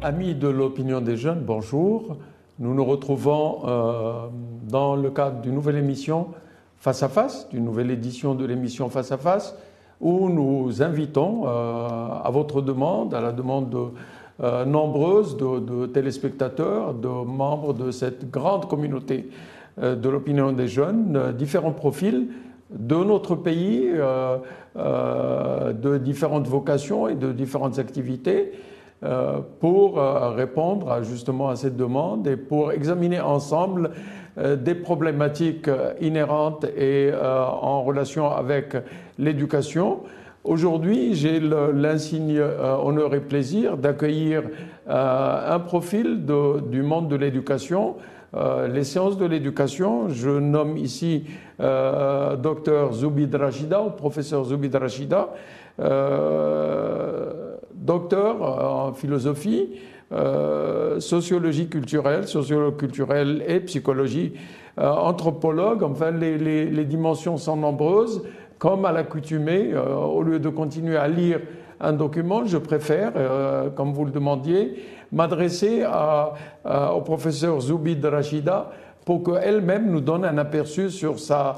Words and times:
Amis 0.00 0.36
de 0.36 0.46
l'opinion 0.46 1.00
des 1.00 1.16
jeunes, 1.16 1.40
bonjour. 1.44 2.18
Nous 2.60 2.72
nous 2.72 2.84
retrouvons 2.84 3.62
euh, 3.64 4.12
dans 4.70 4.94
le 4.94 5.10
cadre 5.10 5.40
d'une 5.40 5.54
nouvelle 5.54 5.74
émission 5.74 6.28
Face 6.76 7.02
à 7.02 7.08
Face, 7.08 7.48
d'une 7.48 7.64
nouvelle 7.64 7.90
édition 7.90 8.36
de 8.36 8.44
l'émission 8.44 8.88
Face 8.90 9.10
à 9.10 9.16
Face, 9.16 9.56
où 10.00 10.28
nous 10.28 10.84
invitons, 10.84 11.46
euh, 11.48 11.88
à 12.22 12.30
votre 12.30 12.62
demande, 12.62 13.12
à 13.12 13.20
la 13.20 13.32
demande 13.32 13.70
de 13.70 13.86
euh, 14.44 14.64
nombreuses 14.64 15.36
de, 15.36 15.86
téléspectateurs, 15.86 16.94
de 16.94 17.08
membres 17.08 17.74
de 17.74 17.90
cette 17.90 18.30
grande 18.30 18.68
communauté 18.68 19.28
de 19.82 20.08
l'opinion 20.08 20.52
des 20.52 20.68
jeunes, 20.68 21.34
différents 21.36 21.72
profils 21.72 22.28
de 22.70 22.96
notre 22.96 23.34
pays, 23.34 23.90
de 24.76 25.98
différentes 25.98 26.46
vocations 26.46 27.08
et 27.08 27.14
de 27.14 27.32
différentes 27.32 27.78
activités 27.80 28.52
pour 29.60 29.98
euh, 29.98 30.30
répondre 30.30 31.02
justement 31.02 31.48
à 31.48 31.56
cette 31.56 31.76
demande 31.76 32.26
et 32.26 32.36
pour 32.36 32.72
examiner 32.72 33.20
ensemble 33.20 33.90
euh, 34.38 34.56
des 34.56 34.74
problématiques 34.74 35.70
inhérentes 36.00 36.64
et 36.76 37.12
en 37.14 37.82
relation 37.82 38.30
avec 38.30 38.76
l'éducation. 39.18 40.00
Aujourd'hui, 40.44 41.14
j'ai 41.14 41.40
l'insigne 41.40 42.40
honneur 42.40 43.14
et 43.14 43.20
plaisir 43.20 43.76
d'accueillir 43.76 44.44
un 44.88 45.58
profil 45.58 46.24
du 46.70 46.82
monde 46.82 47.08
de 47.08 47.16
l'éducation, 47.16 47.96
les 48.70 48.84
sciences 48.84 49.18
de 49.18 49.26
l'éducation. 49.26 50.08
Je 50.08 50.30
nomme 50.30 50.78
ici 50.78 51.24
euh, 51.60 52.36
docteur 52.36 52.92
Zoubid 52.92 53.34
Rachida, 53.34 53.82
ou 53.82 53.90
professeur 53.90 54.44
Zoubid 54.44 54.74
Rachida. 54.76 55.30
Euh, 55.80 57.47
docteur 57.88 58.42
en 58.42 58.92
philosophie, 58.92 59.70
euh, 60.12 61.00
sociologie 61.00 61.68
culturelle, 61.68 62.28
sociologue 62.28 62.76
culturelle 62.76 63.42
et 63.48 63.60
psychologie, 63.60 64.34
euh, 64.78 64.90
anthropologue, 64.90 65.82
enfin 65.82 66.10
les, 66.10 66.36
les, 66.38 66.66
les, 66.66 66.84
dimensions 66.84 67.36
sont 67.36 67.56
nombreuses. 67.56 68.22
Comme 68.58 68.84
à 68.84 68.92
l'accoutumée, 68.92 69.70
euh, 69.72 69.94
au 69.94 70.22
lieu 70.22 70.38
de 70.38 70.48
continuer 70.50 70.96
à 70.96 71.08
lire 71.08 71.40
un 71.80 71.92
document, 71.92 72.44
je 72.44 72.58
préfère, 72.58 73.12
euh, 73.16 73.70
comme 73.70 73.92
vous 73.92 74.04
le 74.04 74.10
demandiez, 74.10 74.84
m'adresser 75.10 75.84
au 75.86 77.00
professeur 77.00 77.58
Zoubid 77.60 78.04
Rachida 78.04 78.70
pour 79.06 79.22
qu'elle-même 79.22 79.90
nous 79.90 80.02
donne 80.02 80.26
un 80.26 80.36
aperçu 80.36 80.90
sur, 80.90 81.18
sa, 81.18 81.56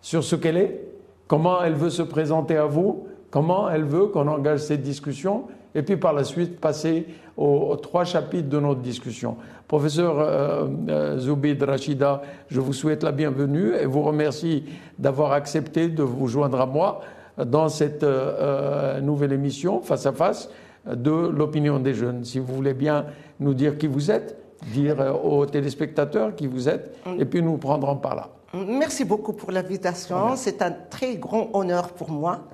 sur 0.00 0.22
ce 0.22 0.36
qu'elle 0.36 0.56
est, 0.56 0.80
comment 1.26 1.60
elle 1.60 1.74
veut 1.74 1.90
se 1.90 2.02
présenter 2.02 2.56
à 2.56 2.66
vous, 2.66 3.08
comment 3.32 3.68
elle 3.68 3.82
veut 3.84 4.06
qu'on 4.06 4.28
engage 4.28 4.60
cette 4.60 4.82
discussion 4.82 5.44
et 5.74 5.82
puis 5.82 5.96
par 5.96 6.12
la 6.12 6.24
suite 6.24 6.60
passer 6.60 7.06
aux, 7.36 7.76
trois 7.76 8.04
chapitres 8.04 8.48
de 8.48 8.60
notre 8.60 8.80
discussion. 8.80 9.36
Professeur 9.66 10.18
euh, 10.18 10.66
euh, 10.88 11.18
Zoubid 11.18 11.62
Rachida, 11.62 12.22
je 12.48 12.60
vous 12.60 12.72
souhaite 12.72 13.02
la 13.02 13.12
bienvenue 13.12 13.74
et 13.74 13.86
vous 13.86 14.02
remercie 14.02 14.64
d'avoir 14.98 15.32
accepté 15.32 15.88
de 15.88 16.02
vous 16.02 16.28
joindre 16.28 16.60
à 16.60 16.66
moi 16.66 17.00
dans 17.44 17.68
cette 17.68 18.04
euh, 18.04 19.00
nouvelle 19.00 19.32
émission 19.32 19.80
face 19.80 20.06
à 20.06 20.12
face 20.12 20.48
de 20.86 21.10
l'opinion 21.10 21.80
des 21.80 21.94
jeunes. 21.94 22.24
Si 22.24 22.38
vous 22.38 22.54
voulez 22.54 22.74
bien 22.74 23.06
nous 23.40 23.54
dire 23.54 23.78
qui 23.78 23.86
vous 23.86 24.10
êtes, 24.10 24.38
dire 24.72 24.96
aux 25.24 25.44
téléspectateurs 25.46 26.36
qui 26.36 26.46
vous 26.46 26.68
êtes, 26.68 26.94
et 27.18 27.24
puis 27.24 27.42
nous 27.42 27.56
prendrons 27.56 27.96
par 27.96 28.14
là. 28.14 28.28
Merci 28.54 29.04
beaucoup 29.04 29.32
pour 29.32 29.50
l'invitation. 29.50 30.36
C'est 30.36 30.62
un 30.62 30.70
très 30.70 31.16
grand 31.16 31.50
honneur 31.54 31.88
pour 31.88 32.10
moi 32.10 32.44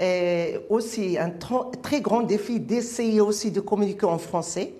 et 0.00 0.58
aussi 0.70 1.16
un 1.18 1.30
très 1.82 2.00
grand 2.00 2.22
défi 2.22 2.58
d'essayer 2.58 3.20
aussi 3.20 3.50
de 3.50 3.60
communiquer 3.60 4.06
en 4.06 4.18
français 4.18 4.74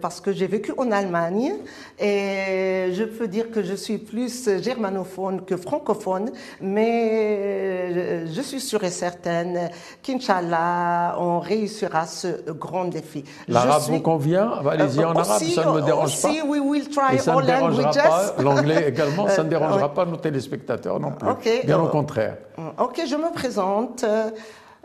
parce 0.00 0.20
que 0.20 0.32
j'ai 0.32 0.46
vécu 0.46 0.72
en 0.76 0.90
Allemagne 0.90 1.54
et 1.98 2.92
je 2.92 3.04
peux 3.04 3.28
dire 3.28 3.50
que 3.50 3.62
je 3.62 3.74
suis 3.74 3.98
plus 3.98 4.48
germanophone 4.62 5.44
que 5.44 5.56
francophone, 5.56 6.30
mais 6.60 7.10
euh, 7.12 8.26
je 8.32 8.40
suis 8.40 8.60
sûre 8.60 8.84
et 8.84 8.90
certaine 8.90 9.70
qu'Inch'Allah, 10.02 11.16
on 11.18 11.40
réussira 11.40 12.06
ce 12.06 12.50
grand 12.52 12.86
défi. 12.86 13.24
L'arabe 13.48 13.82
vous 13.88 14.00
convient? 14.00 14.52
Allez-y 14.68 15.04
en 15.04 15.14
arabe, 15.14 15.42
ça 15.42 15.64
ne 15.64 15.72
me 15.72 15.82
dérange 15.82 16.06
aussi, 16.06 16.40
pas. 16.40 16.46
We 16.46 16.60
will 16.60 16.88
try 16.88 17.16
et 17.16 17.18
ça 17.18 17.34
all 17.34 17.42
ne 17.42 17.46
dérangera 17.46 17.82
languages. 17.82 18.04
pas 18.04 18.42
l'anglais 18.42 18.88
également, 18.88 19.28
ça 19.28 19.44
ne 19.44 19.48
dérangera 19.48 19.92
pas 19.92 20.04
nos 20.04 20.16
téléspectateurs 20.16 21.00
non 21.00 21.12
plus. 21.12 21.28
Okay. 21.28 21.62
Bien 21.64 21.80
au 21.80 21.88
contraire. 21.88 22.36
Ok, 22.78 23.02
je 23.06 23.16
me 23.16 23.32
présente. 23.32 24.04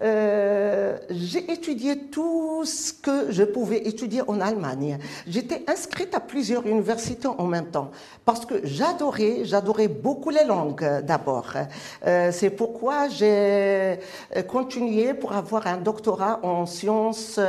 Euh, 0.02 0.98
j'ai 1.10 1.52
étudié 1.52 1.98
tout 1.98 2.64
ce 2.66 2.92
que 2.92 3.32
je 3.32 3.44
pouvais 3.44 3.88
étudier 3.88 4.22
en 4.28 4.42
Allemagne. 4.42 4.98
J'étais 5.28 5.64
inscrite 5.68 6.16
à 6.16 6.20
plusieurs 6.20 6.66
universités 6.66 7.28
en 7.28 7.46
même 7.46 7.68
temps 7.68 7.92
parce 8.26 8.46
que 8.46 8.56
j'adorais, 8.64 9.46
j'adorais 9.46 9.88
beaucoup 9.88 10.32
les 10.32 10.44
langues 10.44 11.02
d'abord. 11.04 11.54
Euh, 12.06 12.32
c'est 12.32 12.50
pourquoi 12.50 13.10
j'ai 13.10 14.00
continué 14.48 15.14
pour 15.14 15.34
avoir 15.34 15.68
un 15.68 15.78
doctorat 15.78 16.40
en 16.44 16.66
sciences 16.66 17.40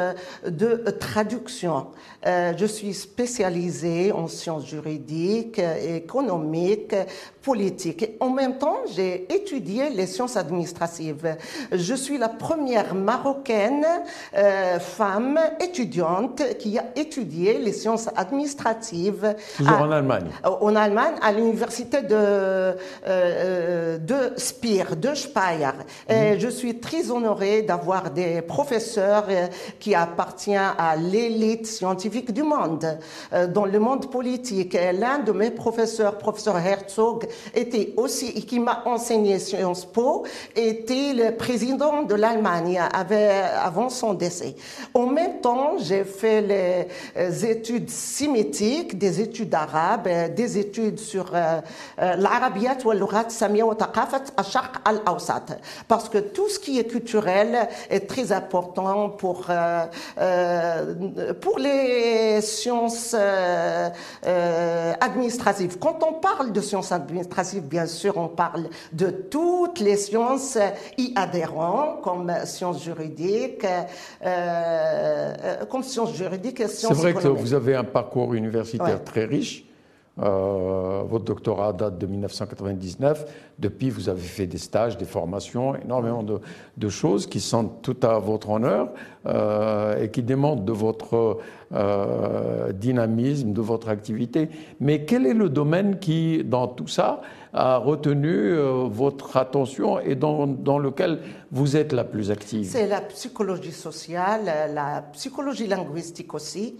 de 0.46 0.84
traduction. 0.98 1.86
Euh, 2.26 2.52
je 2.56 2.66
suis 2.66 2.94
spécialisée 2.94 4.12
en 4.12 4.28
sciences 4.28 4.66
juridiques, 4.66 5.58
économiques, 5.58 6.94
politiques. 7.42 8.02
Et 8.02 8.16
en 8.20 8.30
même 8.30 8.58
temps, 8.58 8.78
j'ai 8.94 9.26
étudié 9.34 9.90
les 9.90 10.06
sciences 10.06 10.36
administratives. 10.36 11.36
Je 11.72 11.94
suis 11.94 12.16
la 12.18 12.28
première 12.28 12.94
marocaine 12.94 13.84
euh, 14.36 14.78
femme 14.78 15.40
étudiante 15.60 16.42
qui 16.58 16.78
a 16.78 16.84
étudié 16.94 17.58
les 17.58 17.72
sciences 17.72 18.08
administratives. 18.16 19.34
Toujours 19.56 19.72
à, 19.72 19.82
en 19.82 19.90
Allemagne? 19.90 20.26
En 20.44 20.76
Allemagne, 20.76 21.14
à 21.20 21.32
l'université 21.32 22.02
de, 22.02 22.14
euh, 22.14 23.98
de 23.98 24.32
Speer, 24.36 24.94
de 24.96 25.14
Speyer. 25.14 25.70
Et 26.08 26.32
Mhm. 26.34 26.38
je 26.40 26.48
suis 26.48 26.78
très 26.78 27.10
honorée 27.10 27.62
d'avoir 27.62 28.10
des 28.10 28.42
professeurs 28.42 29.24
euh, 29.28 29.46
qui 29.80 29.94
appartiennent 29.94 30.74
à 30.78 30.94
l'élite 30.96 31.66
scientifique 31.66 32.11
du 32.20 32.42
monde, 32.42 32.98
euh, 33.32 33.46
dans 33.46 33.64
le 33.64 33.78
monde 33.78 34.10
politique. 34.10 34.76
L'un 34.98 35.18
de 35.18 35.32
mes 35.32 35.50
professeurs, 35.50 36.18
professeur 36.18 36.58
Herzog, 36.58 37.26
était 37.54 37.94
aussi, 37.96 38.32
qui 38.44 38.60
m'a 38.60 38.82
enseigné 38.84 39.38
Sciences 39.38 39.86
Po, 39.86 40.24
était 40.54 41.12
le 41.14 41.36
président 41.36 42.02
de 42.02 42.14
l'Allemagne 42.14 42.80
avant 42.80 43.88
son 43.88 44.14
décès. 44.14 44.54
En 44.94 45.06
même 45.06 45.40
temps, 45.40 45.76
j'ai 45.78 46.04
fait 46.04 46.42
les 47.16 47.46
études 47.46 47.88
sémitiques, 47.90 48.98
des 48.98 49.20
études 49.20 49.54
arabes, 49.54 50.06
euh, 50.06 50.28
des 50.28 50.58
études 50.58 50.98
sur 50.98 51.30
euh, 51.34 51.60
l'arabiat 51.98 52.76
ou 52.84 52.92
l'urat 52.92 53.28
samia 53.30 53.64
wa 53.64 53.74
taqafat 53.74 54.24
al-awsat. 54.84 55.46
Parce 55.88 56.08
que 56.08 56.18
tout 56.18 56.48
ce 56.48 56.58
qui 56.58 56.78
est 56.78 56.84
culturel 56.84 57.68
est 57.88 58.08
très 58.08 58.32
important 58.32 59.08
pour, 59.10 59.46
pour 61.40 61.58
les 61.58 62.01
sciences 62.40 63.14
euh, 63.18 63.90
administratives. 65.00 65.78
Quand 65.78 65.98
on 66.02 66.14
parle 66.14 66.52
de 66.52 66.60
sciences 66.60 66.92
administratives, 66.92 67.62
bien 67.62 67.86
sûr, 67.86 68.16
on 68.16 68.28
parle 68.28 68.68
de 68.92 69.06
toutes 69.10 69.80
les 69.80 69.96
sciences 69.96 70.58
y 70.98 71.12
adhérentes, 71.16 72.00
comme 72.02 72.32
sciences 72.44 72.82
juridiques, 72.82 73.66
comme 75.70 75.82
sciences 75.82 76.14
juridiques 76.14 76.60
et 76.60 76.68
sciences 76.68 76.94
C'est 76.94 77.00
vrai 77.02 77.10
économiques. 77.10 77.36
que 77.38 77.42
vous 77.42 77.54
avez 77.54 77.74
un 77.76 77.84
parcours 77.84 78.34
universitaire 78.34 78.86
Ouais. 78.86 78.98
très 79.04 79.24
riche. 79.24 79.64
Euh, 80.20 81.04
votre 81.06 81.24
doctorat 81.24 81.72
date 81.72 81.96
de 81.96 82.06
1999. 82.06 83.24
Depuis, 83.58 83.88
vous 83.88 84.10
avez 84.10 84.20
fait 84.20 84.46
des 84.46 84.58
stages, 84.58 84.98
des 84.98 85.06
formations, 85.06 85.74
énormément 85.74 86.22
de, 86.22 86.88
choses 86.90 87.26
qui 87.26 87.40
sont 87.40 87.64
tout 87.64 87.96
à 88.02 88.18
votre 88.18 88.50
honneur 88.50 88.90
euh, 89.24 90.02
et 90.02 90.10
qui 90.10 90.22
démontrent 90.22 90.64
de 90.64 90.72
votre 90.72 91.38
euh, 91.72 92.72
dynamisme, 92.72 93.54
de 93.54 93.62
votre 93.62 93.88
activité. 93.88 94.50
Mais 94.80 95.06
quel 95.06 95.26
est 95.26 95.32
le 95.32 95.48
domaine 95.48 95.98
qui, 95.98 96.44
dans 96.44 96.68
tout 96.68 96.88
ça, 96.88 97.22
a 97.54 97.78
retenu 97.78 98.54
votre 98.90 99.38
attention 99.38 99.98
et 99.98 100.14
dans 100.14 100.78
lequel 100.78 101.20
vous 101.50 101.74
êtes 101.74 101.94
la 101.94 102.04
plus 102.04 102.30
active? 102.30 102.68
C'est 102.70 102.86
la 102.86 103.00
psychologie 103.00 103.72
sociale, 103.72 104.74
la 104.74 105.04
psychologie 105.12 105.66
linguistique 105.66 106.34
aussi. 106.34 106.76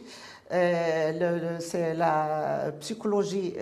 Euh, 0.53 1.57
c'est 1.61 1.95
la 1.95 2.73
psychologie, 2.81 3.55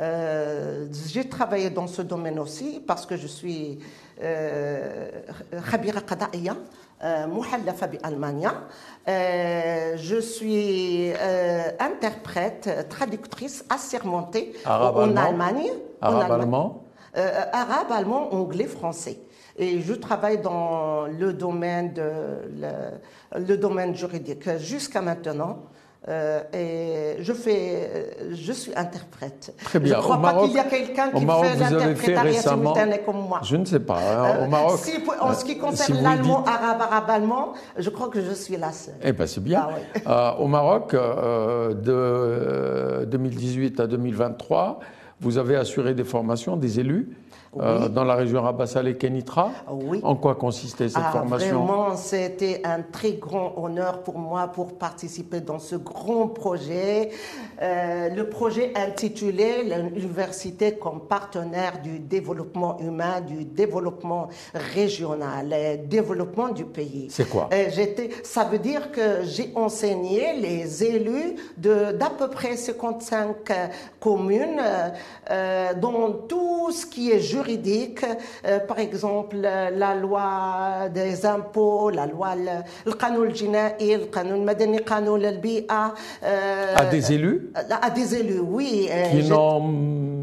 euh, 0.00 0.86
j'ai 1.06 1.28
travaillé 1.28 1.68
dans 1.70 1.86
ce 1.86 2.00
domaine 2.02 2.38
aussi 2.38 2.82
parce 2.86 3.04
que 3.04 3.16
je 3.16 3.26
suis 3.26 3.78
euh, 4.22 5.10
Je 9.96 10.20
suis 10.20 11.12
interprète, 11.78 12.88
traductrice 12.88 13.64
assermentée 13.68 14.54
en 14.66 15.16
Allemagne. 15.16 15.70
Arabe-allemand 16.00 16.80
Arabe, 17.14 17.92
allemand, 17.92 18.32
anglais, 18.34 18.64
français. 18.64 19.18
Et 19.56 19.80
je 19.80 19.94
travaille 19.94 20.40
dans 20.40 21.06
le 21.06 21.32
domaine, 21.32 21.92
de, 21.92 22.02
le, 22.60 23.46
le 23.46 23.56
domaine 23.56 23.94
juridique 23.94 24.48
jusqu'à 24.58 25.00
maintenant. 25.00 25.62
Euh, 26.06 26.42
et 26.52 27.22
je 27.22 27.32
fais, 27.32 28.14
je 28.34 28.52
suis 28.52 28.72
interprète. 28.76 29.54
Très 29.64 29.78
bien. 29.78 29.94
Je 29.94 29.98
ne 29.98 30.02
crois 30.02 30.16
Au 30.16 30.20
pas 30.20 30.32
Maroc- 30.34 30.46
qu'il 30.48 30.56
y 30.56 30.58
a 30.60 30.64
quelqu'un 30.64 31.10
qui 31.10 31.24
Maroc, 31.24 31.46
fait 31.46 31.54
vous 31.56 31.62
avez 31.62 31.74
fait 31.76 31.86
l'interprétariat 31.86 32.32
récemment- 32.32 32.74
simultané 32.74 33.02
comme 33.06 33.26
moi. 33.26 33.40
Je 33.42 33.56
ne 33.56 33.64
sais 33.64 33.80
pas. 33.80 33.96
hein, 33.96 34.24
Euh, 34.40 34.44
au 34.44 34.48
Maroc. 34.48 34.78
si 34.80 34.98
pour- 34.98 35.14
en 35.18 35.32
ce 35.32 35.46
qui 35.46 35.52
euh, 35.56 35.60
concerne 35.62 35.96
si 35.96 36.02
l'allemand, 36.04 36.40
dites- 36.40 36.48
arabe, 36.54 36.82
arabe, 36.82 37.08
allemand, 37.10 37.52
je 37.78 37.88
crois 37.88 38.08
que 38.08 38.20
je 38.20 38.32
suis 38.34 38.56
la 38.58 38.72
seule. 38.72 38.94
Eh 39.02 39.12
ben 39.12 39.26
c'est 39.26 39.42
bien. 39.42 39.66
Ah 39.66 39.68
ouais. 39.72 40.02
Euh, 40.40 40.42
au 40.44 40.46
Maroc, 40.46 40.92
euh, 40.92 41.72
de 41.72 41.92
euh, 41.92 43.06
2018 43.06 43.80
à 43.80 43.86
2023, 43.86 44.80
vous 45.20 45.38
avez 45.38 45.56
assuré 45.56 45.94
des 45.94 46.04
formations 46.04 46.56
des 46.58 46.80
élus 46.80 47.16
euh, 47.60 47.88
dans 47.88 48.04
la 48.04 48.14
région 48.14 48.42
Rabassal 48.42 48.88
et 48.88 48.96
Kenitra. 48.96 49.50
Oui. 49.70 50.00
En 50.02 50.16
quoi 50.16 50.34
consistait 50.34 50.88
cette 50.88 51.02
Ah, 51.04 51.12
formation 51.12 51.64
Vraiment, 51.64 51.96
c'était 51.96 52.60
un 52.64 52.82
très 52.82 53.12
grand 53.12 53.54
honneur 53.56 54.02
pour 54.02 54.18
moi 54.18 54.48
pour 54.48 54.74
participer 54.78 55.40
dans 55.40 55.58
ce 55.58 55.76
grand 55.76 56.28
projet. 56.28 57.10
Euh, 57.62 58.08
le 58.10 58.28
projet 58.28 58.72
intitulé 58.76 59.64
L'université 59.64 60.72
comme 60.76 61.00
partenaire 61.00 61.80
du 61.82 61.98
développement 61.98 62.78
humain, 62.80 63.20
du 63.20 63.44
développement 63.44 64.28
régional, 64.54 65.52
et 65.52 65.76
développement 65.76 66.48
du 66.48 66.64
pays. 66.64 67.08
C'est 67.10 67.28
quoi 67.28 67.48
Euh, 67.52 67.66
j'étais, 67.70 68.10
Ça 68.22 68.44
veut 68.44 68.58
dire 68.58 68.90
que 68.92 69.22
j'ai 69.24 69.52
enseigné 69.54 70.34
les 70.40 70.84
élus 70.84 71.36
de 71.56 71.92
d'à 71.92 72.10
peu 72.10 72.28
près 72.28 72.56
55 72.56 73.50
euh, 73.50 73.66
communes 74.00 74.60
euh, 74.60 74.88
euh, 75.30 75.74
dans 75.74 76.12
tout 76.12 76.70
ce 76.70 76.86
qui 76.86 77.10
est 77.10 77.20
juridique, 77.20 77.43
euh, 77.43 78.59
par 78.59 78.79
exemple 78.79 79.37
euh, 79.43 79.69
la 79.71 79.95
loi 79.95 80.89
des 80.93 81.25
impôts, 81.25 81.89
la 81.89 82.05
loi 82.05 82.35
le- 82.35 82.63
le 82.85 82.93
قانون 82.93 83.27
الجنائي, 83.27 83.97
le 83.97 84.05
قانون 84.11 84.35
المدني, 84.41 84.77
قانون 84.77 85.25
البيئة, 85.25 85.93
euh, 86.23 86.75
À 86.75 86.85
des 86.85 87.11
élus 87.13 87.51
à 87.81 87.89
des 87.89 88.15
élus, 88.15 88.39
oui. 88.39 88.87
euh, 88.91 89.03
qui 89.11 89.21
j'ai- 89.21 89.29
n'ont 89.29 89.61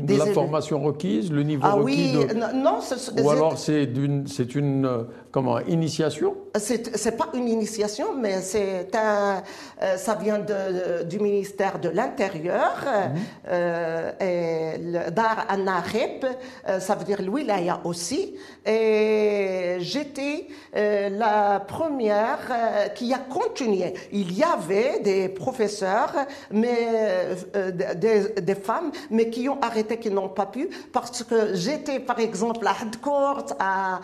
des 0.02 0.16
la 0.16 0.24
élus. 0.24 0.34
formation 0.34 0.80
requise, 0.80 1.30
le 1.32 1.42
niveau 1.42 1.62
ah 1.64 1.72
requis 1.74 1.84
oui, 1.84 2.26
de... 2.28 2.34
non, 2.34 2.46
non, 2.54 2.80
ce- 2.80 3.22
Ou 3.22 3.30
alors 3.30 3.58
c'est 3.58 3.86
d'une, 3.86 4.26
c'est 4.26 4.54
une 4.54 4.84
euh, 4.86 5.02
comment 5.31 5.59
initiation 5.59 6.35
C'est 6.55 7.17
pas 7.17 7.29
une 7.33 7.47
initiation, 7.47 8.15
mais 8.15 8.41
c'est 8.41 8.93
un, 8.95 9.41
euh, 9.81 9.97
ça 9.97 10.15
vient 10.15 10.39
de, 10.39 11.03
du 11.03 11.19
ministère 11.19 11.79
de 11.79 11.89
l'Intérieur 11.89 12.83
euh, 13.47 14.11
et 14.19 14.77
le 14.77 15.09
Dar 15.11 15.47
euh, 15.51 16.79
ça 16.79 16.95
veut 16.95 17.05
dire 17.05 17.21
l'Wilaya 17.21 17.79
aussi. 17.83 18.35
Et 18.65 19.77
j'étais 19.79 20.47
euh, 20.75 21.09
la 21.09 21.59
première 21.59 22.39
euh, 22.51 22.87
qui 22.89 23.13
a 23.13 23.17
continué. 23.17 23.93
Il 24.11 24.37
y 24.37 24.43
avait 24.43 24.99
des 24.99 25.29
professeurs, 25.29 26.13
mais 26.51 27.35
euh, 27.55 27.71
des, 27.95 28.41
des 28.41 28.55
femmes, 28.55 28.91
mais 29.09 29.29
qui 29.29 29.49
ont 29.49 29.59
arrêté, 29.61 29.97
qui 29.97 30.09
n'ont 30.11 30.29
pas 30.29 30.45
pu, 30.45 30.69
parce 30.93 31.23
que 31.23 31.55
j'étais 31.55 31.99
par 31.99 32.19
exemple 32.19 32.65
à 32.67 32.75
Hadcourt, 32.81 33.45
à, 33.59 33.99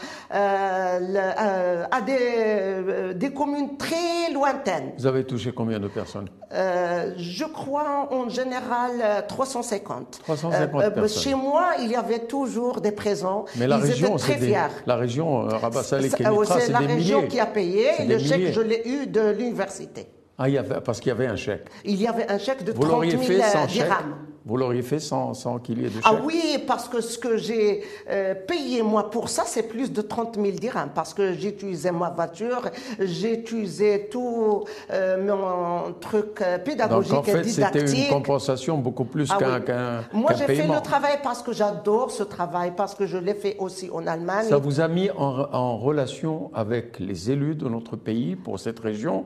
euh, 1.20 1.86
à 1.92 2.02
des, 2.02 2.18
euh, 2.20 3.14
des 3.14 3.32
communes 3.34 3.78
très 3.78 4.32
lointaines. 4.34 4.94
Vous 4.98 5.06
avez 5.06 5.24
touché 5.26 5.52
combien 5.52 5.80
de 5.80 5.88
personnes? 5.88 6.28
Euh, 6.54 7.14
je 7.18 7.46
crois 7.46 8.08
en 8.12 8.30
général 8.30 8.92
euh, 9.04 9.22
350. 9.28 10.20
350 10.24 10.82
Euh, 10.82 10.90
personnes. 10.92 11.22
Chez 11.22 11.36
moi, 11.36 11.72
il 11.82 11.90
y 11.92 11.96
avait 11.96 12.20
toujours 12.28 12.82
des 12.82 12.92
présents. 12.92 13.46
Mais 13.58 13.68
la 13.68 13.78
Ils 13.78 13.84
région, 13.84 14.08
étaient 14.10 14.18
très 14.18 14.34
c'est 14.34 14.40
des- 14.40 14.48
fiers. 14.48 14.58
la 14.86 14.96
région 14.96 15.42
Rabassal 15.48 16.06
et 16.06 16.10
C'est 16.10 16.18
Kenitra, 16.18 16.46
c'est 16.60 16.66
c'est 16.68 16.72
la 16.72 16.80
des 16.80 16.86
région 16.88 17.18
milliers. 17.18 17.28
qui 17.30 17.40
a 17.40 17.46
payé. 17.46 17.88
Le 18.08 18.18
chèque, 18.20 18.52
je 18.54 18.62
l'ai 18.62 18.82
eu 18.86 19.08
de 19.08 19.32
l'université. 19.32 20.08
Ah, 20.38 20.48
il 20.48 20.54
y 20.54 20.58
avait, 20.60 20.82
parce 20.82 21.00
qu'il 21.00 21.10
y 21.10 21.12
avait 21.12 21.26
un 21.28 21.36
chèque. 21.36 21.66
Il 21.84 22.00
y 22.00 22.08
avait 22.08 22.32
un 22.32 22.38
chèque 22.38 22.64
de 22.64 22.72
Vous 22.72 22.82
30 22.82 22.92
l'auriez 22.92 23.12
000 23.12 23.24
fait 23.24 23.42
sans 23.42 23.64
euh, 23.64 23.68
chèque? 23.68 23.84
dirhams. 23.86 24.16
Vous 24.48 24.56
l'auriez 24.56 24.82
fait 24.82 25.00
sans, 25.02 25.34
sans 25.34 25.60
qu'il 25.60 25.82
y 25.82 25.86
ait 25.86 25.90
de 25.90 25.96
chèque? 25.96 26.04
Ah 26.06 26.16
oui, 26.24 26.64
parce 26.66 26.88
que 26.88 27.02
ce 27.02 27.18
que 27.18 27.36
j'ai 27.36 27.84
euh, 28.10 28.34
payé 28.34 28.82
moi 28.82 29.10
pour 29.12 29.28
ça, 29.28 29.44
c'est 29.46 29.64
plus 29.64 29.92
de 29.92 30.02
30 30.02 30.36
000 30.36 30.52
dirhams. 30.52 30.92
Parce 30.96 31.14
que 31.14 31.34
j'utilisais 31.34 31.92
ma 31.92 32.10
voiture, 32.12 32.62
j'utilisais 32.98 34.08
tout 34.10 34.64
euh, 34.90 35.18
mon 35.28 35.92
truc 36.00 36.42
euh, 36.42 36.60
pédagogique 36.60 37.12
Donc 37.12 37.28
en 37.28 37.32
fait, 37.32 37.44
c'était 37.44 38.06
une 38.06 38.08
compensation 38.08 38.78
beaucoup 38.78 39.04
plus 39.04 39.30
Ah 39.32 39.60
qu'un 39.60 40.00
oui. 40.14 40.20
Moi, 40.22 40.32
j'ai 40.34 40.46
fait 40.46 40.66
le 40.68 40.82
travail 40.82 41.20
parce 41.22 41.42
que 41.42 41.52
j'adore 41.52 42.12
ce 42.12 42.24
travail, 42.24 42.72
parce 42.76 42.96
que 42.96 43.06
je 43.06 43.18
l'ai 43.18 43.36
fait 43.36 43.58
aussi 43.60 43.90
en 43.92 44.08
Allemagne. 44.08 44.48
Ça 44.48 44.58
vous 44.58 44.80
a 44.80 44.88
mis 44.88 45.10
en, 45.12 45.46
en 45.52 45.78
relation 45.78 46.52
avec 46.54 47.00
les 47.00 47.32
élus 47.32 47.56
de 47.56 47.68
notre 47.68 47.98
pays 47.98 48.38
pour 48.38 48.62
cette 48.62 48.80
région. 48.80 49.26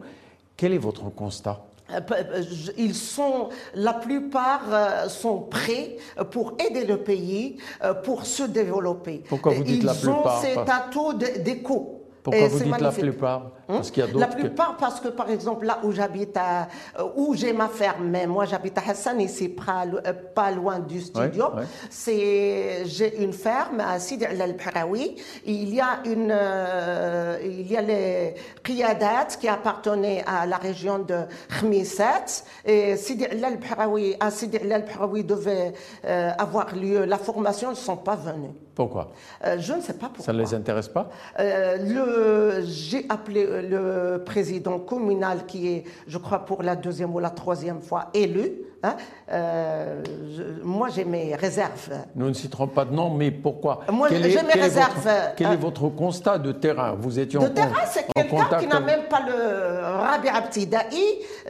Quel 0.58 0.74
est 0.74 0.80
votre 0.80 1.14
constat? 1.14 1.60
Euh, 1.94 2.00
euh, 2.12 2.44
Ils 2.78 2.96
sont, 2.96 3.50
la 3.74 3.94
plupart 3.94 4.62
euh, 4.72 5.10
sont 5.10 5.40
prêts 5.40 5.98
pour 6.32 6.54
aider 6.60 6.86
le 6.86 6.98
pays, 6.98 7.58
pour 8.04 8.26
se 8.26 8.44
développer. 8.44 9.24
Pourquoi 9.30 9.54
vous 9.54 9.64
dites 9.64 9.82
Ils 9.82 9.86
la 9.86 9.94
plupart 9.94 10.38
ont 10.40 10.42
cet 10.42 10.58
atout 10.70 11.14
de- 11.14 11.40
d'écho. 11.40 11.98
Pourquoi 12.24 12.42
Et 12.44 12.48
vous 12.48 12.58
c'est 12.60 12.66
dites 12.66 12.80
la 12.80 12.92
plupart? 12.92 13.42
Hein 13.68 13.76
Parce 13.78 13.90
qu'il 13.92 14.06
y 14.06 14.08
a 14.08 14.20
La 14.20 14.28
que- 14.28 14.40
plupart, 14.42 14.78
parce 14.78 15.00
que 15.00 15.08
par 15.08 15.30
exemple, 15.30 15.66
là 15.66 15.80
où 15.84 15.92
j'habite, 15.92 16.38
à- 16.38 16.68
euh, 17.00 17.04
où 17.16 17.34
j'ai 17.36 17.52
ma 17.54 17.68
ferme, 17.68 18.06
mais 18.10 18.28
moi 18.28 18.46
j'habite 18.46 18.78
à 18.78 18.82
Hassan, 18.90 19.20
ici, 19.20 19.50
pas, 19.50 19.86
lo- 19.86 19.98
euh, 20.06 20.14
pas 20.36 20.52
loin 20.52 20.80
du 20.80 21.02
studio. 21.02 21.46
ouais. 21.56 21.64
C'est, 21.90 22.84
j'ai 22.86 23.24
une 23.24 23.34
ferme 23.34 23.80
à 23.80 23.98
Sidi 24.00 24.26
al 24.26 24.56
Bahraoui. 24.56 25.16
Il 25.46 25.74
y 25.74 25.80
a 25.82 26.00
une, 26.06 26.30
euh, 26.32 27.38
il 27.44 27.72
y 27.72 27.78
a 27.78 27.82
les 27.82 28.36
qiyadat 28.64 29.26
qui 29.40 29.48
appartenaient 29.48 30.24
à 30.28 30.46
la 30.46 30.58
région 30.58 31.00
de 31.00 31.16
Khmisat. 31.60 32.44
Et 32.66 32.98
Sidi 32.98 33.26
al 33.26 33.58
Bahraoui, 33.58 34.16
à 34.20 34.30
Sidi 34.32 34.58
al 34.58 34.84
Bahraoui 34.86 35.24
devait 35.24 35.74
euh, 36.06 36.32
avoir 36.38 36.76
lieu 36.76 37.06
la 37.06 37.18
formation, 37.18 37.70
ils 37.70 37.72
ne 37.72 37.76
sont 37.78 37.98
pas 37.98 38.16
venus. 38.16 38.52
Pourquoi? 38.76 39.12
Euh, 39.46 39.58
je 39.60 39.74
ne 39.74 39.82
sais 39.82 39.94
pas 39.94 40.08
pourquoi. 40.08 40.26
Ça 40.26 40.34
ne 40.34 40.40
les 40.40 40.54
intéresse 40.54 40.88
pas? 40.88 41.10
Euh, 41.40 42.62
j'ai 42.66 43.06
appelé 43.10 43.46
euh, 43.46 44.18
le 44.18 44.24
président 44.24 44.80
communal 44.80 45.46
qui 45.46 45.68
est, 45.68 45.84
je 46.08 46.18
crois, 46.18 46.40
pour 46.40 46.64
la 46.64 46.76
deuxième 46.76 47.14
ou 47.14 47.20
la 47.20 47.32
troisième 47.32 47.82
fois 47.82 48.10
élu. 48.14 48.54
Hein. 48.84 48.96
Euh, 49.32 50.04
je- 50.36 50.64
moi, 50.64 50.90
j'ai 50.94 51.06
mes 51.06 51.36
réserves. 51.36 51.90
Nous 52.16 52.28
ne 52.28 52.34
citerons 52.34 52.68
pas 52.68 52.86
de 52.86 52.94
nom, 52.94 53.10
mais 53.10 53.32
pourquoi? 53.32 53.82
Moi, 53.92 54.10
j'ai 54.10 54.20
mes 54.20 54.30
quel 54.34 54.48
est 54.60 54.64
réserves, 54.64 54.94
votre, 54.96 55.08
euh, 55.08 55.28
quel 55.38 55.48
euh, 55.48 55.54
est 55.54 55.58
votre 55.58 55.90
constat 55.90 56.38
de 56.38 56.52
terrain? 56.52 56.96
Vous 57.00 57.20
étiez 57.20 57.40
De 57.40 57.46
en, 57.46 57.50
terrain, 57.50 57.86
c'est 57.90 58.06
quelqu'un 58.14 58.46
qui 58.60 58.68
n'a 58.68 58.80
même 58.80 59.04
pas 59.10 59.22
le 59.28 59.82
Rabi 59.98 60.28
Abtidaï, 60.30 60.96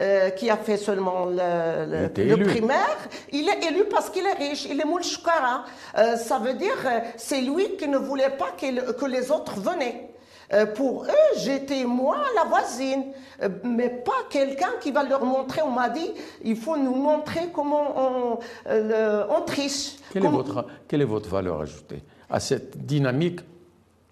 euh, 0.00 0.30
qui 0.30 0.50
a 0.50 0.56
fait 0.56 0.76
seulement 0.76 1.26
le, 1.26 2.06
le- 2.36 2.44
primaire. 2.44 2.96
Il 3.32 3.48
est 3.48 3.64
élu 3.68 3.84
parce 3.90 4.10
qu'il 4.10 4.24
est 4.26 4.34
riche, 4.34 4.66
il 4.70 4.80
est 4.80 4.84
moulchkara. 4.84 5.64
Euh, 5.98 6.16
ça 6.16 6.38
veut 6.38 6.54
dire, 6.54 6.76
euh, 6.86 7.00
c'est 7.16 7.40
lui 7.40 7.76
qui 7.76 7.88
ne 7.88 7.98
voulait 7.98 8.30
pas 8.30 8.50
que 8.58 9.06
les 9.06 9.30
autres 9.30 9.58
venaient. 9.60 10.11
Euh, 10.52 10.66
pour 10.66 11.04
eux, 11.04 11.36
j'étais 11.38 11.84
moi 11.84 12.16
la 12.34 12.44
voisine, 12.48 13.04
Euh, 13.42 13.48
mais 13.64 13.88
pas 13.88 14.12
quelqu'un 14.30 14.72
qui 14.80 14.92
va 14.92 15.02
leur 15.02 15.24
montrer. 15.24 15.62
On 15.62 15.70
m'a 15.72 15.88
dit, 15.88 16.10
il 16.44 16.54
faut 16.56 16.76
nous 16.76 16.94
montrer 16.94 17.48
comment 17.52 17.86
on, 17.96 18.38
euh, 18.68 19.24
on 19.36 19.40
triche. 19.42 19.96
Quelle 20.12 20.24
est, 20.26 20.28
votre, 20.28 20.66
quelle 20.86 21.00
est 21.02 21.06
votre 21.06 21.28
valeur 21.28 21.60
ajoutée 21.60 22.02
à 22.30 22.38
cette 22.38 22.84
dynamique 22.86 23.40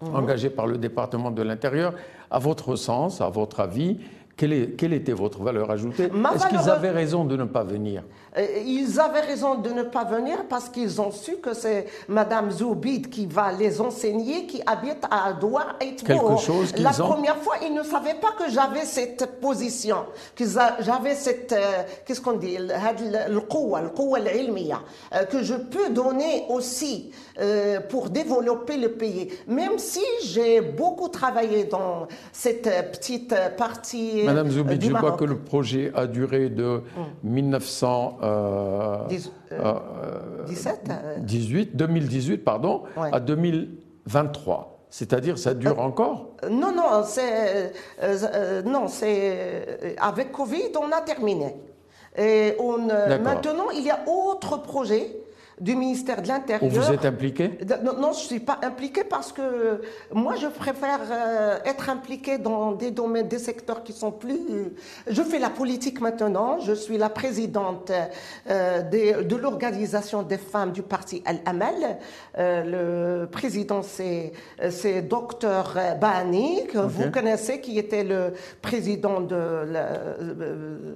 Mhm. 0.01 0.15
engagée 0.15 0.49
par 0.49 0.67
le 0.67 0.77
département 0.77 1.31
de 1.31 1.41
l'Intérieur? 1.43 1.93
À 2.29 2.39
votre 2.39 2.75
sens, 2.75 3.21
à 3.21 3.29
votre 3.29 3.59
avis, 3.61 3.99
quelle, 4.35 4.51
est- 4.53 4.75
quelle 4.75 4.93
était 4.93 5.13
votre 5.13 5.41
valeur 5.43 5.69
ajoutée? 5.71 6.09
Est-ce 6.35 6.47
qu'ils 6.47 6.69
avaient 6.69 6.89
raison 6.91 7.23
de 7.23 7.37
ne 7.37 7.45
pas 7.45 7.63
venir? 7.63 8.03
Ils 8.65 8.97
avaient 8.99 9.19
raison 9.21 9.55
de 9.55 9.69
ne 9.71 9.83
pas 9.83 10.05
venir 10.05 10.45
parce 10.49 10.69
qu'ils 10.69 11.01
ont 11.01 11.11
su 11.11 11.37
que 11.37 11.53
c'est 11.53 11.87
Madame 12.07 12.49
Zoubid 12.49 13.09
qui 13.09 13.25
va 13.25 13.51
les 13.51 13.81
enseigner, 13.81 14.45
qui 14.45 14.61
habite 14.65 15.03
à 15.11 15.33
Douar 15.33 15.75
et 15.81 15.95
Quelque 15.95 16.37
chose 16.37 16.73
La 16.77 16.91
ont- 16.91 17.09
première 17.09 17.35
fois, 17.37 17.55
ils 17.61 17.73
ne 17.73 17.83
savaient 17.83 18.15
pas 18.21 18.31
que 18.37 18.49
j'avais 18.49 18.85
cette 18.85 19.39
position, 19.41 19.97
que 20.35 20.45
j'avais 20.79 21.15
cette, 21.15 21.51
euh, 21.51 21.83
qu'est-ce 22.05 22.21
qu'on 22.21 22.33
dit, 22.37 22.57
le- 22.57 22.69
euh, 25.13 25.23
que 25.25 25.43
je 25.43 25.55
peux 25.55 25.89
donner 25.89 26.45
aussi 26.49 27.11
euh, 27.39 27.79
pour 27.81 28.09
développer 28.09 28.77
le 28.77 28.93
pays. 28.93 29.29
Même 29.47 29.77
si 29.77 30.01
j'ai 30.23 30.61
beaucoup 30.61 31.09
travaillé 31.09 31.65
dans 31.65 32.07
cette 32.31 32.67
euh, 32.67 32.83
petite 32.83 33.33
euh, 33.33 33.49
partie 33.49 34.21
Madame 34.25 34.47
euh, 34.47 34.51
Zoubid, 34.51 34.81
je 34.81 34.87
crois 34.89 35.01
Maroc. 35.01 35.19
que 35.19 35.25
le 35.25 35.37
projet 35.37 35.91
a 35.95 36.07
duré 36.07 36.49
de 36.49 36.81
1900. 37.23 38.17
Euh, 38.21 39.07
Dix- 39.07 39.31
euh, 39.51 39.59
euh, 39.63 40.45
17 40.45 40.79
euh, 40.89 41.17
18, 41.19 41.75
2018 41.75 42.37
pardon, 42.39 42.83
Ouais. 42.97 43.09
à 43.11 43.19
2023. 43.19 44.79
C'est-à-dire, 44.89 45.37
ça 45.37 45.53
dure 45.53 45.79
encore? 45.79 46.27
Non, 46.49 46.73
non, 46.75 47.03
c'est 47.05 47.21
euh, 47.23 47.69
euh, 48.03 48.61
non, 48.63 48.87
c'est 48.87 49.19
euh, 49.21 49.93
avec 49.99 50.31
Covid, 50.33 50.71
on 50.81 50.91
a 50.91 50.99
terminé. 51.01 51.55
Et 52.17 52.55
on, 52.59 52.89
euh, 52.89 53.17
maintenant, 53.19 53.69
il 53.73 53.83
y 53.83 53.89
a 53.89 53.99
autre 54.05 54.57
projet 54.61 55.15
du 55.59 55.75
ministère 55.75 56.21
de 56.21 56.27
l'Intérieur. 56.27 56.71
Vous 56.71 56.91
êtes 56.91 57.05
impliqué 57.05 57.51
non, 57.83 57.93
non, 57.93 58.13
je 58.13 58.19
ne 58.19 58.25
suis 58.25 58.39
pas 58.39 58.59
impliqué 58.63 59.03
parce 59.03 59.31
que 59.31 59.81
moi, 60.13 60.35
je 60.35 60.47
préfère 60.47 60.99
euh, 61.09 61.57
être 61.65 61.89
impliqué 61.89 62.37
dans 62.37 62.71
des 62.71 62.91
domaines, 62.91 63.27
des 63.27 63.39
secteurs 63.39 63.83
qui 63.83 63.93
sont 63.93 64.11
plus. 64.11 64.73
Je 65.07 65.21
fais 65.21 65.39
la 65.39 65.49
politique 65.49 66.01
maintenant. 66.01 66.59
Je 66.59 66.73
suis 66.73 66.97
la 66.97 67.09
présidente 67.09 67.91
euh, 68.49 68.81
de 68.81 69.35
l'organisation 69.35 70.23
des 70.23 70.37
femmes 70.37 70.71
du 70.71 70.81
parti 70.81 71.23
Al-Amal. 71.25 71.97
Euh, 72.37 73.23
le 73.23 73.27
président, 73.27 73.81
c'est 73.83 75.01
docteur 75.03 75.77
Bani, 75.99 76.67
que 76.67 76.77
vous 76.77 77.09
connaissez, 77.11 77.61
qui 77.61 77.77
était 77.77 78.03
le 78.03 78.33
président 78.61 79.21
de 79.21 79.67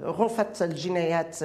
Rofat 0.04 0.48
al-Jinayat 0.60 1.44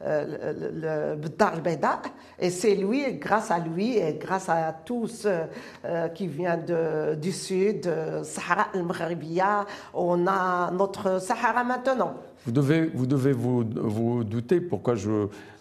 le 0.00 1.60
Beda. 1.60 2.02
Et 2.38 2.47
c'est 2.50 2.74
lui, 2.74 3.14
grâce 3.14 3.50
à 3.50 3.58
lui 3.58 3.96
et 3.98 4.14
grâce 4.14 4.48
à 4.48 4.72
tous 4.84 5.26
euh, 5.26 6.08
qui 6.08 6.26
viennent 6.26 7.16
du 7.20 7.32
sud, 7.32 7.90
Sahara 8.22 8.68
al-Maghribia, 8.74 9.66
on 9.94 10.26
a 10.26 10.70
notre 10.70 11.20
Sahara 11.20 11.64
maintenant. 11.64 12.14
Vous 12.48 12.54
devez 12.54 12.90
vous, 12.94 13.04
devez 13.04 13.32
vous, 13.32 13.62
vous 13.76 14.24
douter 14.24 14.62
pourquoi 14.62 14.94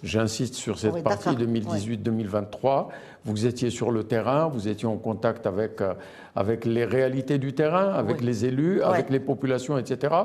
j'insiste 0.03 0.53
sur 0.53 0.79
cette 0.79 1.03
partie 1.03 1.32
2018-2023. 1.32 2.86
Vous 3.25 3.46
étiez 3.46 3.70
sur 3.72 3.91
le 3.91 4.06
terrain, 4.06 4.48
vous 4.48 4.70
étiez 4.70 4.88
en 4.88 4.96
contact 4.96 5.46
avec, 5.46 5.82
euh, 5.82 5.96
avec 6.34 6.63
les 6.63 6.86
réalités 6.86 7.39
du 7.39 7.51
terrain, 7.51 7.91
avec 7.91 8.22
les 8.22 8.46
élus, 8.46 8.82
avec 8.84 9.10
les 9.10 9.20
populations, 9.20 9.77
etc. 9.77 10.15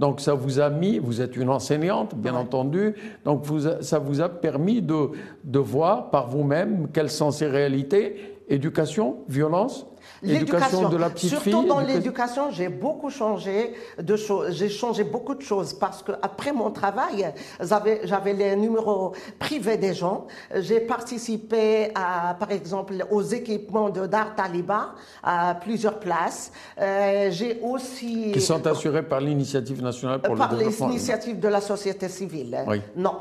Donc 0.00 0.20
ça 0.20 0.34
vous 0.34 0.58
a 0.58 0.70
mis, 0.70 0.98
vous 0.98 1.20
êtes 1.20 1.36
une 1.36 1.50
enseignante, 1.50 2.16
bien 2.16 2.34
entendu, 2.34 2.96
donc 3.24 3.44
vous, 3.44 3.60
ça 3.80 4.00
vous 4.00 4.20
a 4.20 4.28
permis 4.28 4.82
de, 4.82 5.10
de 5.44 5.58
voir 5.60 6.10
par 6.10 6.26
vous-même 6.26 6.88
quelles 6.92 7.10
sont 7.10 7.30
ces 7.30 7.46
réalités. 7.46 8.40
Éducation, 8.48 9.18
violence 9.28 9.86
L'éducation 10.22 10.90
Surtout 11.16 11.64
dans 11.64 11.80
l'éducation, 11.80 12.50
j'ai 12.50 12.68
beaucoup 12.68 13.10
changé 13.10 13.74
de 13.98 14.16
choses. 14.16 14.52
J'ai 14.52 14.68
changé 14.68 15.04
beaucoup 15.04 15.34
de 15.34 15.42
choses 15.42 15.72
parce 15.72 16.02
que 16.02 16.12
après 16.22 16.52
mon 16.52 16.70
travail, 16.70 17.32
j'avais 17.60 18.32
les 18.32 18.56
numéros 18.56 19.12
privés 19.38 19.76
des 19.76 19.94
gens. 19.94 20.26
J'ai 20.54 20.80
participé 20.80 21.90
à, 21.94 22.34
par 22.38 22.50
exemple, 22.50 22.94
aux 23.10 23.22
équipements 23.22 23.90
de 23.90 24.06
Dar 24.06 24.34
Taliba 24.34 24.94
à 25.22 25.54
plusieurs 25.54 25.98
places. 25.98 26.52
Euh, 26.80 27.30
j'ai 27.30 27.60
aussi 27.62 28.32
qui 28.32 28.40
sont 28.40 28.66
assurés 28.66 29.02
par 29.02 29.20
l'initiative 29.20 29.82
nationale 29.82 30.20
pour 30.20 30.34
par 30.34 30.52
le 30.52 30.58
développement. 30.58 30.86
Par 30.86 30.88
l'initiative 30.88 31.38
de 31.38 31.48
la 31.48 31.60
société 31.60 32.08
civile. 32.08 32.58
Oui. 32.66 32.80
Non, 32.96 33.16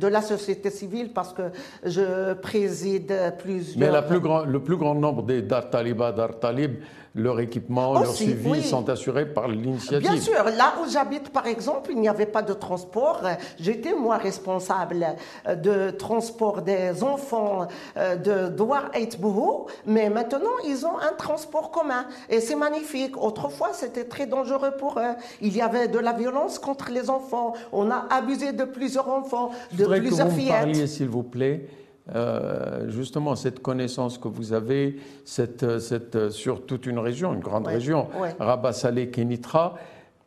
de 0.00 0.06
la 0.06 0.22
société 0.22 0.70
civile 0.70 1.12
parce 1.12 1.32
que 1.32 1.42
je 1.84 2.34
préside 2.34 3.34
plusieurs. 3.38 3.78
Mais 3.78 3.90
la 3.90 4.02
plus 4.02 4.20
grand, 4.20 4.44
le 4.44 4.60
plus 4.60 4.76
grand 4.76 4.94
nombre 4.94 5.22
des 5.22 5.42
Dar 5.42 5.70
Taliba, 5.70 6.12
Dar 6.12 6.27
Talib, 6.34 6.76
leur 7.14 7.40
équipement, 7.40 7.94
leur 7.94 8.14
suivi 8.14 8.62
sont 8.62 8.88
assurés 8.88 9.26
par 9.26 9.48
l'initiative. 9.48 10.10
Bien 10.10 10.20
sûr, 10.20 10.44
là 10.44 10.74
où 10.80 10.90
j'habite, 10.90 11.30
par 11.30 11.46
exemple, 11.46 11.90
il 11.92 12.00
n'y 12.00 12.08
avait 12.08 12.26
pas 12.26 12.42
de 12.42 12.52
transport. 12.52 13.22
J'étais, 13.58 13.94
moi, 13.94 14.16
responsable 14.18 15.06
de 15.46 15.90
transport 15.90 16.62
des 16.62 17.02
enfants 17.02 17.66
euh, 17.96 18.16
de 18.16 18.48
Douar 18.48 18.90
et 18.94 19.08
Bouhou, 19.18 19.66
mais 19.86 20.10
maintenant, 20.10 20.58
ils 20.66 20.86
ont 20.86 20.98
un 20.98 21.14
transport 21.16 21.70
commun. 21.70 22.06
Et 22.28 22.40
c'est 22.40 22.56
magnifique. 22.56 23.16
Autrefois, 23.16 23.70
c'était 23.72 24.04
très 24.04 24.26
dangereux 24.26 24.72
pour 24.78 24.98
eux. 24.98 25.14
Il 25.40 25.56
y 25.56 25.60
avait 25.60 25.88
de 25.88 25.98
la 25.98 26.12
violence 26.12 26.58
contre 26.58 26.90
les 26.90 27.10
enfants. 27.10 27.54
On 27.72 27.90
a 27.90 28.06
abusé 28.10 28.52
de 28.52 28.64
plusieurs 28.64 29.08
enfants, 29.08 29.50
de 29.72 29.86
plusieurs 29.86 30.30
filles. 30.30 30.46
Vous 30.46 30.52
parliez, 30.52 30.86
s'il 30.86 31.08
vous 31.08 31.22
plaît, 31.22 31.68
euh, 32.14 32.88
justement 32.90 33.36
cette 33.36 33.60
connaissance 33.60 34.18
que 34.18 34.28
vous 34.28 34.52
avez 34.52 35.00
cette, 35.24 35.78
cette, 35.78 36.30
sur 36.30 36.64
toute 36.66 36.86
une 36.86 36.98
région, 36.98 37.34
une 37.34 37.40
grande 37.40 37.66
région, 37.66 38.08
Rabat 38.38 38.72
Salé, 38.72 39.10
Kenitra. 39.10 39.74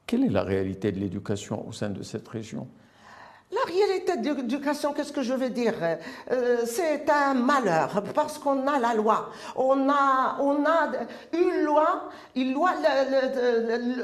Quelle 0.06 0.26
est 0.26 0.30
la 0.30 0.44
réalité 0.44 0.92
de 0.92 1.00
l'éducation 1.00 1.68
au 1.68 1.72
sein 1.72 1.90
de 1.90 2.04
cette 2.04 2.28
région? 2.28 2.68
La 3.54 3.70
réalité 3.70 4.16
de 4.16 4.34
l'éducation, 4.34 4.94
qu'est-ce 4.94 5.12
que 5.12 5.24
je 5.24 5.34
veux 5.34 5.50
dire? 5.50 5.74
Euh, 6.32 6.58
C'est 6.66 7.10
un 7.10 7.34
malheur 7.34 8.02
parce 8.16 8.38
qu'on 8.38 8.66
a 8.66 8.80
la 8.80 8.94
loi. 8.94 9.30
On 9.58 9.90
a, 9.90 10.38
on 10.40 10.64
a 10.66 10.92
une 11.34 11.66
loi, 11.66 12.10
une 12.36 12.54
loi, 12.54 12.72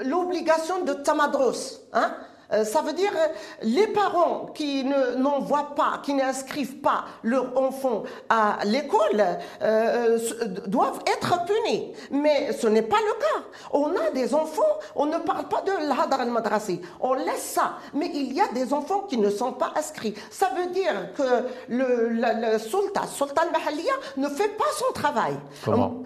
l'obligation 0.05 0.83
de 0.83 0.93
tamadros. 0.93 1.79
Hein? 1.93 2.13
Euh, 2.53 2.63
ça 2.63 2.81
veut 2.81 2.93
dire 2.93 3.11
euh, 3.13 3.27
les 3.63 3.87
parents 3.87 4.47
qui 4.53 4.85
n'envoient 5.17 5.75
pas, 5.75 5.99
qui 6.03 6.13
n'inscrivent 6.13 6.77
pas 6.77 7.05
leur 7.23 7.57
enfant 7.57 8.03
à 8.29 8.59
l'école 8.63 9.23
euh, 9.61 10.17
doivent 10.65 11.01
être 11.05 11.45
punis. 11.45 11.93
Mais 12.11 12.53
ce 12.53 12.67
n'est 12.67 12.81
pas 12.81 12.97
le 12.97 13.13
cas. 13.19 13.47
On 13.73 13.89
a 13.95 14.11
des 14.13 14.33
enfants, 14.33 14.61
on 14.95 15.07
ne 15.07 15.17
parle 15.17 15.47
pas 15.47 15.61
de 15.61 15.71
l'hadar 15.87 16.21
al-madrasi, 16.21 16.81
on 17.01 17.13
laisse 17.13 17.43
ça. 17.43 17.77
Mais 17.93 18.09
il 18.13 18.33
y 18.33 18.41
a 18.41 18.47
des 18.53 18.73
enfants 18.73 19.01
qui 19.01 19.17
ne 19.17 19.29
sont 19.29 19.53
pas 19.53 19.73
inscrits. 19.75 20.15
Ça 20.31 20.49
veut 20.55 20.71
dire 20.71 21.13
que 21.17 21.47
le, 21.67 22.09
le, 22.09 22.59
sultan, 22.59 23.07
sultan 23.07 23.43
Mahalia, 23.51 23.93
ne 24.15 24.29
fait 24.29 24.49
pas 24.49 24.65
son 24.77 24.93
travail. 24.93 25.33
Comment 25.65 26.03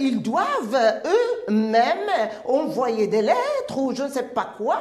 Ils 0.00 0.20
doivent 0.20 1.00
eux-mêmes 1.48 2.30
envoyer 2.46 3.06
des 3.06 3.22
lettres 3.22 3.78
ou 3.78 3.94
je 3.94 4.02
ne 4.02 4.08
sais 4.08 4.24
pas 4.24 4.54
quoi 4.56 4.80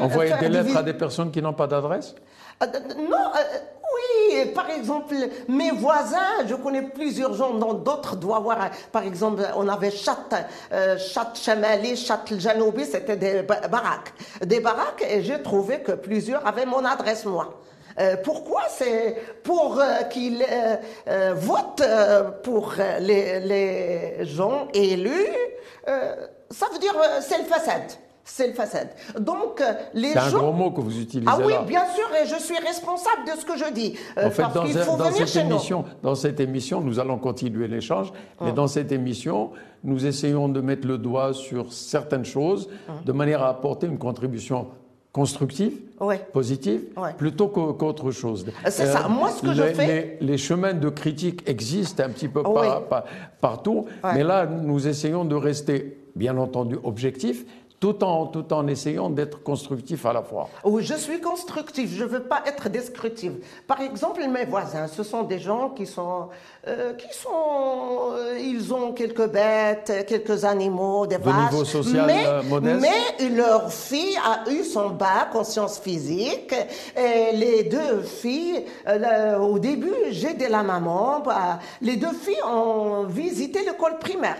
Envoyer 0.00 0.34
des 0.40 0.48
lettres 0.48 0.76
à 0.76 0.82
des 0.82 0.94
personnes 0.94 1.30
qui 1.30 1.42
n'ont 1.42 1.52
pas 1.52 1.66
d'adresse 1.66 2.14
euh, 2.62 2.66
Non, 2.96 3.30
euh, 3.34 3.58
oui, 3.94 4.46
par 4.54 4.70
exemple, 4.70 5.14
mes 5.48 5.70
voisins, 5.70 6.44
je 6.46 6.54
connais 6.54 6.82
plusieurs 6.82 7.34
gens, 7.34 7.54
dont 7.54 7.74
d'autres 7.74 8.16
doivent 8.16 8.38
avoir, 8.38 8.70
par 8.92 9.02
exemple, 9.02 9.42
on 9.56 9.68
avait 9.68 9.90
Chat, 9.90 10.28
euh, 10.72 10.98
Chat 10.98 11.32
Chamali, 11.34 11.96
Chat 11.96 12.24
Janoubi, 12.38 12.84
c'était 12.84 13.16
des 13.16 13.42
baraques. 13.42 14.12
Des 14.44 14.60
baraques, 14.60 15.04
et 15.08 15.22
j'ai 15.22 15.42
trouvé 15.42 15.80
que 15.80 15.92
plusieurs 15.92 16.46
avaient 16.46 16.66
mon 16.66 16.84
adresse, 16.84 17.24
moi. 17.24 17.60
pourquoi? 18.24 18.62
C'est 18.68 19.16
pour 19.42 19.80
qu'ils 20.10 20.44
votent 21.34 21.88
pour 22.42 22.74
les, 23.00 23.40
les, 23.40 24.26
gens 24.26 24.68
élus. 24.74 25.32
ça 25.86 26.66
veut 26.72 26.78
dire 26.78 26.94
c'est 27.20 27.38
le 27.38 27.44
facette 27.44 27.98
c'est 28.26 28.48
le 28.48 28.52
façade. 28.52 28.88
Donc, 29.18 29.60
euh, 29.60 29.72
les 29.94 30.12
gens. 30.12 30.20
C'est 30.28 30.34
un 30.34 30.38
gros 30.38 30.52
mot 30.52 30.70
que 30.72 30.80
vous 30.80 31.00
utilisez. 31.00 31.30
Ah 31.32 31.38
oui, 31.42 31.54
bien 31.66 31.84
sûr, 31.94 32.04
et 32.20 32.26
je 32.26 32.42
suis 32.42 32.58
responsable 32.58 33.24
de 33.24 33.40
ce 33.40 33.46
que 33.46 33.56
je 33.56 33.72
dis. 33.72 33.94
Euh, 34.18 34.26
en 34.26 34.30
fait, 34.30 34.42
dans, 34.52 34.66
cette 35.12 35.36
émission, 35.36 35.84
dans 36.02 36.14
cette 36.14 36.40
émission, 36.40 36.80
nous 36.80 36.98
allons 36.98 37.18
continuer 37.18 37.68
l'échange, 37.68 38.12
mais 38.40 38.52
dans 38.52 38.66
cette 38.66 38.90
émission, 38.90 39.52
nous 39.84 40.04
essayons 40.04 40.48
de 40.48 40.60
mettre 40.60 40.88
le 40.88 40.98
doigt 40.98 41.32
sur 41.32 41.72
certaines 41.72 42.24
choses 42.24 42.68
de 43.04 43.12
manière 43.12 43.42
à 43.42 43.48
apporter 43.48 43.86
une 43.86 43.98
contribution 43.98 44.66
constructive, 45.12 45.72
positive, 46.34 46.82
plutôt 47.16 47.48
qu'autre 47.48 48.10
chose. 48.10 48.44
C'est 48.64 48.86
ça. 48.86 49.06
Euh, 49.06 49.08
Moi, 49.08 49.30
ce 49.30 49.40
que 49.40 49.54
je 49.54 49.62
fais. 49.62 50.18
Les, 50.20 50.36
chemins 50.36 50.74
de 50.74 50.90
critique 50.90 51.48
existent 51.48 52.02
un 52.02 52.10
petit 52.10 52.28
peu 52.28 52.42
partout, 53.40 53.86
mais 54.02 54.24
là, 54.24 54.44
nous 54.46 54.88
essayons 54.88 55.24
de 55.24 55.36
rester, 55.36 55.96
bien 56.16 56.36
entendu, 56.36 56.76
objectifs, 56.82 57.46
tout 57.78 58.02
en, 58.02 58.26
tout 58.26 58.52
en 58.52 58.66
essayant 58.66 59.10
d'être 59.10 59.42
constructif 59.42 60.06
à 60.06 60.12
la 60.12 60.22
fois. 60.22 60.48
Oui, 60.64 60.82
je 60.82 60.94
suis 60.94 61.20
constructif, 61.20 61.94
je 61.94 62.04
ne 62.04 62.08
veux 62.08 62.22
pas 62.22 62.42
être 62.46 62.68
descriptif. 62.68 63.32
Par 63.66 63.80
exemple, 63.80 64.26
mes 64.28 64.44
voisins, 64.46 64.86
ce 64.86 65.02
sont 65.02 65.22
des 65.22 65.38
gens 65.38 65.70
qui 65.70 65.86
sont, 65.86 66.28
euh, 66.66 66.94
qui 66.94 67.12
sont, 67.16 68.12
euh, 68.14 68.38
ils 68.40 68.72
ont 68.72 68.92
quelques 68.92 69.28
bêtes, 69.28 70.06
quelques 70.06 70.44
animaux, 70.44 71.06
des 71.06 71.18
de 71.18 71.22
vaches. 71.22 71.52
niveau 71.52 71.64
social 71.64 72.06
mais, 72.06 72.26
euh, 72.26 72.42
modeste. 72.44 72.80
Mais 72.80 73.28
leur 73.28 73.70
fille 73.70 74.16
a 74.16 74.50
eu 74.50 74.64
son 74.64 74.90
bac 74.90 75.34
en 75.34 75.44
sciences 75.44 75.78
physiques. 75.78 76.54
Et 76.96 77.36
les 77.36 77.64
deux 77.64 78.02
filles, 78.02 78.64
au 79.40 79.58
début, 79.58 79.94
j'ai 80.10 80.34
de 80.34 80.46
la 80.46 80.62
maman. 80.62 81.20
Bah, 81.20 81.58
les 81.82 81.96
deux 81.96 82.12
filles 82.12 82.42
ont 82.46 83.04
visité 83.04 83.60
l'école 83.64 83.98
primaire. 83.98 84.36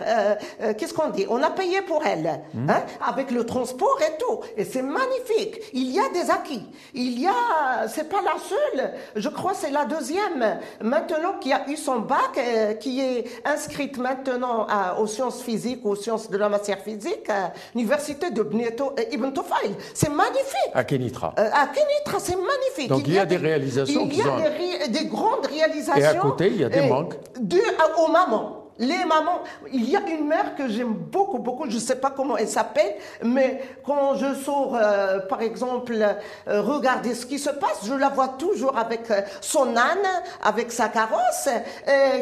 Qu'est-ce 0.78 0.94
qu'on 0.94 1.10
dit? 1.10 1.26
On 1.28 1.42
a 1.42 1.50
payé 1.50 1.82
pour 1.82 2.04
elles, 2.04 2.40
hmm. 2.54 2.70
hein, 2.70 2.82
avec 3.06 3.25
le 3.30 3.44
transport 3.44 3.98
et 4.00 4.18
tout. 4.18 4.40
Et 4.56 4.64
c'est 4.64 4.82
magnifique. 4.82 5.60
Il 5.72 5.90
y 5.90 6.00
a 6.00 6.08
des 6.10 6.30
acquis. 6.30 6.62
Il 6.94 7.20
y 7.20 7.26
a, 7.26 7.88
c'est 7.88 8.08
pas 8.08 8.22
la 8.22 8.36
seule. 8.38 8.92
Je 9.14 9.28
crois 9.28 9.54
c'est 9.54 9.70
la 9.70 9.84
deuxième. 9.84 10.58
Maintenant 10.80 11.34
qui 11.40 11.52
a 11.52 11.68
eu 11.68 11.76
son 11.76 12.00
bac, 12.00 12.38
euh, 12.38 12.74
qui 12.74 13.00
est 13.00 13.24
inscrite 13.44 13.98
maintenant 13.98 14.66
aux 14.98 15.06
sciences 15.06 15.42
physiques, 15.42 15.84
aux 15.84 15.96
sciences 15.96 16.30
de 16.30 16.36
la 16.36 16.48
matière 16.48 16.78
physique, 16.80 17.28
à 17.28 17.52
l'université 17.74 18.30
de 18.30 18.42
Bneto, 18.42 18.92
euh, 18.98 19.02
Ibn 19.12 19.30
Tufayl. 19.30 19.74
C'est 19.94 20.10
magnifique. 20.10 20.72
À 20.74 20.84
Kenitra. 20.84 21.34
Euh, 21.38 21.48
à 21.52 21.66
Kenitra, 21.66 22.18
c'est 22.18 22.36
magnifique. 22.36 22.88
Donc 22.88 23.06
il 23.06 23.14
y, 23.14 23.18
a, 23.18 23.26
des, 23.26 23.36
réalisations. 23.36 24.08
Il 24.10 24.16
y 24.16 24.22
a 24.22 24.88
des, 24.88 25.06
grandes 25.06 25.46
réalisations. 25.46 26.02
Et 26.02 26.06
à 26.06 26.14
côté, 26.14 26.46
il 26.48 26.60
y 26.60 26.64
a 26.64 26.68
des 26.68 26.82
manques. 26.82 27.14
Dû 27.40 27.60
aux 27.98 28.08
mamans 28.10 28.55
les 28.78 29.04
mamans, 29.04 29.42
il 29.72 29.88
y 29.88 29.96
a 29.96 30.00
une 30.08 30.26
mère 30.26 30.54
que 30.54 30.68
j'aime 30.68 30.92
beaucoup, 30.92 31.38
beaucoup, 31.38 31.64
je 31.68 31.76
ne 31.76 31.80
sais 31.80 31.96
pas 31.96 32.10
comment 32.10 32.36
elle 32.36 32.48
s'appelle, 32.48 32.96
mais 33.22 33.62
quand 33.84 34.16
je 34.16 34.34
sors, 34.34 34.76
euh, 34.76 35.20
par 35.20 35.40
exemple, 35.42 35.94
euh, 35.94 36.62
regarder 36.62 37.14
ce 37.14 37.24
qui 37.24 37.38
se 37.38 37.50
passe, 37.50 37.86
je 37.86 37.94
la 37.94 38.10
vois 38.10 38.28
toujours 38.28 38.76
avec 38.76 39.10
euh, 39.10 39.22
son 39.40 39.76
âne, 39.76 40.06
avec 40.42 40.72
sa 40.72 40.88
carrosse, 40.88 41.48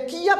qui 0.08 0.28
a 0.28 0.36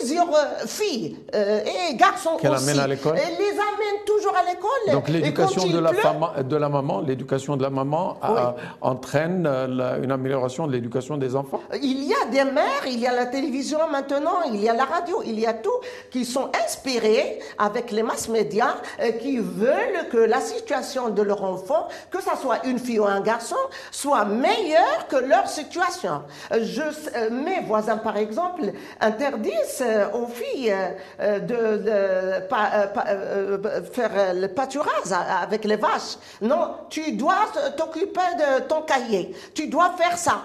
plusieurs 0.00 0.28
filles 0.66 1.16
et 1.34 1.94
garçons 1.94 2.36
Qu'elle 2.40 2.52
aussi. 2.52 2.70
amène 2.70 2.80
à 2.82 2.86
l'école 2.86 3.16
Et 3.18 3.30
les 3.42 3.50
amène 3.52 4.04
toujours 4.06 4.34
à 4.36 4.42
l'école. 4.50 4.92
Donc 4.92 5.08
l'éducation 5.08 5.66
de 5.66 5.78
la, 5.78 5.90
pleut- 5.90 6.42
de 6.44 6.56
la 6.56 6.68
maman, 6.68 7.00
l'éducation 7.00 7.56
de 7.56 7.62
la 7.62 7.70
maman 7.70 8.16
a- 8.22 8.54
entraîne 8.80 9.46
euh, 9.46 9.66
la- 9.68 9.96
une 9.98 10.12
amélioration 10.12 10.66
de 10.66 10.72
l'éducation 10.72 11.16
des 11.16 11.36
enfants. 11.36 11.60
Il 11.82 12.04
y 12.04 12.14
a 12.14 12.24
des 12.30 12.44
mères, 12.50 12.84
il 12.86 12.98
y 12.98 13.06
a 13.06 13.14
la 13.14 13.26
télévision 13.26 13.78
maintenant, 13.90 14.38
il 14.52 14.60
y 14.62 14.68
a 14.68 14.74
la 14.74 14.84
radio, 14.84 15.22
il 15.24 15.38
y 15.38 15.46
a 15.46 15.52
tout, 15.54 15.78
qui 16.10 16.24
sont 16.24 16.50
inspirés 16.64 17.38
avec 17.58 17.90
les 17.90 18.02
mass 18.02 18.28
médias, 18.28 18.74
euh, 19.00 19.12
qui 19.12 19.38
veulent 19.38 20.08
que 20.10 20.18
la 20.18 20.40
situation 20.40 21.10
de 21.10 21.22
leur 21.22 21.42
enfant, 21.44 21.88
que 22.10 22.20
ça 22.22 22.36
soit 22.40 22.64
une 22.66 22.78
fille 22.78 22.98
ou 23.00 23.06
un 23.06 23.20
garçon, 23.20 23.56
soit 23.90 24.24
meilleure 24.24 25.06
que 25.08 25.16
leur 25.16 25.46
situation. 25.48 26.22
Euh, 26.52 26.58
Je, 26.62 26.82
euh, 26.82 27.30
mes 27.30 27.60
voisins, 27.66 27.96
par 27.98 28.16
exemple, 28.16 28.62
interdisent 29.00 29.82
euh, 29.82 29.89
aux 30.14 30.26
filles 30.26 30.74
euh, 31.20 31.38
de, 31.40 31.56
de 31.88 32.46
pas- 32.48 32.70
euh, 32.74 32.86
euh, 33.06 33.58
euh, 33.64 33.82
faire 33.82 34.34
le 34.34 34.48
pâturage 34.48 35.12
avec 35.42 35.64
les 35.64 35.76
vaches. 35.76 36.16
Non, 36.40 36.74
tu 36.88 37.12
dois 37.12 37.46
t'occuper 37.76 38.20
de 38.38 38.60
ton 38.62 38.82
cahier. 38.82 39.34
Tu 39.54 39.66
dois 39.68 39.90
faire 39.96 40.16
ça. 40.16 40.42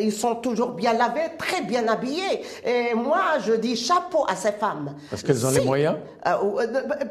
Ils 0.00 0.12
sont 0.12 0.36
toujours 0.36 0.70
bien 0.70 0.92
lavés, 0.92 1.30
très 1.38 1.62
bien 1.62 1.86
habillés. 1.88 2.44
Et 2.64 2.94
moi, 2.94 3.38
je 3.44 3.52
dis 3.54 3.76
chapeau 3.76 4.24
à 4.28 4.36
ces 4.36 4.52
femmes. 4.52 4.94
Parce 5.10 5.22
qu'elles 5.22 5.44
ont 5.46 5.50
les 5.50 5.60
moyens 5.60 5.96
euh, 6.26 6.32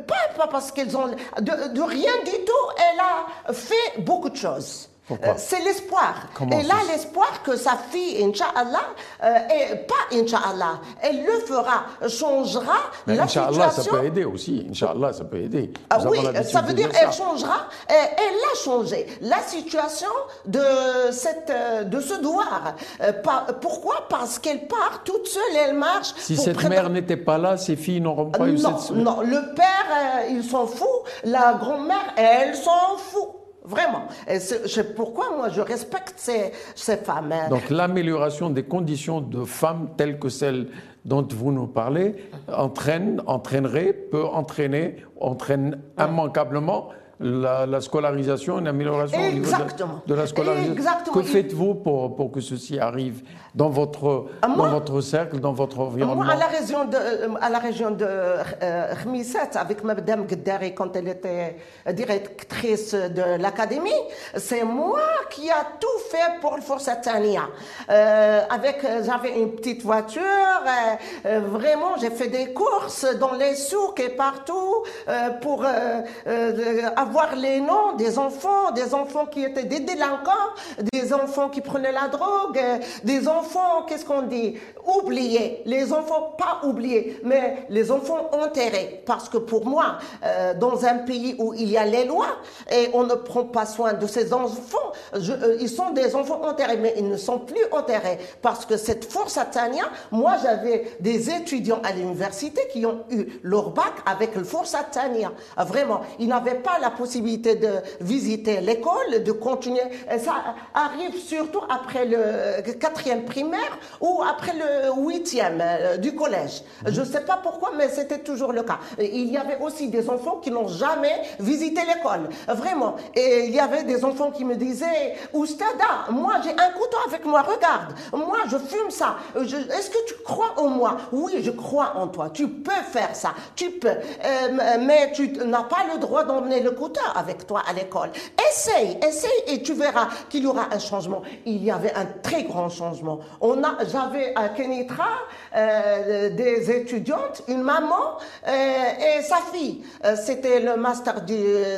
pas, 0.07 0.15
pas 0.37 0.47
parce 0.47 0.71
qu'elles 0.71 0.95
ont... 0.97 1.07
De, 1.07 1.73
de 1.73 1.81
rien 1.81 2.11
du 2.25 2.31
tout, 2.45 2.65
elle 2.77 2.99
a 2.99 3.53
fait 3.53 4.01
beaucoup 4.01 4.29
de 4.29 4.35
choses. 4.35 4.89
Pourquoi 5.07 5.33
Euh, 5.33 5.37
c'est 5.37 5.59
l'espoir. 5.59 6.15
Elle 6.51 6.71
a 6.71 6.75
c'est- 6.83 6.91
l'espoir 6.93 7.43
que 7.43 7.55
sa 7.55 7.77
fille, 7.91 8.23
Inch'Allah, 8.23 8.87
euh, 9.23 9.37
et 9.73 9.75
pas 9.75 9.93
Inch'Allah, 10.11 10.79
elle 11.01 11.23
le 11.23 11.39
fera, 11.45 11.85
changera 12.07 12.73
Mais 13.05 13.15
la 13.15 13.23
Inch'Allah, 13.23 13.69
situation. 13.69 13.83
ça 13.83 13.89
peut 13.99 14.05
aider 14.05 14.23
aussi. 14.25 14.65
Inch'Allah, 14.69 15.13
ça 15.13 15.25
peut 15.25 15.37
aider. 15.37 15.71
Ah 15.91 15.99
oui, 16.09 16.19
ça 16.43 16.61
veut 16.61 16.73
dire 16.73 16.87
dire 16.89 16.97
qu'elle 16.99 17.11
ça. 17.13 17.23
changera. 17.23 17.67
Et 17.89 17.93
elle 17.93 18.35
a 18.51 18.55
changé 18.63 19.05
la 19.21 19.39
situation 19.41 20.09
de 20.45 20.63
cette 21.11 21.51
euh, 21.51 21.83
de 21.83 21.99
ce 21.99 22.15
douar. 22.15 22.73
Euh, 23.01 23.13
pas- 23.13 23.45
pourquoi? 23.61 24.07
Parce 24.09 24.39
qu'elle 24.39 24.67
part 24.67 25.01
toute 25.03 25.27
seule, 25.27 25.41
elle 25.67 25.75
marche. 25.75 26.13
Si 26.17 26.35
cette 26.35 26.63
mère 26.63 26.89
n'était 26.89 27.17
pas 27.17 27.37
là, 27.37 27.57
ces 27.57 27.75
filles 27.75 28.01
n'auront 28.01 28.31
pas 28.31 28.47
eu 28.47 28.57
non, 28.59 28.77
cette... 28.79 28.95
non, 28.95 29.21
le 29.21 29.53
père, 29.53 29.85
euh, 29.91 30.29
il 30.31 30.43
s'en 30.43 30.65
fout. 30.65 30.87
La 31.23 31.53
grand-mère, 31.53 32.13
elle 32.17 32.55
s'en 32.55 32.97
fout. 32.97 33.29
Vraiment. 33.67 34.05
Et 34.27 34.39
c'est 34.39 34.95
pourquoi 34.95 35.35
moi 35.35 35.49
je 35.49 35.61
respecte 35.61 36.13
ces, 36.17 36.51
ces 36.75 36.97
femmes. 36.97 37.31
hein. 37.31 37.49
Donc 37.49 37.69
l'amélioration 37.69 38.49
des 38.49 38.63
conditions 38.63 39.21
de 39.21 39.43
femmes 39.43 39.89
telles 39.97 40.19
que 40.19 40.29
celles 40.29 40.67
dont 41.03 41.27
vous 41.31 41.51
nous 41.51 41.67
parlez 41.67 42.15
entraîne, 42.51 43.21
entraînerait, 43.27 43.93
peut 43.93 44.25
entraîner, 44.25 44.97
entraîne 45.19 45.79
immanquablement 45.99 46.89
la, 47.19 47.65
la 47.65 47.81
scolarisation, 47.81 48.59
une 48.59 48.67
amélioration 48.67 49.17
au 49.17 49.21
niveau 49.31 49.35
de- 49.45 49.47
Exactement. 49.47 50.01
de, 50.05 50.13
la 50.13 50.27
scolarisation. 50.27 50.73
Exactement. 50.73 51.15
Que 51.15 51.23
faites-vous 51.23 51.75
pour, 51.75 52.15
pour 52.15 52.31
que 52.31 52.41
ceci 52.41 52.79
arrive 52.79 53.21
dans 53.53 53.69
votre, 53.69 54.25
Ah, 54.41 54.47
moi- 54.49 54.67
dans 54.67 54.73
votre 54.73 54.99
cercle, 55.01 55.39
dans 55.39 55.53
votre 55.53 55.79
environnement 55.79 56.23
Moi, 56.25 56.33
à 56.33 56.37
la 56.37 56.47
région 56.47 56.85
de, 56.85 56.95
euh, 56.97 57.27
à 57.41 57.49
la 57.49 57.59
région 57.59 57.91
de 57.91 58.05
euh, 58.05 58.93
Khmissat, 59.03 59.51
avec 59.55 59.83
Madame 59.83 60.25
Gueddari, 60.25 60.73
quand 60.75 60.95
elle 60.95 61.07
était 61.07 61.55
directrice 61.93 62.93
de 62.93 63.41
l'académie, 63.41 63.91
c'est 64.35 64.63
moi 64.63 64.99
qui 65.29 65.49
a 65.49 65.65
tout 65.79 65.99
fait 66.11 66.39
pour 66.41 66.55
le 66.55 66.61
Forsatania. 66.61 67.43
Euh, 67.89 68.41
avec, 68.49 68.83
euh, 68.83 69.03
j'avais 69.05 69.39
une 69.39 69.51
petite 69.51 69.83
voiture, 69.83 70.21
euh, 70.21 70.95
euh, 71.27 71.39
vraiment, 71.47 71.95
j'ai 71.99 72.09
fait 72.09 72.27
des 72.27 72.53
courses 72.53 73.05
dans 73.19 73.33
les 73.33 73.55
souks 73.55 73.99
et 73.99 74.09
partout 74.09 74.83
euh, 75.07 75.29
pour 75.41 75.63
euh, 75.63 76.01
euh, 76.27 76.81
avoir 77.05 77.35
les 77.35 77.61
noms 77.61 77.93
des 77.97 78.17
enfants, 78.17 78.71
des 78.73 78.93
enfants 78.93 79.25
qui 79.25 79.43
étaient 79.43 79.63
des 79.63 79.79
délinquants, 79.79 80.49
des 80.93 81.13
enfants 81.13 81.49
qui 81.49 81.61
prenaient 81.61 81.91
la 81.91 82.07
drogue, 82.07 82.59
des 83.03 83.27
enfants, 83.27 83.83
qu'est-ce 83.87 84.05
qu'on 84.05 84.23
dit, 84.23 84.55
oubliés, 84.85 85.61
les 85.65 85.93
enfants 85.93 86.35
pas 86.37 86.61
oubliés, 86.67 87.19
mais 87.23 87.65
les 87.69 87.91
enfants 87.91 88.29
enterrés. 88.31 89.03
Parce 89.05 89.29
que 89.29 89.37
pour 89.37 89.65
moi, 89.65 89.97
euh, 90.23 90.53
dans 90.53 90.85
un 90.85 90.99
pays 90.99 91.35
où 91.37 91.53
il 91.53 91.69
y 91.69 91.77
a 91.77 91.85
les 91.85 92.05
lois 92.05 92.37
et 92.71 92.89
on 92.93 93.03
ne 93.03 93.15
prend 93.15 93.43
pas 93.43 93.65
soin 93.65 93.93
de 93.93 94.07
ces 94.07 94.33
enfants, 94.33 94.91
euh, 95.15 95.57
ils 95.59 95.69
sont 95.69 95.91
des 95.91 96.15
enfants 96.15 96.41
enterrés, 96.43 96.77
mais 96.77 96.95
ils 96.97 97.07
ne 97.07 97.17
sont 97.17 97.39
plus 97.39 97.65
enterrés. 97.71 98.19
Parce 98.41 98.65
que 98.65 98.77
cette 98.77 99.05
force 99.11 99.39
Tania, 99.51 99.85
moi 100.11 100.33
j'avais 100.41 100.97
des 100.99 101.29
étudiants 101.29 101.81
à 101.83 101.91
l'université 101.91 102.61
qui 102.71 102.85
ont 102.85 103.03
eu 103.11 103.39
leur 103.43 103.69
bac 103.69 103.93
avec 104.05 104.35
le 104.35 104.43
force 104.43 104.75
Tania. 104.91 105.31
Ah, 105.55 105.65
Vraiment, 105.65 106.01
ils 106.19 106.27
n'avaient 106.27 106.55
pas 106.55 106.79
la 106.79 106.91
possibilité 106.97 107.55
de 107.55 107.69
visiter 108.01 108.61
l'école, 108.61 109.23
de 109.23 109.31
continuer. 109.31 109.81
Et 110.11 110.19
ça 110.19 110.33
arrive 110.73 111.17
surtout 111.17 111.61
après 111.69 112.05
le 112.05 112.73
quatrième 112.73 113.25
primaire 113.25 113.77
ou 114.01 114.21
après 114.27 114.53
le 114.53 115.01
huitième 115.01 115.61
euh, 115.61 115.97
du 115.97 116.15
collège. 116.15 116.63
Je 116.85 117.01
ne 117.01 117.05
sais 117.05 117.21
pas 117.21 117.39
pourquoi, 117.41 117.71
mais 117.77 117.89
c'était 117.89 118.19
toujours 118.19 118.51
le 118.51 118.63
cas. 118.63 118.79
Il 118.99 119.31
y 119.31 119.37
avait 119.37 119.59
aussi 119.61 119.89
des 119.89 120.09
enfants 120.09 120.37
qui 120.41 120.51
n'ont 120.51 120.67
jamais 120.67 121.21
visité 121.39 121.81
l'école. 121.81 122.29
Vraiment. 122.47 122.95
Et 123.15 123.45
il 123.45 123.53
y 123.53 123.59
avait 123.59 123.83
des 123.83 124.03
enfants 124.03 124.31
qui 124.31 124.45
me 124.45 124.55
disaient, 124.55 125.15
Oustada, 125.33 126.05
moi 126.09 126.33
j'ai 126.43 126.51
un 126.51 126.71
couteau 126.71 126.97
avec 127.07 127.25
moi, 127.25 127.41
regarde. 127.41 127.93
Moi 128.13 128.39
je 128.49 128.57
fume 128.57 128.89
ça. 128.89 129.17
Est-ce 129.35 129.89
que 129.89 130.05
tu 130.07 130.15
crois 130.23 130.53
en 130.57 130.67
moi? 130.67 130.97
Oui, 131.11 131.33
je 131.41 131.51
crois 131.51 131.93
en 131.95 132.07
toi. 132.07 132.29
Tu 132.33 132.47
peux 132.47 132.71
faire 132.91 133.15
ça. 133.15 133.33
Tu 133.55 133.71
peux. 133.71 133.87
Euh, 133.89 134.77
mais 134.81 135.11
tu 135.13 135.29
n'as 135.29 135.63
pas 135.63 135.85
le 135.93 135.99
droit 135.99 136.23
d'emmener 136.23 136.61
le 136.61 136.71
couteau 136.71 136.84
avec 137.15 137.47
toi 137.47 137.61
à 137.67 137.73
l'école. 137.73 138.11
Essaye, 138.49 138.97
essaye 139.05 139.43
et 139.47 139.61
tu 139.61 139.73
verras 139.73 140.07
qu'il 140.29 140.43
y 140.43 140.47
aura 140.47 140.67
un 140.71 140.79
changement. 140.79 141.21
Il 141.45 141.63
y 141.63 141.71
avait 141.71 141.93
un 141.93 142.05
très 142.05 142.43
grand 142.43 142.69
changement. 142.69 143.19
On 143.41 143.63
a, 143.63 143.83
j'avais 143.85 144.33
à 144.35 144.49
Kenitra 144.49 145.07
euh, 145.55 146.29
des 146.29 146.71
étudiantes, 146.71 147.43
une 147.47 147.61
maman 147.61 148.17
euh, 148.47 148.51
et 148.51 149.21
sa 149.21 149.37
fille. 149.51 149.83
Euh, 150.03 150.15
c'était 150.15 150.59
le 150.59 150.75
master 150.77 151.21
du 151.21 151.35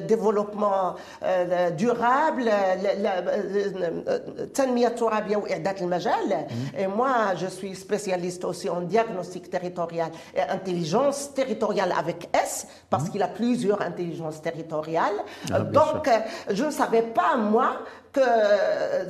développement 0.08 0.96
durable, 1.78 2.50
mhm. 6.34 6.80
et 6.80 6.88
moi 6.88 7.36
je 7.36 7.48
suis 7.48 7.76
spécialiste 7.76 8.46
aussi 8.46 8.70
en 8.70 8.82
diagnostic 8.82 9.50
territorial 9.50 10.12
et 10.36 10.41
intelligence 10.41 11.34
territoriale 11.34 11.93
avec 11.98 12.30
S 12.34 12.67
parce 12.89 13.06
mhm. 13.06 13.10
qu'il 13.12 13.24
a 13.24 13.28
plusieurs 13.28 13.82
intelligences 13.82 14.41
territoriales 14.41 14.97
ah, 15.52 15.60
Donc, 15.60 16.08
euh, 16.08 16.20
je 16.52 16.66
ne 16.66 16.72
savais 16.72 17.02
pas, 17.02 17.36
moi, 17.36 17.78
que 18.13 18.20
euh, 18.22 19.04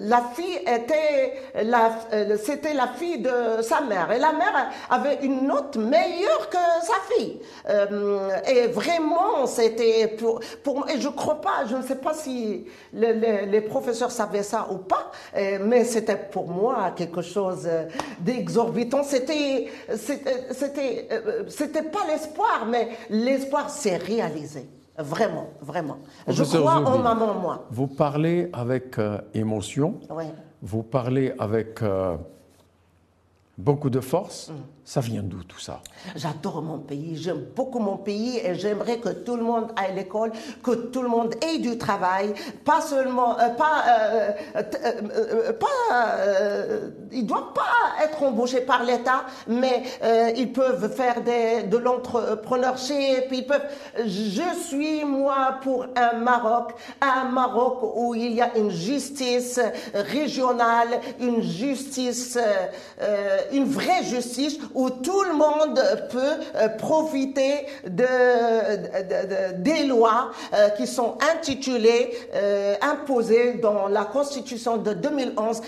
la, 0.00 0.22
fille 0.34 0.58
était 0.66 1.34
la, 1.62 1.90
euh, 2.12 2.36
c'était 2.42 2.74
la 2.74 2.88
fille 2.88 3.18
de 3.20 3.62
sa 3.62 3.80
mère. 3.80 4.10
Et 4.12 4.18
la 4.18 4.32
mère 4.32 4.70
avait 4.90 5.18
une 5.22 5.46
note 5.46 5.76
meilleure 5.76 6.48
que 6.50 6.56
sa 6.82 7.14
fille. 7.14 7.40
Euh, 7.68 8.30
et 8.48 8.66
vraiment 8.68 9.46
c'était 9.46 10.08
pour, 10.08 10.40
pour 10.62 10.88
et 10.88 11.00
je 11.00 11.08
crois 11.08 11.40
pas 11.40 11.64
je 11.68 11.76
ne 11.76 11.82
sais 11.82 11.96
pas 11.96 12.14
si 12.14 12.64
le- 12.92 13.12
le- 13.12 13.46
les 13.50 13.60
professeurs 13.60 14.10
savaient 14.10 14.42
ça 14.42 14.66
ou 14.70 14.76
pas 14.78 15.10
mais 15.60 15.84
c'était 15.84 16.16
pour 16.16 16.48
moi 16.48 16.92
quelque 16.96 17.22
chose 17.22 17.68
d'exorbitant. 18.20 19.02
C'était 19.04 19.68
c'était 19.96 20.46
c'était 20.52 21.08
c'était 21.48 21.82
pas 21.82 22.00
l'espoir 22.08 22.66
mais 22.66 22.88
l'espoir 23.10 23.70
s'est 23.70 23.96
réalisé 23.96 24.66
vraiment 24.98 25.48
vraiment. 25.60 25.98
Je 26.28 26.42
crois 26.44 26.76
en 26.76 26.86
Zoubine, 26.86 27.02
maman 27.02 27.34
moi. 27.34 27.64
Vous 27.70 27.86
parlez 27.86 28.48
avec 28.52 28.98
euh, 28.98 29.18
émotion, 29.34 30.00
Ouais. 30.10 30.26
vous 30.62 30.82
parlez 30.82 31.32
avec 31.38 31.82
euh, 31.82 32.16
beaucoup 33.56 33.90
de 33.90 34.00
force. 34.00 34.50
Ça 34.86 35.00
vient 35.00 35.22
d'où 35.22 35.42
tout 35.44 35.58
ça? 35.58 35.80
J'adore 36.14 36.60
mon 36.60 36.78
pays, 36.78 37.16
j'aime 37.16 37.46
beaucoup 37.56 37.78
mon 37.78 37.96
pays 37.96 38.38
et 38.44 38.54
j'aimerais 38.54 38.98
que 38.98 39.08
tout 39.08 39.34
le 39.34 39.42
monde 39.42 39.72
aille 39.76 39.92
à 39.92 39.94
l'école, 39.94 40.30
que 40.62 40.72
tout 40.72 41.00
le 41.00 41.08
monde 41.08 41.34
ait 41.42 41.56
du 41.56 41.78
travail, 41.78 42.34
pas 42.66 42.82
seulement, 42.82 43.38
euh, 43.38 43.48
pas, 43.48 43.82
euh, 43.88 44.32
euh, 44.56 45.52
pas, 45.54 45.66
ils 47.10 47.24
doivent 47.24 47.54
pas 47.54 48.04
être 48.04 48.22
embauchés 48.22 48.60
par 48.60 48.84
l'État, 48.84 49.24
mais 49.46 49.84
ils 50.36 50.52
peuvent 50.52 50.92
faire 50.92 51.22
des, 51.22 51.62
de 51.62 51.78
l'entrepreneurship, 51.78 53.28
ils 53.32 53.46
peuvent. 53.46 53.66
Je 53.96 54.66
suis 54.66 55.02
moi 55.06 55.60
pour 55.62 55.86
un 55.96 56.18
Maroc, 56.18 56.74
un 57.00 57.24
Maroc 57.30 57.78
où 57.96 58.14
il 58.14 58.34
y 58.34 58.42
a 58.42 58.54
une 58.58 58.70
justice 58.70 59.58
régionale, 59.94 61.00
une 61.20 61.40
justice 61.40 62.38
une 63.52 63.64
vraie 63.64 64.02
justice 64.04 64.58
où 64.74 64.90
tout 64.90 65.22
le 65.22 65.34
monde 65.34 65.80
peut 66.10 66.68
profiter 66.78 67.66
de, 67.86 69.60
des 69.62 69.84
lois 69.84 70.30
qui 70.76 70.86
sont 70.86 71.16
intitulées, 71.34 72.10
imposées 72.80 73.54
dans 73.54 73.88
la 73.88 74.04
Constitution 74.04 74.76
de 74.76 74.92
2011. 74.92 75.60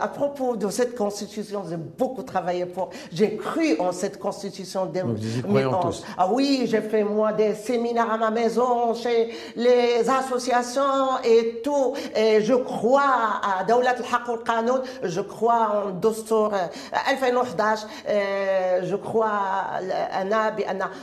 à 0.00 0.08
propos 0.08 0.56
de 0.56 0.68
cette 0.70 0.94
Constitution, 0.94 1.64
j'ai 1.68 1.76
beaucoup 1.76 2.22
travaillé 2.22 2.66
pour. 2.66 2.90
J'ai 3.12 3.36
cru 3.36 3.76
en 3.78 3.92
cette 3.92 4.18
Constitution 4.18 4.86
de 4.86 4.92
2011. 4.92 6.04
Ah 6.16 6.28
oui, 6.32 6.66
j'ai 6.66 6.80
fait 6.80 7.04
moi 7.04 7.32
des 7.32 7.54
séminaires 7.54 8.10
à 8.10 8.18
ma 8.18 8.30
maison, 8.30 8.94
chez 8.94 9.30
les 9.56 10.08
associations 10.08 11.18
et 11.24 11.60
tout. 11.62 11.94
Et 12.14 12.42
je 12.42 12.54
crois 12.54 13.02
à 13.42 13.64
al-Haq 13.68 13.98
je 15.02 15.20
crois 15.20 15.84
en 15.86 15.90
Dostor 15.90 16.52
2011, 17.20 17.86
je 18.84 18.96
crois 18.96 19.30
à 20.12 20.24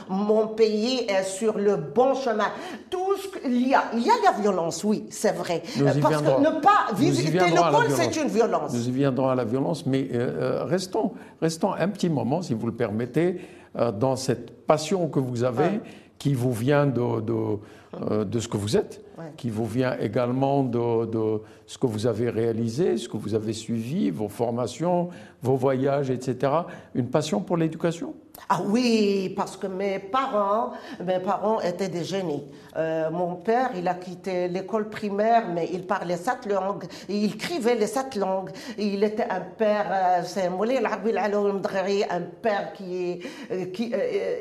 mon 0.08 0.48
pays 0.48 1.06
est 1.08 1.24
sur 1.24 1.58
le 1.58 1.76
bon 1.76 2.14
chemin. 2.14 2.46
Tout 2.90 3.16
ce 3.16 3.38
qu'il 3.38 3.68
y 3.68 3.74
a, 3.74 3.84
il 3.94 4.02
y 4.02 4.10
a 4.10 4.14
la 4.24 4.40
violence, 4.40 4.84
oui, 4.84 5.06
c'est 5.10 5.32
vrai. 5.32 5.62
Parce 5.82 5.96
que 5.96 6.40
ne 6.40 6.60
pas 6.60 6.94
visiter 6.94 7.50
l'école, 7.50 7.90
c'est 7.90 8.16
une 8.16 8.28
violence. 8.28 8.72
Nous 8.72 8.88
y 8.88 8.92
viendrons 8.92 9.28
à 9.28 9.34
la 9.34 9.44
violence, 9.44 9.86
mais 9.86 10.08
euh, 10.12 10.60
euh, 10.60 10.64
restons, 10.64 11.12
restons 11.40 11.72
un 11.72 11.88
petit 11.88 12.08
moment, 12.08 12.42
si 12.42 12.54
vous 12.54 12.66
le 12.66 12.74
permettez, 12.74 13.40
euh, 13.76 13.92
dans 13.92 14.16
cette 14.16 14.66
passion 14.66 15.08
que 15.08 15.20
vous 15.20 15.44
avez, 15.44 15.80
qui 16.18 16.34
vous 16.34 16.52
vient 16.52 16.86
de, 16.86 17.20
de, 17.20 18.24
de 18.24 18.40
ce 18.40 18.48
que 18.48 18.56
vous 18.56 18.76
êtes 18.76 19.02
qui 19.36 19.50
vous 19.50 19.66
vient 19.66 19.96
également 19.98 20.62
de, 20.62 21.40
ce 21.66 21.78
que 21.78 21.86
vous 21.86 22.06
avez 22.06 22.30
réalisé, 22.30 22.96
ce 22.96 23.08
que 23.08 23.16
vous 23.16 23.34
avez 23.34 23.52
suivi, 23.52 24.10
vos 24.10 24.28
formations, 24.28 25.08
vos 25.42 25.56
voyages, 25.56 26.10
etc. 26.10 26.52
Une 26.94 27.08
passion 27.08 27.40
pour 27.40 27.56
l'éducation? 27.56 28.14
Ah 28.48 28.60
oui, 28.64 29.32
parce 29.36 29.56
que 29.56 29.66
mes 29.66 29.98
parents, 29.98 30.72
mes 31.02 31.18
parents 31.18 31.60
étaient 31.60 31.88
des 31.88 32.04
génies. 32.04 32.44
Euh, 32.76 33.10
mon 33.10 33.36
père, 33.36 33.70
il 33.74 33.88
a 33.88 33.94
quitté 33.94 34.48
l'école 34.48 34.88
primaire, 34.88 35.44
mais 35.48 35.68
il 35.72 35.86
parlait 35.86 36.16
sept 36.16 36.46
langues. 36.46 36.84
Il 37.08 37.34
écrivait 37.34 37.74
les 37.74 37.86
sept 37.86 38.14
langues. 38.14 38.50
Il 38.78 39.02
était 39.02 39.26
un 39.28 39.40
père, 39.40 39.86
euh, 39.90 40.22
c'est 40.24 40.46
un 40.46 42.20
père 42.42 42.72
qui, 42.74 43.20
euh, 43.50 43.66
qui 43.72 43.92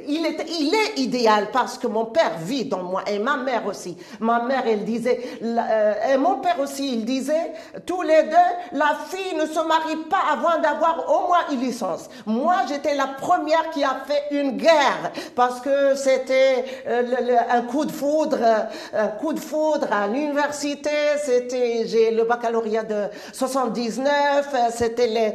il, 0.08 0.26
était, 0.26 0.46
il 0.50 0.74
est 0.74 1.00
idéal 1.02 1.48
parce 1.52 1.78
que 1.78 1.88
mon 1.88 2.06
père 2.06 2.38
vit 2.40 2.66
dans 2.66 2.84
moi 2.84 3.04
et 3.08 3.20
ma 3.20 3.38
mère 3.38 3.66
aussi. 3.66 3.98
Ma 4.20 4.44
mère, 4.44 4.64
elle 4.68 4.84
disait, 4.84 5.20
et 5.42 6.18
mon 6.18 6.40
père 6.42 6.60
aussi, 6.60 6.94
il 6.94 7.06
disait, 7.06 7.54
tous 7.86 8.02
les 8.02 8.24
deux, 8.24 8.78
la 8.78 8.98
fille 9.08 9.36
ne 9.36 9.46
se 9.46 9.60
marie 9.68 10.04
pas 10.10 10.24
avant 10.34 10.62
d'avoir 10.62 11.06
au 11.10 11.28
moins 11.28 11.48
une 11.52 11.62
licence. 11.62 12.10
Moi, 12.26 12.56
j'étais 12.68 12.96
la 12.96 13.08
première 13.08 13.70
qui 13.72 13.85
a 13.86 14.04
fait 14.06 14.24
une 14.32 14.58
guerre 14.58 15.12
parce 15.36 15.62
que 15.62 15.96
c'était 15.96 16.66
euh, 16.88 17.04
un 17.50 17.62
coup 17.62 17.86
de 17.86 17.92
foudre, 17.92 18.38
euh, 18.42 18.64
un 18.94 19.08
coup 19.08 19.34
de 19.34 19.40
foudre 19.40 19.88
à 19.92 20.08
l'université. 20.08 20.90
C'était, 21.24 21.86
j'ai 21.88 22.12
le 22.12 22.24
baccalauréat 22.26 22.84
de 22.84 23.06
79, 23.32 24.48
euh, 24.54 24.58
c'était 24.72 25.08
les, 25.08 25.34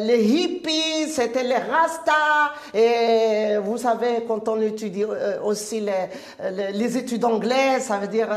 les 0.00 0.22
hippies, 0.22 1.08
c'était 1.08 1.44
les 1.44 1.56
rastas. 1.56 2.52
Et 2.74 3.56
vous 3.62 3.78
savez, 3.78 4.24
quand 4.26 4.48
on 4.48 4.60
étudie 4.60 5.04
aussi 5.44 5.80
les, 5.80 6.72
les, 6.72 6.98
études 6.98 7.24
anglaises, 7.24 7.84
ça 7.84 7.98
veut 7.98 8.08
dire 8.08 8.28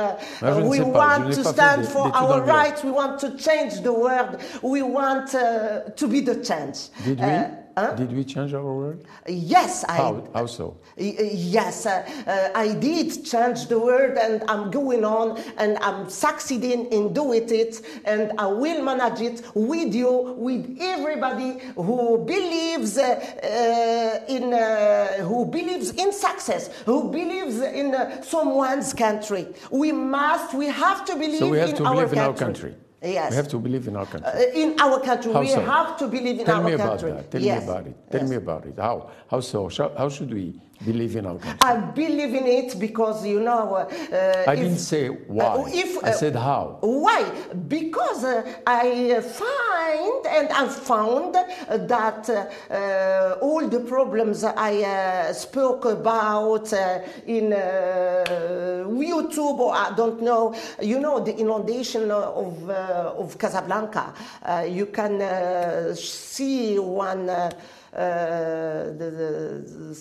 we 0.64 0.80
want 0.82 1.32
to 1.34 1.44
stand 1.44 1.86
for 1.86 2.12
our 2.16 2.42
rights, 2.42 2.84
we 2.84 2.92
want 2.92 3.18
to 3.20 3.30
change 3.38 3.82
the 3.82 3.92
world, 3.92 4.38
we 4.62 4.82
want 4.82 5.26
to 5.96 6.08
be 6.08 6.22
the 6.22 6.44
change. 6.44 6.90
Huh? 7.78 7.94
Did 7.94 8.12
we 8.12 8.24
change 8.24 8.56
our 8.56 8.64
world? 8.64 9.06
Yes, 9.28 9.84
I. 9.84 9.98
How 9.98 10.28
how 10.34 10.48
so? 10.48 10.78
Yes, 10.98 11.86
uh, 11.86 12.04
uh, 12.26 12.50
I 12.56 12.74
did 12.74 13.24
change 13.24 13.68
the 13.68 13.78
world, 13.78 14.18
and 14.18 14.44
I'm 14.48 14.72
going 14.72 15.06
on, 15.06 15.38
and 15.60 15.78
I'm 15.78 16.10
succeeding 16.10 16.88
in 16.88 17.14
doing 17.14 17.48
it, 17.54 17.82
and 18.04 18.34
I 18.40 18.48
will 18.48 18.82
manage 18.82 19.22
it 19.22 19.44
with 19.54 19.94
you, 19.94 20.34
with 20.40 20.76
everybody 20.82 21.60
who 21.76 22.18
believes 22.26 22.98
uh, 22.98 23.04
uh 23.04 24.36
in 24.36 24.56
uh, 24.56 25.24
who 25.30 25.46
believes 25.46 25.92
in 25.92 26.12
success, 26.12 26.72
who 26.84 27.12
believes 27.12 27.60
in 27.62 27.94
uh, 27.94 28.24
someone's 28.24 28.92
country. 28.92 29.54
We 29.70 29.92
must, 29.92 30.56
we 30.56 30.66
have 30.66 31.06
to 31.06 31.14
believe 31.14 31.42
so 31.46 31.50
we 31.50 31.60
have 31.60 31.70
in, 31.70 31.76
to 31.76 31.84
believe 31.84 32.12
in 32.12 32.18
our 32.18 32.34
country. 32.34 32.74
Yes. 33.02 33.30
We 33.32 33.36
have 33.36 33.48
to 33.50 33.60
believe 33.60 33.88
in 33.88 33.96
our 33.96 34.06
country. 34.06 34.28
Uh, 34.28 34.60
in 34.62 34.80
our 34.80 35.00
country. 35.00 35.32
How 35.32 35.42
we 35.42 35.50
so? 35.50 35.62
have 35.62 35.98
to 35.98 36.08
believe 36.08 36.40
in 36.40 36.46
Tell 36.46 36.58
our 36.58 36.64
me 36.64 36.78
country. 36.78 37.12
About 37.12 37.24
that. 37.24 37.32
Tell 37.32 37.42
yes. 37.42 37.64
me 37.64 37.70
about 37.70 37.88
it. 37.88 38.12
Tell 38.12 38.22
yes. 38.22 38.30
me 38.30 38.36
about 38.38 38.66
it. 38.66 38.74
How? 38.78 39.12
How 39.30 39.40
so? 39.40 39.70
How 39.70 40.10
should 40.10 40.34
we 40.34 40.60
believe 40.86 41.16
in? 41.16 41.40
I 41.62 41.76
believe 41.78 42.34
in 42.34 42.46
it 42.46 42.80
because, 42.80 43.26
you 43.26 43.40
know. 43.40 43.76
Uh, 43.76 43.88
I 44.48 44.54
if, 44.54 44.60
didn't 44.60 44.78
say 44.78 45.08
why. 45.08 45.46
Uh, 45.46 45.66
if, 45.68 46.04
I 46.04 46.12
said 46.12 46.36
how. 46.36 46.78
Why? 46.82 47.30
Because 47.68 48.24
uh, 48.24 48.44
I 48.66 49.20
find 49.22 50.26
and 50.28 50.50
I 50.50 50.68
found 50.68 51.36
that 51.36 52.30
uh, 52.30 53.38
all 53.42 53.68
the 53.68 53.80
problems 53.82 54.44
I 54.44 54.84
uh, 54.84 55.34
spoke 55.34 55.86
about 55.86 56.72
in 57.26 57.52
YouTube 58.88 59.60
or 59.60 59.74
I 59.74 59.94
don't 59.96 60.22
know, 60.22 60.56
you 60.82 61.00
know, 61.00 61.20
the 61.20 61.36
inundation 61.38 62.12
of, 62.12 62.70
of 62.70 63.38
Casablanca. 63.38 64.14
you 64.68 64.88
can 64.88 65.96
see 65.96 66.80
one 66.80 67.30
uh, 67.30 67.52
the, 67.98 69.94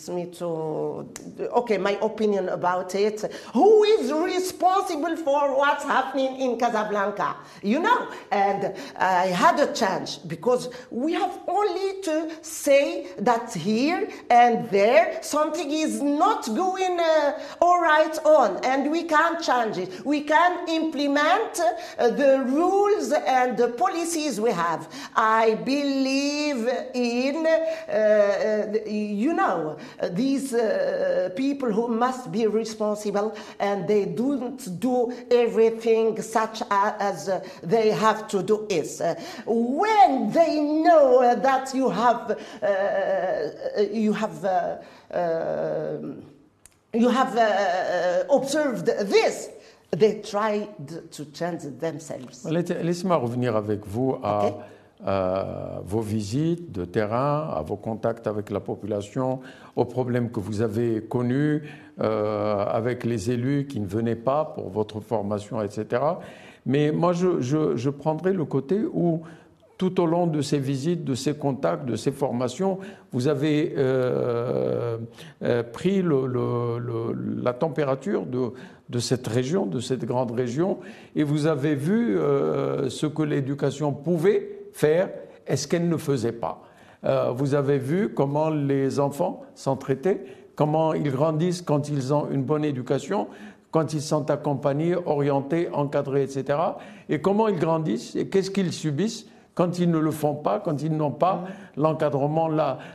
the, 1.37 1.51
okay, 1.51 1.79
my 1.79 1.99
opinion 2.03 2.49
about 2.51 2.95
it. 2.95 3.23
Who 3.55 3.85
is 3.85 4.13
responsible 4.13 5.17
for 5.17 5.57
what's 5.57 5.85
happening 5.85 6.41
in 6.41 6.59
Casablanca? 6.59 7.37
You 7.63 7.81
know, 7.81 8.09
and 8.31 8.75
I 8.99 9.27
had 9.27 9.59
a 9.61 9.73
chance 9.73 10.19
because 10.19 10.69
we 10.91 11.13
have 11.15 11.41
only 11.49 12.03
to 12.03 12.31
say 12.43 13.09
that 13.19 13.55
here 13.55 14.09
and 14.31 14.69
there 14.71 15.19
something 15.23 15.71
is 15.71 16.03
not 16.03 16.47
going 16.47 17.01
uh, 17.01 17.39
all 17.61 17.81
right 17.81 18.19
on, 18.25 18.65
and 18.65 18.91
we 18.91 19.05
can 19.05 19.43
change 19.43 19.79
it. 19.79 20.05
We 20.05 20.21
can 20.23 20.69
implement 20.69 21.61
uh, 21.61 22.11
the 22.11 22.45
rules 22.47 23.13
and 23.13 23.57
the 23.57 23.69
policies 23.69 24.41
we 24.41 24.51
have. 24.51 24.89
I 25.15 25.55
believe 25.55 26.69
in 26.95 27.47
Uh, 27.89 27.93
uh, 27.93 28.79
you 28.85 29.33
know, 29.33 29.77
uh, 30.01 30.09
these 30.09 30.53
uh, 30.53 31.31
people 31.37 31.71
who 31.71 31.87
must 31.87 32.33
be 32.33 32.47
responsible 32.47 33.37
and 33.61 33.87
they 33.87 34.05
don't 34.05 34.81
do 34.81 35.13
everything 35.31 36.21
such 36.21 36.63
as 36.69 37.29
uh, 37.29 37.41
they 37.63 37.91
have 37.91 38.27
to 38.27 38.43
do 38.43 38.67
is. 38.69 39.01
when 39.47 40.33
they 40.33 40.61
know 40.61 41.37
that 41.37 41.73
you 41.75 41.89
have, 41.89 42.37
you 43.93 44.13
have, 44.13 44.45
um, 45.13 46.23
you 46.93 47.09
have 47.09 48.27
observed 48.29 48.87
this, 48.87 49.49
they 49.93 50.21
try 50.23 50.69
to 51.13 51.25
change 51.27 51.63
themselves. 51.79 52.45
Laissez-moi 52.45 53.17
revenir 53.17 53.55
avec 53.55 53.87
vous 53.87 54.19
à 54.25 54.47
okay. 54.47 54.55
À 55.05 55.81
vos 55.85 56.01
visites 56.01 56.73
de 56.73 56.85
terrain, 56.85 57.51
à 57.55 57.63
vos 57.63 57.77
contacts 57.77 58.27
avec 58.27 58.51
la 58.51 58.61
population, 58.61 59.41
aux 59.75 59.85
problèmes 59.85 60.31
que 60.31 60.41
vous 60.41 60.63
avez 60.63 61.03
connus 61.03 61.63
euh, 62.01 62.65
avec 62.67 63.05
les 63.05 63.31
élus 63.31 63.67
qui 63.67 63.81
ne 63.81 63.87
venaient 63.87 64.17
pas 64.17 64.45
pour 64.45 64.71
votre 64.71 65.01
formation, 65.01 65.63
etc. 65.63 66.03
Mais 66.67 66.91
moi, 66.91 67.13
je, 67.13 67.89
prendrai 67.91 68.33
le 68.33 68.45
côté 68.45 68.81
où 68.93 69.23
tout 69.79 70.01
au 70.01 70.07
long 70.07 70.27
de 70.27 70.41
ces 70.41 70.59
visites, 70.59 71.05
de 71.05 71.15
ces 71.15 71.35
contacts, 71.35 71.85
de 71.85 71.97
ces 71.97 72.11
formations, 72.11 72.79
vous 73.13 73.29
avez 73.29 73.75
euh, 73.77 74.99
euh, 75.43 75.63
pris 75.63 76.03
la 76.03 77.53
température 77.53 78.25
de, 78.27 78.99
cette 78.99 79.27
région, 79.27 79.67
de 79.67 79.81
cette 79.81 80.05
grande 80.05 80.33
région, 80.33 80.79
et 81.15 81.23
vous 81.23 81.47
avez 81.47 81.75
vu 81.75 82.19
euh, 82.19 82.89
ce 82.89 83.07
que 83.07 83.23
l'éducation 83.23 83.93
pouvait 83.93 84.56
faire 84.77 85.09
et 85.47 85.57
ce 85.57 85.67
qu'elle 85.67 85.89
ne 85.89 85.97
faisait 85.97 86.33
pas. 86.33 86.63
Euh, 87.05 87.31
vous 87.31 87.55
avez 87.55 87.79
vu 87.79 88.13
comment 88.15 88.51
les 88.51 89.01
enfants 89.01 89.43
sont 89.55 89.77
traités, 89.77 90.21
comment 90.55 90.93
ils 90.93 91.11
grandissent 91.11 91.63
quand 91.63 91.89
ils 91.89 92.13
ont 92.13 92.29
une 92.31 92.43
bonne 92.43 92.65
éducation, 92.65 93.29
quand 93.71 93.95
ils 93.95 94.03
sont 94.03 94.31
accompagnés, 94.31 94.95
orientés, 94.95 95.69
encadrés, 95.73 96.23
etc. 96.23 96.59
Et 97.09 97.21
comment 97.21 97.49
ils 97.49 97.59
grandissent 97.59 98.17
et 98.17 98.29
qu'est-ce 98.29 98.51
qu'ils 98.51 98.73
subissent 98.73 99.27
quand 99.55 99.79
ils 99.79 99.91
ne 99.91 99.99
le 99.99 100.11
font 100.11 100.35
pas, 100.35 100.61
quand 100.61 100.83
ils 100.83 100.95
n'ont 100.95 101.11
pas 101.11 101.45
l'encadrement, 101.77 102.49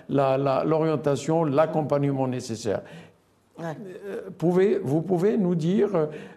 l'orientation, 0.10 1.44
l'accompagnement 1.44 2.28
nécessaire. 2.28 2.82
Euh, 3.60 3.74
pouvez, 4.38 4.80
vous 4.84 5.02
pouvez 5.02 5.38
nous 5.38 5.56
dire, 5.56 5.90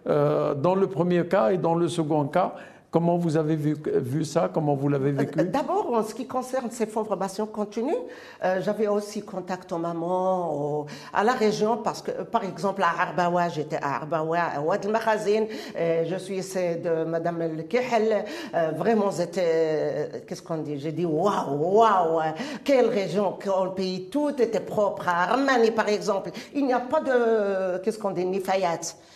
euh, 0.07 0.55
dans 0.55 0.75
le 0.75 0.87
premier 0.87 1.27
cas 1.27 1.51
et 1.51 1.57
dans 1.57 1.75
le 1.75 1.87
second 1.87 2.25
cas, 2.25 2.55
Comment 2.95 3.17
vous 3.17 3.35
avez 3.35 3.57
vu, 3.57 3.75
vu 3.93 4.23
ça? 4.23 4.49
Comment 4.53 4.73
vous 4.73 4.87
l'avez 4.87 5.11
vécu? 5.11 5.43
D'abord, 5.43 5.91
en 5.93 6.01
ce 6.01 6.15
qui 6.15 6.25
concerne 6.25 6.71
ces 6.71 6.85
formations 6.85 7.45
continues, 7.45 7.93
euh, 8.41 8.61
j'avais 8.61 8.87
aussi 8.87 9.21
contact 9.21 9.73
aux 9.73 9.77
mamans, 9.77 10.85
à 11.13 11.25
la 11.25 11.33
région, 11.33 11.75
parce 11.75 12.01
que, 12.01 12.11
par 12.23 12.45
exemple, 12.45 12.81
à 12.83 13.01
Arbawa, 13.01 13.49
j'étais 13.49 13.79
à 13.81 13.95
Arbawa, 13.97 14.39
à 14.39 14.61
Ouad 14.61 14.85
el 14.85 16.07
je 16.07 16.15
suis 16.15 16.37
de 16.37 17.03
Madame 17.03 17.41
El 17.41 17.67
Kehel. 17.67 18.23
Euh, 18.53 18.71
vraiment, 18.77 19.11
c'était, 19.11 20.23
qu'est-ce 20.25 20.41
qu'on 20.41 20.59
dit? 20.59 20.79
J'ai 20.79 20.93
dit, 20.93 21.05
waouh, 21.05 21.51
waouh, 21.51 22.21
quelle 22.63 22.87
région, 22.87 23.37
quel 23.37 23.73
pays, 23.75 24.07
tout 24.09 24.41
était 24.41 24.61
propre. 24.61 25.09
À 25.09 25.33
Armani, 25.33 25.71
par 25.71 25.89
exemple, 25.89 26.31
il 26.53 26.65
n'y 26.65 26.71
a 26.71 26.79
pas 26.79 27.01
de, 27.01 27.79
qu'est-ce 27.79 27.99
qu'on 27.99 28.11
dit, 28.11 28.23
ni 28.23 28.41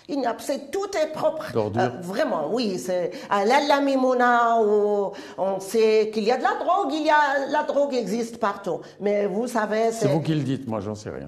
Il 0.10 0.20
n'y 0.20 0.28
a, 0.28 0.36
c'est, 0.40 0.70
tout 0.70 0.92
est 1.02 1.14
propre. 1.14 1.46
Euh, 1.56 1.90
vraiment, 2.02 2.50
oui, 2.52 2.78
c'est 2.78 3.12
à 3.30 3.46
la 3.46 3.69
Mimouna, 3.80 4.62
où 4.62 5.12
on 5.38 5.60
sait 5.60 6.10
qu'il 6.14 6.24
y 6.24 6.32
a 6.32 6.38
de 6.38 6.44
la 6.44 6.56
drogue, 6.56 6.92
il 6.92 7.06
y 7.06 7.10
a, 7.10 7.48
la 7.50 7.64
drogue 7.64 7.94
existe 7.94 8.38
partout. 8.38 8.82
Mais 9.00 9.28
vous 9.28 9.48
savez... 9.48 9.92
C'est 9.92 10.08
vous 10.08 10.22
qui 10.22 10.34
le 10.34 10.42
dites, 10.42 10.68
moi 10.68 10.80
j'en 10.80 10.96
sais 10.96 11.10
rien. 11.10 11.28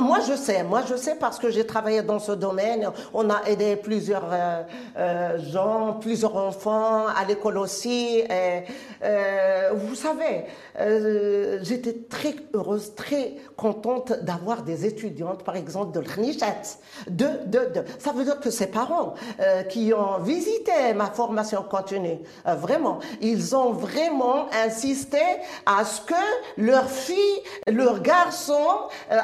Moi, 0.00 0.18
je 0.26 0.34
sais. 0.34 0.62
Moi, 0.62 0.82
je 0.88 0.96
sais 0.96 1.14
parce 1.14 1.38
que 1.38 1.50
j'ai 1.50 1.66
travaillé 1.66 2.02
dans 2.02 2.18
ce 2.18 2.32
domaine. 2.32 2.90
On 3.12 3.28
a 3.30 3.42
aidé 3.46 3.76
plusieurs 3.76 4.28
euh, 4.32 4.62
euh, 4.96 5.38
gens, 5.50 5.98
plusieurs 6.00 6.36
enfants 6.36 7.06
à 7.06 7.24
l'école 7.26 7.58
aussi. 7.58 8.22
Euh, 8.30 9.70
vous 9.74 9.94
savez, 9.94 10.44
euh, 10.80 11.58
j'étais 11.62 11.94
très 12.08 12.34
heureuse, 12.54 12.94
très 12.94 13.34
contente 13.56 14.12
d'avoir 14.22 14.62
des 14.62 14.86
étudiantes, 14.86 15.42
par 15.42 15.56
exemple, 15.56 15.92
de 15.92 16.00
l'Knishat. 16.00 16.78
De, 17.08 17.26
de, 17.46 17.58
de, 17.74 17.84
ça 17.98 18.12
veut 18.12 18.24
dire 18.24 18.40
que 18.40 18.50
ces 18.50 18.66
parents 18.68 19.14
euh, 19.40 19.62
qui 19.64 19.92
ont 19.92 20.18
visité 20.18 20.94
ma 20.94 21.06
formation 21.06 21.62
continue, 21.62 22.18
vraiment, 22.44 22.98
ils 23.20 23.54
ont 23.54 23.72
vraiment 23.72 24.46
insisté 24.64 25.18
à 25.66 25.84
ce 25.84 26.00
que 26.00 26.14
leurs 26.56 26.88
filles, 26.88 27.42
leurs 27.66 28.00
garçons, 28.00 28.88
euh, 29.12 29.18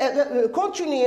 après, 0.00 0.48
continuent 0.50 1.04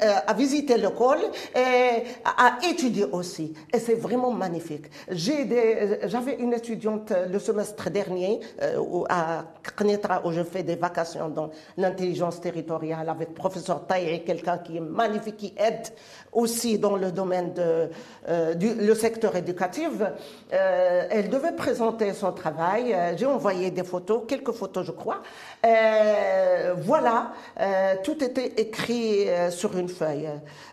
à, 0.00 0.28
à, 0.28 0.32
visiter 0.34 0.76
l'école 0.76 1.20
et 1.54 2.04
à, 2.24 2.58
étudier 2.68 3.06
aussi. 3.12 3.54
Et 3.72 3.78
c'est 3.78 3.94
vraiment 3.94 4.30
magnifique. 4.30 4.86
J'avais 5.10 6.36
une 6.38 6.52
étudiante 6.52 7.12
le 7.30 7.38
semestre 7.38 7.90
dernier 7.90 8.40
à 9.08 9.44
Knetra 9.76 10.22
où 10.24 10.32
je 10.32 10.42
fais 10.42 10.62
des 10.62 10.76
vacations 10.76 11.28
dans 11.28 11.50
l'intelligence 11.76 12.40
territoriale 12.40 13.08
avec 13.08 13.28
le 13.28 13.34
professeur 13.34 13.86
Taïri, 13.86 14.24
quelqu'un 14.24 14.58
qui 14.58 14.76
est 14.76 14.80
magnifique, 14.80 15.36
qui 15.36 15.54
aide 15.56 15.88
aussi 16.32 16.78
dans 16.78 16.96
le 16.96 17.12
domaine 17.12 17.52
de, 17.52 17.90
euh, 18.28 18.54
du 18.54 18.74
le 18.74 18.94
secteur 18.94 19.36
éducatif. 19.36 19.90
Euh, 20.52 21.06
elle 21.10 21.28
devait 21.28 21.52
présenter 21.52 22.12
son 22.14 22.32
travail. 22.32 22.92
Euh, 22.92 23.16
j'ai 23.16 23.26
envoyé 23.26 23.70
des 23.70 23.84
photos, 23.84 24.22
quelques 24.26 24.52
photos 24.52 24.86
je 24.86 24.92
crois. 24.92 25.20
voilà, 26.78 27.32
tout 28.02 28.22
était 28.22 28.52
écrit 28.56 29.26
sur 29.50 29.76
une 29.76 29.88
feuille. 29.88 30.28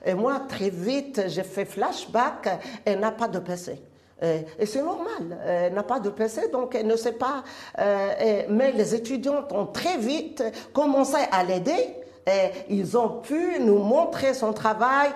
Et 0.05 0.13
moi, 0.13 0.41
très 0.47 0.69
vite, 0.69 1.23
j'ai 1.27 1.43
fait 1.43 1.65
flashback. 1.65 2.60
Elle 2.86 2.99
n'a 2.99 3.12
pas 3.12 3.27
de 3.27 3.39
PC. 3.39 3.82
Euh, 4.21 4.41
et 4.58 4.65
c'est 4.65 4.82
normal, 4.82 5.39
elle 5.45 5.73
n'a 5.73 5.84
pas 5.84 5.99
de 5.99 6.10
PC, 6.10 6.49
donc 6.51 6.75
elle 6.75 6.88
ne 6.88 6.95
sait 6.95 7.13
pas. 7.13 7.43
Euh, 7.79 8.43
mais 8.49 8.71
les 8.73 8.93
étudiants 8.93 9.47
ont 9.51 9.67
très 9.67 9.97
vite 9.97 10.43
commencé 10.73 11.17
à 11.32 11.43
l'aider 11.43 11.95
ils 12.69 12.97
ont 12.97 13.09
pu 13.09 13.59
nous 13.59 13.79
montrer 13.79 14.33
son 14.33 14.53
travail. 14.53 15.09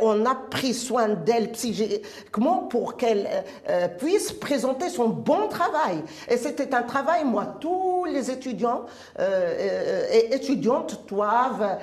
on 0.00 0.26
a 0.26 0.34
pris 0.34 0.74
soin 0.74 1.08
d'elle 1.08 1.52
psychiquement 1.52 2.58
pour 2.70 2.96
qu'elle 2.96 3.28
euh, 3.68 3.88
puisse 3.88 4.32
présenter 4.32 4.88
son 4.88 5.08
bon 5.08 5.48
travail. 5.48 6.02
Et 6.28 6.36
c'était 6.36 6.74
un 6.74 6.82
travail, 6.82 7.24
moi, 7.24 7.56
tous 7.60 8.04
les 8.04 8.30
étudiants 8.30 8.82
et 9.18 10.34
étudiantes 10.34 11.06
doivent, 11.08 11.78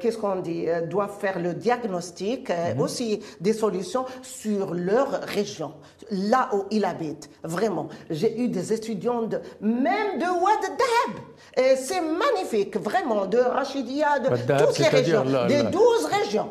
qu'est-ce 0.00 0.18
qu'on 0.18 0.36
dit, 0.36 0.66
doivent 0.88 1.18
faire 1.18 1.38
le 1.38 1.54
diagnostic, 1.54 2.50
mhm. 2.50 2.80
aussi 2.80 3.20
des 3.40 3.52
solutions 3.52 4.04
sur 4.22 4.74
leur 4.74 5.22
région, 5.22 5.74
là 6.10 6.48
où 6.52 6.64
ils 6.70 6.84
habitent. 6.84 7.30
Vraiment, 7.42 7.88
j'ai 8.10 8.40
eu 8.40 8.48
des 8.48 8.72
étudiants 8.72 9.22
de, 9.22 9.40
même 9.60 10.18
de 10.18 10.24
Ouad 10.24 10.62
Dahab. 10.62 11.22
Et 11.58 11.74
c'est 11.74 12.00
magnifique, 12.00 12.76
vraiment 12.78 13.26
de 13.26 13.38
Rachidia, 13.38 14.20
de 14.20 14.28
toutes 14.64 14.78
les 14.78 14.86
régions, 14.88 15.24
des 15.48 15.64
douze 15.64 16.04
régions. 16.06 16.50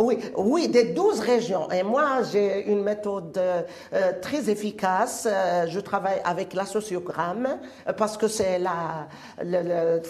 Oui, 0.00 0.18
oui, 0.36 0.66
des 0.68 0.86
douze 0.92 1.20
régions. 1.20 1.70
Et 1.70 1.84
moi, 1.84 2.24
j'ai 2.32 2.66
une 2.68 2.82
méthode 2.82 3.38
euh, 3.38 3.62
très 4.20 4.50
efficace. 4.50 5.28
Euh, 5.30 5.66
je 5.68 5.78
travaille 5.78 6.20
avec 6.24 6.52
la 6.54 6.66
sociogramme 6.66 7.46
parce 7.96 8.16
que 8.16 8.26
c'est 8.26 8.58
le, 8.58 10.00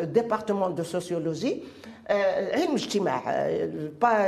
le 0.00 0.04
département 0.06 0.68
de 0.68 0.82
sociologie. 0.82 1.62
علم 2.09 2.73
اجتماع 2.73 3.21
pas 3.99 4.19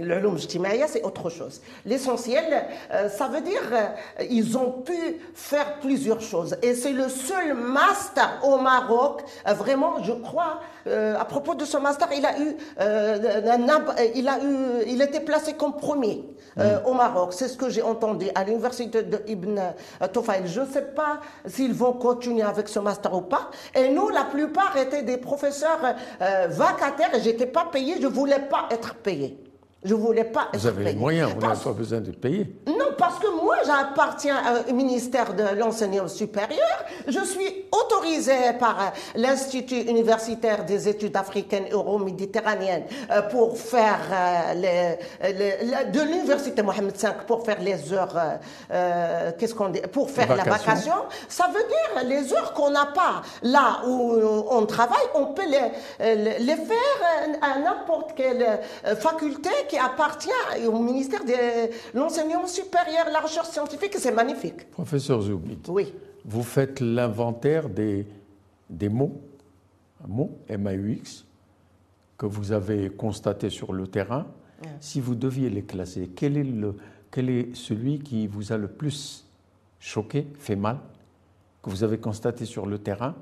l'ulum 0.00 0.34
اجتماعية 0.34 0.86
c'est 0.86 1.02
autre 1.02 1.30
chose 1.30 1.60
l'essentiel 1.86 2.66
ça 3.18 3.28
veut 3.28 3.40
dire 3.40 3.62
ils 4.28 4.58
ont 4.58 4.72
pu 4.82 5.00
faire 5.34 5.78
plusieurs 5.78 6.20
choses 6.20 6.56
et 6.62 6.74
c'est 6.74 6.92
le 6.92 7.08
seul 7.08 7.54
master 7.54 8.40
au 8.42 8.58
Maroc 8.58 9.22
vraiment 9.46 10.02
je 10.02 10.12
crois 10.12 10.60
à 10.87 11.25
propos 11.25 11.55
de 11.55 11.65
ce 11.65 11.77
master 11.77 12.07
il 12.15 12.25
a 12.25 12.39
eu 12.39 12.55
il 14.15 14.27
a 14.27 14.39
eu 14.43 14.83
il 14.87 15.01
était 15.01 15.19
placé 15.19 15.53
comme 15.53 15.77
premier 15.77 16.23
au 16.85 16.93
Maroc. 16.93 17.33
C'est 17.33 17.47
ce 17.47 17.57
que 17.57 17.69
j'ai 17.69 17.81
entendu 17.81 18.27
à 18.35 18.43
l'université 18.43 19.03
de 19.03 19.21
Ibn 19.27 19.59
Tofayl 20.13 20.43
je 20.47 20.61
ne 20.61 20.65
sais 20.67 20.81
pas 20.81 21.19
s'ils 21.45 21.73
vont 21.73 21.93
continuer 21.93 22.43
avec 22.43 22.67
ce 22.69 22.79
master 22.79 23.13
ou 23.13 23.21
pas. 23.21 23.49
Et 23.75 23.89
nous 23.89 24.09
la 24.09 24.23
plupart 24.23 24.75
étaient 24.77 25.03
des 25.03 25.17
professeurs 25.17 25.79
euh, 26.21 26.47
vacataire 26.49 27.13
et 27.15 27.21
j'étais 27.21 27.45
pas 27.47 27.65
payé, 27.71 27.95
je 28.01 28.07
voulais 28.07 28.39
pas 28.39 28.67
être 28.71 28.95
payé. 28.95 29.37
Je 29.83 29.93
voulais 29.93 30.23
pas 30.23 30.47
Vous 30.53 30.65
avez 30.65 30.83
les 30.85 30.93
moyens, 30.95 31.31
vous 31.31 31.39
n'avez 31.41 31.61
pas 31.63 31.71
besoin 31.71 32.01
de 32.01 32.09
payer. 32.09 32.55
Non, 32.65 32.84
parce 32.97 33.19
que 33.19 33.27
moi, 33.27 33.57
j'appartiens 33.65 34.41
au 34.69 34.73
ministère 34.73 35.33
de 35.33 35.55
l'enseignement 35.55 36.07
supérieur. 36.07 36.83
Je 37.07 37.19
suis 37.19 37.65
autorisé 37.71 38.53
par 38.59 38.79
euh, 38.79 38.83
l'Institut 39.15 39.81
universitaire 39.81 40.65
des 40.65 40.87
études 40.87 41.15
africaines 41.15 41.65
euro-méditerranéennes 41.71 42.85
euh, 43.11 43.21
pour 43.23 43.57
faire 43.57 43.99
les, 44.55 44.97
de 45.91 46.01
l'université 46.01 46.61
Mohamed 46.61 46.95
V 46.95 47.09
pour 47.27 47.43
faire 47.45 47.61
les 47.61 47.93
heures, 47.93 48.15
qu'est-ce 49.37 49.53
qu'on 49.53 49.69
dit, 49.69 49.81
pour 49.91 50.09
faire 50.09 50.35
la 50.35 50.43
vacation. 50.43 50.93
Ça 51.27 51.47
veut 51.47 51.65
dire 51.67 52.03
les 52.05 52.33
heures 52.33 52.53
qu'on 52.53 52.69
n'a 52.69 52.87
pas 52.87 53.21
là 53.41 53.81
où 53.87 54.15
on 54.49 54.65
travaille, 54.65 55.07
on 55.13 55.27
peut 55.27 55.47
les, 55.47 56.39
les 56.39 56.55
faire 56.55 57.39
à 57.41 57.59
n'importe 57.59 58.13
quelle 58.15 58.59
faculté 58.99 59.49
qui 59.67 59.77
appartient 59.77 60.29
au 60.67 60.79
ministère 60.79 61.23
de 61.23 61.69
l'enseignement 61.97 62.47
supérieur, 62.47 62.84
la 63.11 63.19
recherche 63.19 63.49
scientifique, 63.49 63.95
c'est 63.97 64.11
magnifique. 64.11 64.69
Professeur 64.71 65.21
Zoubit, 65.21 65.59
oui. 65.67 65.93
vous 66.23 66.43
faites 66.43 66.79
l'inventaire 66.79 67.69
des, 67.69 68.05
des 68.69 68.89
mots, 68.89 69.21
mots, 70.07 70.37
M-A-U-X, 70.47 71.25
que 72.17 72.25
vous 72.25 72.51
avez 72.51 72.89
constatés 72.89 73.49
sur 73.49 73.73
le 73.73 73.87
terrain. 73.87 74.27
Si 74.79 74.99
vous 74.99 75.15
deviez 75.15 75.49
les 75.49 75.63
classer, 75.63 76.09
quel 76.15 76.37
est, 76.37 76.43
le, 76.43 76.75
quel 77.11 77.29
est 77.29 77.55
celui 77.55 77.99
qui 77.99 78.25
vous 78.25 78.51
a 78.51 78.57
le 78.57 78.67
plus 78.67 79.25
choqué, 79.79 80.27
fait 80.39 80.55
mal, 80.55 80.79
que 81.61 81.69
vous 81.69 81.83
avez 81.83 81.97
constaté 81.97 82.45
sur 82.45 82.65
le 82.65 82.79
terrain? 82.79 83.15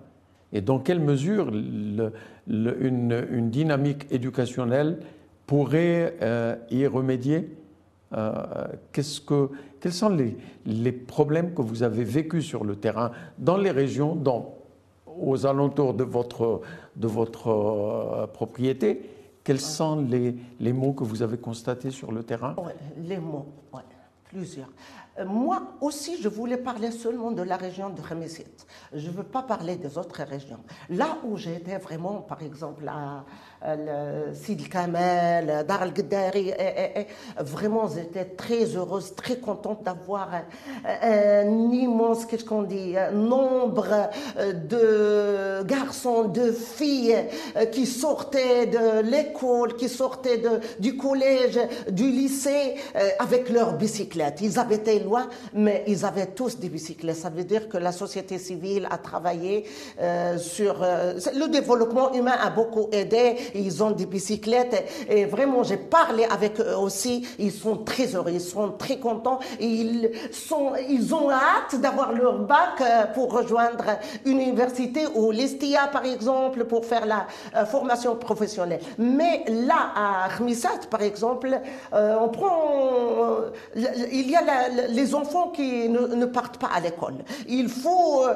Et 0.53 0.61
dans 0.61 0.79
quelle 0.79 0.99
mesure 0.99 1.49
une, 1.49 2.11
une, 2.47 3.49
dynamique 3.49 4.05
éducationnelle 4.11 4.99
pourrait 5.47 6.15
euh, 6.21 6.55
y 6.69 6.85
remédier? 6.85 7.49
Euh, 8.13 8.33
qu'est-ce 8.91 9.21
que, 9.21 9.49
Quels 9.79 9.93
sont 9.93 10.09
les, 10.09 10.37
les, 10.65 10.91
problèmes 10.91 11.53
que 11.53 11.61
vous 11.61 11.83
avez 11.83 12.03
vécus 12.03 12.45
sur 12.45 12.63
le 12.63 12.75
terrain, 12.75 13.11
dans 13.37 13.57
les 13.57 13.71
régions, 13.71 14.15
dans, 14.15 14.55
aux 15.05 15.45
alentours 15.45 15.93
de 15.93 16.03
votre, 16.03 16.61
de 16.95 17.07
votre 17.07 17.47
euh, 17.47 18.27
propriété? 18.27 19.09
Quels 19.43 19.59
sont 19.59 20.01
les, 20.01 20.35
les, 20.59 20.73
mots 20.73 20.93
que 20.93 21.03
vous 21.03 21.21
avez 21.21 21.37
constatés 21.37 21.91
sur 21.91 22.11
le 22.11 22.23
terrain? 22.23 22.55
Les 22.97 23.17
mots, 23.17 23.47
plusieurs. 24.29 24.69
Euh, 25.19 25.25
moi 25.25 25.61
aussi, 25.79 26.17
je 26.21 26.27
voulais 26.27 26.57
parler 26.57 26.89
seulement 26.91 27.31
de 27.31 27.43
la 27.43 27.55
région 27.55 27.89
de 27.89 28.01
Khamisit. 28.01 28.65
Je 28.93 29.07
ne 29.07 29.13
veux 29.13 29.23
pas 29.23 29.43
parler 29.43 29.75
des 29.75 29.97
autres 29.97 30.23
régions. 30.23 30.59
Là 30.89 31.17
où 31.23 31.37
j'étais 31.37 31.77
vraiment, 31.77 32.21
par 32.21 32.41
exemple, 32.41 32.87
à 32.87 33.25
Sid 34.33 34.67
Kamel, 34.67 35.65
Dar 35.65 35.83
al-Gdari, 35.83 36.51
vraiment, 37.37 37.87
j'étais 37.87 38.25
très 38.25 38.75
heureuse, 38.75 39.15
très 39.15 39.37
contente 39.37 39.83
d'avoir 39.83 40.29
un, 40.83 41.71
immense, 41.71 42.25
qu'est-ce 42.25 42.43
qu'on 42.43 42.63
dit, 42.63 42.95
nombre 43.13 44.09
de 44.35 45.63
garçons, 45.63 46.25
de 46.25 46.51
filles 46.51 47.25
qui 47.71 47.85
sortaient 47.85 48.65
de 48.65 49.01
l'école, 49.01 49.75
qui 49.77 49.87
sortaient 49.87 50.43
du 50.79 50.97
collège, 50.97 51.59
du 51.89 52.09
lycée, 52.09 52.75
avec 53.19 53.49
leurs 53.49 53.77
bicyclettes. 53.77 54.41
Ils 54.41 54.59
habitaient 54.59 55.02
loin, 55.03 55.27
mais 55.53 55.83
ils 55.87 56.05
avaient 56.05 56.27
tous 56.27 56.57
des 56.57 56.69
bicyclettes. 56.69 57.17
Ça 57.17 57.29
veut 57.29 57.43
dire 57.43 57.69
que 57.69 57.77
la 57.77 57.91
société 57.91 58.37
civile 58.37 58.87
a 58.89 58.97
travaillé 58.97 59.65
euh, 60.01 60.37
sur... 60.37 60.81
Euh, 60.81 61.13
le 61.35 61.47
développement 61.47 62.13
humain 62.13 62.35
a 62.41 62.49
beaucoup 62.49 62.87
aidé. 62.91 63.35
Ils 63.55 63.83
ont 63.83 63.91
des 63.91 64.05
bicyclettes. 64.05 65.05
Et 65.09 65.25
vraiment, 65.25 65.63
j'ai 65.63 65.77
parlé 65.77 66.25
avec 66.25 66.59
eux 66.59 66.75
aussi. 66.77 67.27
Ils 67.39 67.51
sont 67.51 67.77
très 67.77 68.15
heureux, 68.15 68.31
ils 68.31 68.41
sont 68.41 68.71
très 68.71 68.97
contents. 68.97 69.39
Ils 69.59 70.09
ont 71.13 71.29
hâte 71.29 71.79
d'avoir 71.79 72.13
leur 72.13 72.39
bac 72.39 72.81
euh, 72.81 73.05
pour 73.13 73.33
rejoindre 73.33 73.85
une 74.25 74.39
université 74.39 75.05
ou 75.15 75.31
l'ESTIA, 75.31 75.87
par 75.91 76.05
exemple, 76.05 76.65
pour 76.65 76.85
faire 76.85 77.05
la 77.05 77.27
formation 77.65 78.15
professionnelle. 78.15 78.81
Mais 78.97 79.43
là, 79.47 79.91
à 79.95 80.29
Khmissat, 80.37 80.87
par 80.89 81.01
exemple, 81.01 81.59
on 81.91 82.29
prend... 82.29 83.37
il 83.75 84.29
y 84.29 84.35
a 84.35 84.41
la, 84.41 84.92
les 84.93 85.15
enfants 85.15 85.49
qui 85.49 85.89
ne, 85.89 86.25
partent 86.25 86.57
pas 86.57 86.69
à 86.73 86.79
l'école. 86.79 87.15
Il 87.47 87.69
faut 87.69 88.25
euh, 88.25 88.35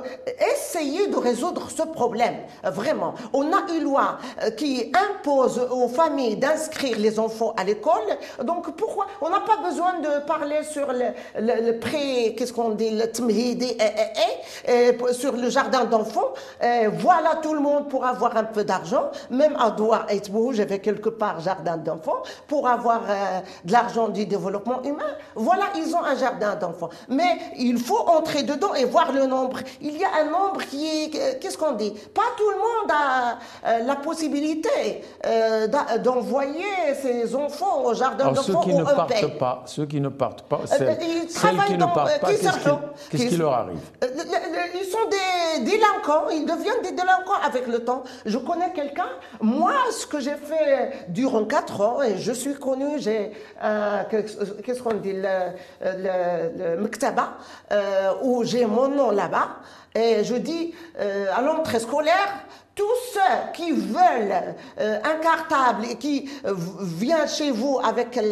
essayer 0.54 1.08
de 1.08 1.16
résoudre 1.18 1.70
ce 1.70 1.84
problème, 1.84 2.36
vraiment. 2.64 3.14
On 3.34 3.52
a 3.54 3.72
une 3.76 3.84
loi 3.84 4.18
euh, 4.44 4.52
qui 4.52 4.92
impose 5.10 5.60
aux 5.72 5.88
familles 5.88 6.38
d'inscrire 6.38 6.98
les 7.00 7.20
enfants 7.20 7.54
à 7.58 7.64
l'école. 7.64 8.08
Donc 8.44 8.76
pourquoi 8.76 9.08
On 9.22 9.30
n'a 9.30 9.40
pas 9.40 9.58
besoin 9.64 10.00
de 10.00 10.26
parler 10.26 10.64
sur 10.64 10.92
le, 10.92 11.08
le, 11.40 12.32
qu'est-ce 12.36 12.54
qu'on 12.54 12.72
dit, 12.72 12.92
le 12.92 13.12
tmhidi, 13.12 13.78
sur 15.14 15.34
le 15.34 15.50
jardin 15.50 15.86
d'enfants. 15.86 16.34
Voilà 16.62 17.36
tout 17.42 17.54
le 17.54 17.60
monde 17.60 17.90
pour 17.90 18.06
avoir 18.06 18.36
un 18.38 18.44
peu 18.44 18.64
d'argent. 18.64 19.10
Même 19.30 19.56
à 19.60 19.72
Doua 19.72 20.06
et 20.10 20.22
j'avais 20.52 20.80
quelque 20.80 21.10
part 21.10 21.40
jardin 21.40 21.78
d'enfants 21.78 22.24
pour 22.48 22.68
avoir 22.68 23.02
euh, 23.10 23.40
de 23.66 23.72
l'argent 23.72 24.10
du 24.10 24.26
développement 24.26 24.82
humain. 24.84 25.16
Voilà, 25.36 25.66
ils 25.76 25.94
ont 25.96 26.04
un 26.04 26.16
jardin 26.16 26.47
d'enfants. 26.56 26.90
Mais 27.10 27.38
il 27.58 27.78
faut 27.78 27.98
entrer 28.08 28.44
dedans 28.44 28.74
et 28.74 28.86
voir 28.86 29.12
le 29.12 29.26
nombre. 29.26 29.60
Il 29.82 29.98
y 29.98 30.04
a 30.04 30.10
un 30.22 30.26
nombre 30.26 30.64
qui 30.64 30.86
est, 30.86 31.16
euh, 31.16 31.34
qu'est-ce 31.40 31.58
qu'on 31.58 31.74
dit? 31.74 31.92
Pas 32.14 32.22
tout 32.38 32.50
le 32.50 32.58
monde 32.58 32.92
a 32.92 33.38
euh, 33.68 33.84
la 33.84 33.96
possibilité 33.96 35.04
euh, 35.26 35.68
d'envoyer 36.00 36.64
ses 37.02 37.36
enfants 37.36 37.84
au 37.84 37.94
jardin 37.94 38.32
d'enfants 38.32 38.44
ceux 38.44 38.72
qui 38.72 38.74
ne 38.74 38.84
partent 38.84 39.38
pas, 39.38 39.64
ceux 39.66 39.86
qui 39.86 40.02
ne 40.02 40.10
partent 40.10 40.42
pas, 40.44 40.62
celles, 40.66 40.98
qui 40.98 41.78
ne 41.78 41.86
partent 41.86 42.20
pas, 42.20 42.30
qu'est-ce 43.10 43.28
qui, 43.28 43.38
leur 43.38 43.54
arrive? 43.54 43.80
Ils 44.02 44.86
sont 44.86 45.10
des 45.10 45.66
délinquants, 45.66 46.30
ils 46.32 46.46
deviennent 46.46 46.82
des 46.84 46.92
délinquants 46.92 47.42
avec 47.44 47.68
le 47.68 47.80
temps. 47.80 48.04
Je 48.26 48.38
connais 48.38 48.72
quelqu'un, 48.74 49.10
moi, 49.42 49.74
ce 49.92 50.06
que 50.06 50.20
j'ai 50.20 50.36
fait 50.36 51.06
durant 51.10 51.46
quatre 51.46 51.82
ans, 51.82 52.02
et 52.02 52.18
je 52.18 52.32
suis 52.32 52.56
connu, 52.56 53.00
j'ai, 53.00 53.32
qu'est-ce 54.10 54.82
qu'on 54.82 54.94
dit, 54.94 55.14
le 55.14 55.54
le 55.82 56.37
Mktaba, 56.80 57.38
euh, 57.72 58.14
où 58.24 58.44
j'ai 58.44 58.66
mon 58.66 58.88
nom 58.88 59.12
là-bas, 59.12 59.58
et 59.96 60.24
je 60.24 60.36
dis 60.36 60.74
euh, 61.00 61.26
à 61.36 61.42
l'entrée 61.42 61.80
scolaire, 61.80 62.46
tous 62.76 62.86
ceux 63.14 63.52
qui 63.54 63.72
veulent 63.72 64.56
euh, 64.80 65.00
un 65.04 65.16
cartable 65.16 65.86
et 65.90 65.96
qui 65.96 66.30
viennent 66.44 67.28
chez 67.28 67.52
vous 67.52 67.80
avec 67.84 68.16
le 68.16 68.24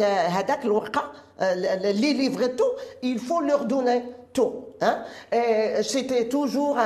les 1.82 1.92
livres 1.92 2.42
et 2.42 2.56
tout, 2.56 2.64
il 3.02 3.18
faut 3.18 3.40
leur 3.40 3.64
donner 3.66 4.04
tout. 4.32 4.66
Hein? 4.80 4.98
C'était 5.82 6.28
toujours, 6.28 6.78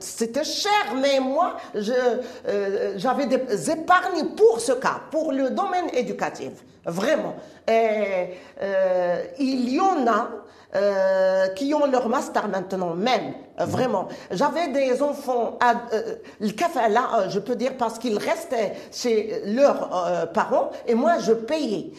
c'était 0.00 0.44
cher, 0.44 0.94
mais 1.00 1.20
moi, 1.20 1.56
j'avais 1.74 3.26
des 3.26 3.70
épargnes 3.70 4.28
pour 4.36 4.60
ce 4.60 4.72
cas, 4.72 5.00
pour 5.10 5.32
le 5.32 5.50
domaine 5.50 5.88
éducatif, 5.92 6.52
vraiment. 6.84 7.34
Et, 7.66 8.34
il 9.38 9.74
y 9.74 9.80
en 9.80 10.06
a 10.06 10.28
euh, 10.76 11.48
qui 11.54 11.72
ont 11.72 11.86
leur 11.86 12.10
master 12.10 12.46
maintenant, 12.46 12.92
même, 12.94 13.32
euh, 13.58 13.64
mhm. 13.64 13.70
vraiment. 13.70 14.08
J'avais 14.30 14.68
des 14.68 15.02
enfants, 15.02 15.56
à, 15.60 15.76
euh, 15.94 16.16
le 16.40 16.50
café 16.50 16.90
là, 16.90 17.26
je 17.30 17.38
peux 17.38 17.56
dire, 17.56 17.72
parce 17.78 17.98
qu'ils 17.98 18.18
restaient 18.18 18.74
chez 18.92 19.44
leurs 19.46 20.28
parents, 20.34 20.68
et 20.86 20.94
moi, 20.94 21.20
je 21.20 21.32
payais 21.32 21.90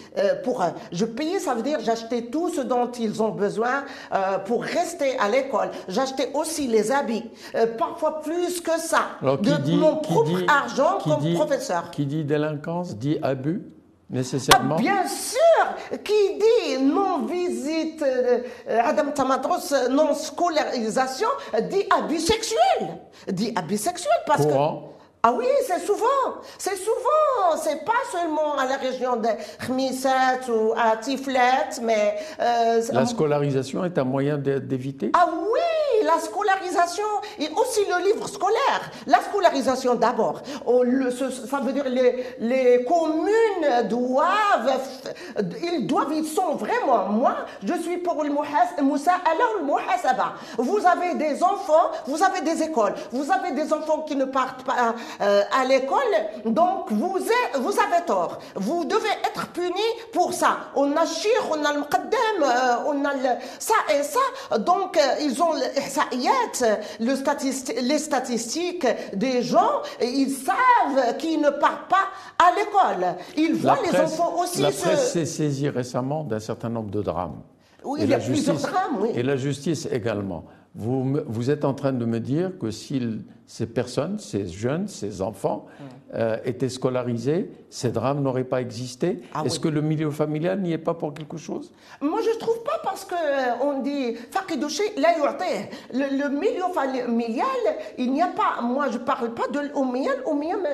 pour 0.44 0.62
eux. 0.62 0.68
Je 0.92 1.06
payais, 1.06 1.40
ça 1.40 1.56
veut 1.56 1.64
dire, 1.64 1.80
j'achetais 1.80 2.26
tout 2.26 2.50
ce 2.50 2.62
dont 2.62 2.92
ils 2.92 3.24
ont 3.24 3.30
besoin 3.30 3.86
pour 4.46 4.62
rester 4.62 5.18
à 5.20 5.30
l'école. 5.30 5.70
J'achetais 5.88 6.32
aussi 6.34 6.68
les 6.68 6.92
habits, 6.92 7.30
parfois 7.78 8.22
plus 8.22 8.62
que 8.62 8.80
ça, 8.80 9.02
de 9.22 9.76
mon 9.76 9.98
propre 9.98 10.42
argent 10.48 11.00
comme 11.04 11.34
professeur. 11.34 11.92
Qui 11.92 12.06
dit 12.06 12.24
délinquance 12.24 12.96
dit 12.96 13.18
abus 13.22 13.62
nécessairement? 14.10 14.76
ah, 14.78 14.82
Bien 14.82 15.08
sûr 15.08 16.00
Qui 16.04 16.38
dit 16.38 16.82
non-visite, 16.84 18.02
euh, 18.02 18.40
Adam 18.84 19.12
Tamatros, 19.14 19.74
non 19.92 20.14
scolarisation, 20.14 21.28
dit 21.70 21.84
abus 21.96 22.20
sexuel. 22.20 22.98
Dit 23.32 23.54
abus 23.56 23.78
sexuel 23.78 24.14
parce 24.26 24.46
que. 24.46 24.52
Ah 25.22 25.34
oui, 25.38 25.46
c'est 25.68 25.80
souvent, 25.80 26.40
c'est 26.58 26.78
souvent, 26.78 27.62
c'est 27.62 27.84
pas 27.84 27.92
seulement 28.10 28.58
à 28.58 28.66
la 28.66 28.78
région 28.78 29.18
de 29.18 29.28
Khmisat 29.66 30.48
ou 30.50 30.74
à 30.78 30.96
Tiflet, 30.96 31.82
mais... 31.82 32.16
Euh, 32.40 32.82
la 32.94 33.06
scolarisation 33.06 33.84
est 33.84 33.98
un 33.98 34.06
moyen 34.06 34.38
d'éviter? 34.38 35.12
Ah 35.14 35.28
oui 35.30 35.79
la 36.10 36.20
scolarisation 36.20 37.10
et 37.40 37.50
aussi 37.56 37.82
le 37.86 37.98
livre 38.08 38.28
scolaire. 38.28 38.82
La 39.08 39.20
scolarisation 39.22 39.96
d'abord. 39.96 40.42
Ça 41.50 41.60
veut 41.62 41.74
dire 41.74 41.88
les, 41.88 42.26
les 42.40 42.86
communes 42.86 43.88
doivent, 43.88 44.80
ils 45.72 45.86
doivent, 45.88 46.14
ils 46.14 46.26
sont 46.26 46.56
vraiment, 46.56 47.06
moi, 47.10 47.36
je 47.64 47.74
suis 47.82 47.98
pour 47.98 48.24
le 48.24 48.32
Moussa, 48.82 49.14
alors 49.32 49.52
le 49.60 49.66
Mouhasaba. 49.66 50.34
Vous 50.58 50.82
avez 50.86 51.16
des 51.16 51.44
enfants, 51.44 51.92
vous 52.08 52.22
avez 52.24 52.42
des 52.42 52.64
écoles, 52.64 52.96
vous 53.12 53.32
avez 53.32 53.52
des 53.52 53.72
enfants 53.74 54.02
qui 54.08 54.16
ne 54.16 54.26
partent 54.26 54.64
pas 54.64 54.96
euh, 55.22 55.44
à 55.60 55.66
l'école, 55.66 56.14
donc 56.46 56.92
vous, 56.92 57.18
êtes, 57.18 57.60
vous 57.60 57.76
avez 57.80 58.06
tort. 58.06 58.40
Vous 58.56 58.86
devez 58.86 59.14
être 59.30 59.48
punis 59.48 59.94
pour 60.14 60.34
ça. 60.34 60.58
On 60.76 60.96
a 60.96 61.06
shir, 61.06 61.40
on 61.52 61.64
a 61.66 61.74
le 61.74 61.80
euh, 61.80 62.76
on 62.88 63.06
a 63.06 63.14
le, 63.14 63.30
ça 63.60 63.76
et 63.94 64.04
ça. 64.04 64.58
Donc, 64.60 64.98
euh, 64.98 65.02
ils 65.22 65.42
ont 65.42 65.54
le 67.00 67.82
les 67.82 68.00
statistiques 68.00 68.88
des 69.14 69.44
gens, 69.44 69.82
ils 70.02 70.30
savent 70.30 71.18
qu'ils 71.18 71.42
ne 71.42 71.50
partent 71.50 71.90
pas 71.90 72.08
à 72.38 72.52
l'école. 72.56 73.16
Ils 73.38 73.56
voient 73.56 73.78
les 73.84 74.00
enfants 74.00 74.42
aussi. 74.42 74.62
La 74.62 74.72
presse 74.72 75.14
s'est 75.14 75.26
saisie 75.26 75.70
récemment 75.70 76.24
d'un 76.24 76.40
certain 76.40 76.70
nombre 76.70 76.92
de 76.92 77.02
drames. 77.02 77.42
Oui, 77.84 78.02
il 78.04 78.10
y 78.10 78.14
a 78.14 78.20
plusieurs 78.20 78.58
drames, 78.58 78.98
oui. 79.00 79.10
Et 79.16 79.24
la 79.24 79.38
justice 79.38 79.88
également. 79.92 80.46
Vous, 80.76 81.18
vous, 81.26 81.50
êtes 81.50 81.66
en 81.66 81.74
train 81.74 81.94
de 81.94 82.06
me 82.06 82.20
dire 82.20 82.52
que 82.60 82.72
si 82.72 83.02
ces 83.50 83.66
personnes, 83.66 84.20
ces 84.20 84.48
jeunes, 84.48 84.88
ces 84.88 85.24
enfants 85.24 85.66
euh, 86.14 86.38
étaient 86.46 86.70
scolarisés, 86.70 87.50
ces 87.72 87.90
drames 87.90 88.22
n'auraient 88.22 88.44
pas 88.44 88.62
existé 88.62 89.24
ah 89.34 89.42
Est-ce 89.44 89.60
que 89.60 89.68
le 89.68 89.82
milieu 89.82 90.12
familial 90.12 90.62
n'y 90.62 90.72
est 90.72 90.78
pas 90.78 90.94
pour 90.94 91.16
quelque 91.16 91.38
chose? 91.38 91.72
Moi, 92.00 92.20
je 92.24 92.30
ne 92.30 92.40
trouve 92.40 92.62
pas 92.64 92.80
parce 92.84 93.06
qu'on 93.06 93.16
euh, 93.16 93.82
dit 93.82 94.18
le, 95.92 96.24
le 96.24 96.30
milieu 96.30 96.72
familial, 96.76 97.48
il 97.98 98.12
n'y 98.12 98.22
a 98.22 98.28
pas. 98.28 98.62
Moi, 98.62 98.90
je 98.92 99.00
ne 99.00 99.04
parle 99.04 99.34
pas 99.34 99.48
de 99.48 99.62
l'Oumiyal. 99.62 100.18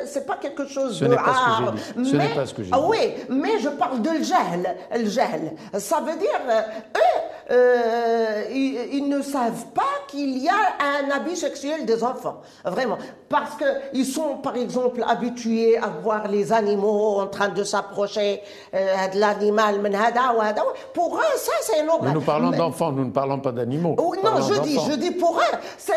ce 0.05 0.19
n'est 0.19 0.25
pas 0.25 0.35
quelque 0.35 0.67
chose 0.67 0.99
Ce 0.99 1.05
n'est 1.05 1.15
pas, 1.15 1.61
ce 1.95 2.15
n'est 2.15 2.35
pas 2.35 2.45
ce 2.45 2.53
que 2.53 2.61
j'ai 2.61 2.71
dit. 2.71 2.77
Ah, 2.77 2.85
oui, 2.85 3.13
mais 3.29 3.57
je 3.61 3.69
parle 3.69 4.01
de 4.01 4.09
l'jahl. 4.09 4.75
Le 4.93 5.79
Ça 5.79 6.01
veut 6.01 6.19
dire, 6.19 6.41
euh, 6.49 6.61
eux, 6.97 8.51
ils, 8.53 8.97
ils 8.97 9.07
ne 9.07 9.21
savent 9.21 9.67
pas 9.73 9.83
qu'il 10.09 10.37
y 10.39 10.49
a 10.49 10.53
un 10.53 11.09
abus 11.11 11.37
sexuel 11.37 11.85
des 11.85 12.03
enfants. 12.03 12.41
Vraiment. 12.65 12.97
Parce 13.29 13.51
qu'ils 13.57 14.05
sont, 14.05 14.37
par 14.37 14.55
exemple, 14.55 15.03
habitués 15.07 15.77
à 15.77 15.87
voir 16.03 16.27
les 16.27 16.51
animaux 16.51 17.19
en 17.19 17.27
train 17.27 17.49
de 17.49 17.63
s'approcher 17.63 18.41
euh, 18.73 19.07
de 19.13 19.19
l'animal. 19.19 19.75
Pour 20.93 21.17
eux, 21.17 21.37
ça, 21.37 21.51
c'est 21.61 21.83
normal. 21.83 22.09
Mais 22.09 22.13
nous 22.13 22.21
parlons 22.21 22.51
d'enfants, 22.51 22.91
nous 22.91 23.05
ne 23.05 23.11
parlons 23.11 23.39
pas 23.39 23.51
d'animaux. 23.51 23.95
Oh, 23.97 24.15
non, 24.23 24.41
je 24.41 24.61
dis, 24.61 24.77
je 24.89 24.95
dis 24.95 25.11
pour 25.11 25.37
eux. 25.39 25.57
C'est 25.77 25.93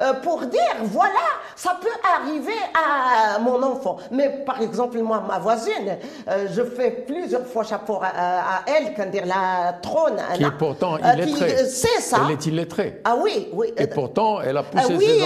euh, 0.00 0.12
pour 0.22 0.40
dire, 0.46 0.60
voilà, 0.84 1.10
ça 1.56 1.76
peut 1.80 1.88
arriver 2.16 2.52
à 2.74 3.38
mon 3.38 3.62
enfant. 3.62 3.96
Mais 4.10 4.28
par 4.44 4.60
exemple, 4.60 4.98
moi, 5.00 5.22
ma 5.26 5.38
voisine, 5.38 5.98
euh, 6.28 6.46
je 6.52 6.62
fais 6.62 6.90
plusieurs 6.90 7.46
fois 7.46 7.64
chapeau 7.64 8.00
à, 8.02 8.62
elle, 8.66 8.94
quand 8.94 9.10
dire 9.10 9.26
la 9.26 9.74
trône. 9.74 10.16
Qui 10.34 10.44
est 10.44 10.50
pourtant 10.58 10.94
euh, 10.96 11.12
illettrée. 11.16 11.52
euh, 11.52 11.66
C'est 11.68 12.00
ça? 12.00 12.18
Elle 12.24 12.32
est 12.32 12.46
illettrée. 12.46 13.00
Ah 13.04 13.16
oui, 13.20 13.48
oui. 13.52 13.72
Et 13.76 13.83
pourtant, 13.88 14.40
elle 14.40 14.56
a 14.56 14.62
poussé 14.62 14.84
Ah 14.88 14.94
oui, 14.96 15.04
ses 15.06 15.22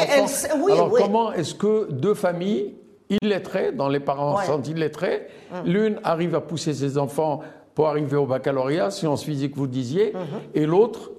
enfants. 0.51 0.57
oui, 0.65 0.73
Alors 0.73 0.93
oui. 0.93 1.01
comment 1.03 1.33
est-ce 1.33 1.55
que 1.55 1.91
deux 1.91 2.15
familles 2.15 2.75
illettrées, 3.23 3.73
dont 3.73 3.89
les 3.89 4.01
parents 4.01 4.37
Ouais. 4.39 4.45
sont 4.47 4.63
illettrés, 4.63 5.27
l'une 5.65 5.99
arrive 6.05 6.35
à 6.35 6.41
pousser 6.41 6.75
ses 6.75 6.99
enfants 6.99 7.41
pour 7.75 7.89
arriver 7.89 8.17
au 8.17 8.27
baccalauréat, 8.27 8.91
sciences 8.91 9.25
physiques 9.25 9.57
vous 9.57 9.67
disiez, 9.67 10.13
et 10.55 10.67
l'autre 10.67 11.11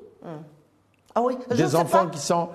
Ah 1.15 1.21
oui. 1.21 1.33
Je 1.49 1.55
des 1.55 1.75
enfants 1.75 2.07
qui 2.07 2.19
sont 2.19 2.49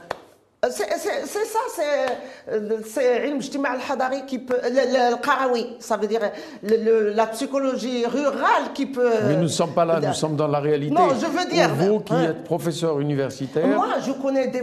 euh, 0.64 0.68
c'est 0.70 1.44
ça, 1.44 1.58
c'est 1.74 2.52
euh, 2.52 2.78
le 2.78 4.26
qui 4.26 4.38
peut. 4.38 4.56
Le 4.64 5.16
Qarawi, 5.22 5.76
ça 5.78 5.96
veut 5.96 6.06
dire 6.06 6.20
la 6.62 7.26
psychologie 7.26 8.06
rurale 8.06 8.72
qui 8.72 8.86
peut. 8.86 9.12
Euh, 9.12 9.28
mais 9.28 9.36
nous 9.36 9.42
ne 9.42 9.48
sommes 9.48 9.72
pas 9.72 9.84
là, 9.84 10.00
nous 10.00 10.14
sommes 10.14 10.36
dans 10.36 10.48
la 10.48 10.60
réalité. 10.60 10.94
Non, 10.94 11.08
je 11.10 11.26
veux 11.26 11.50
dire. 11.50 11.74
Vous 11.74 12.00
qui 12.00 12.14
hein. 12.14 12.30
êtes 12.30 12.44
professeur 12.44 13.00
universitaire. 13.00 13.66
Moi, 13.66 13.86
je 14.06 14.12
connais, 14.12 14.48
des, 14.48 14.62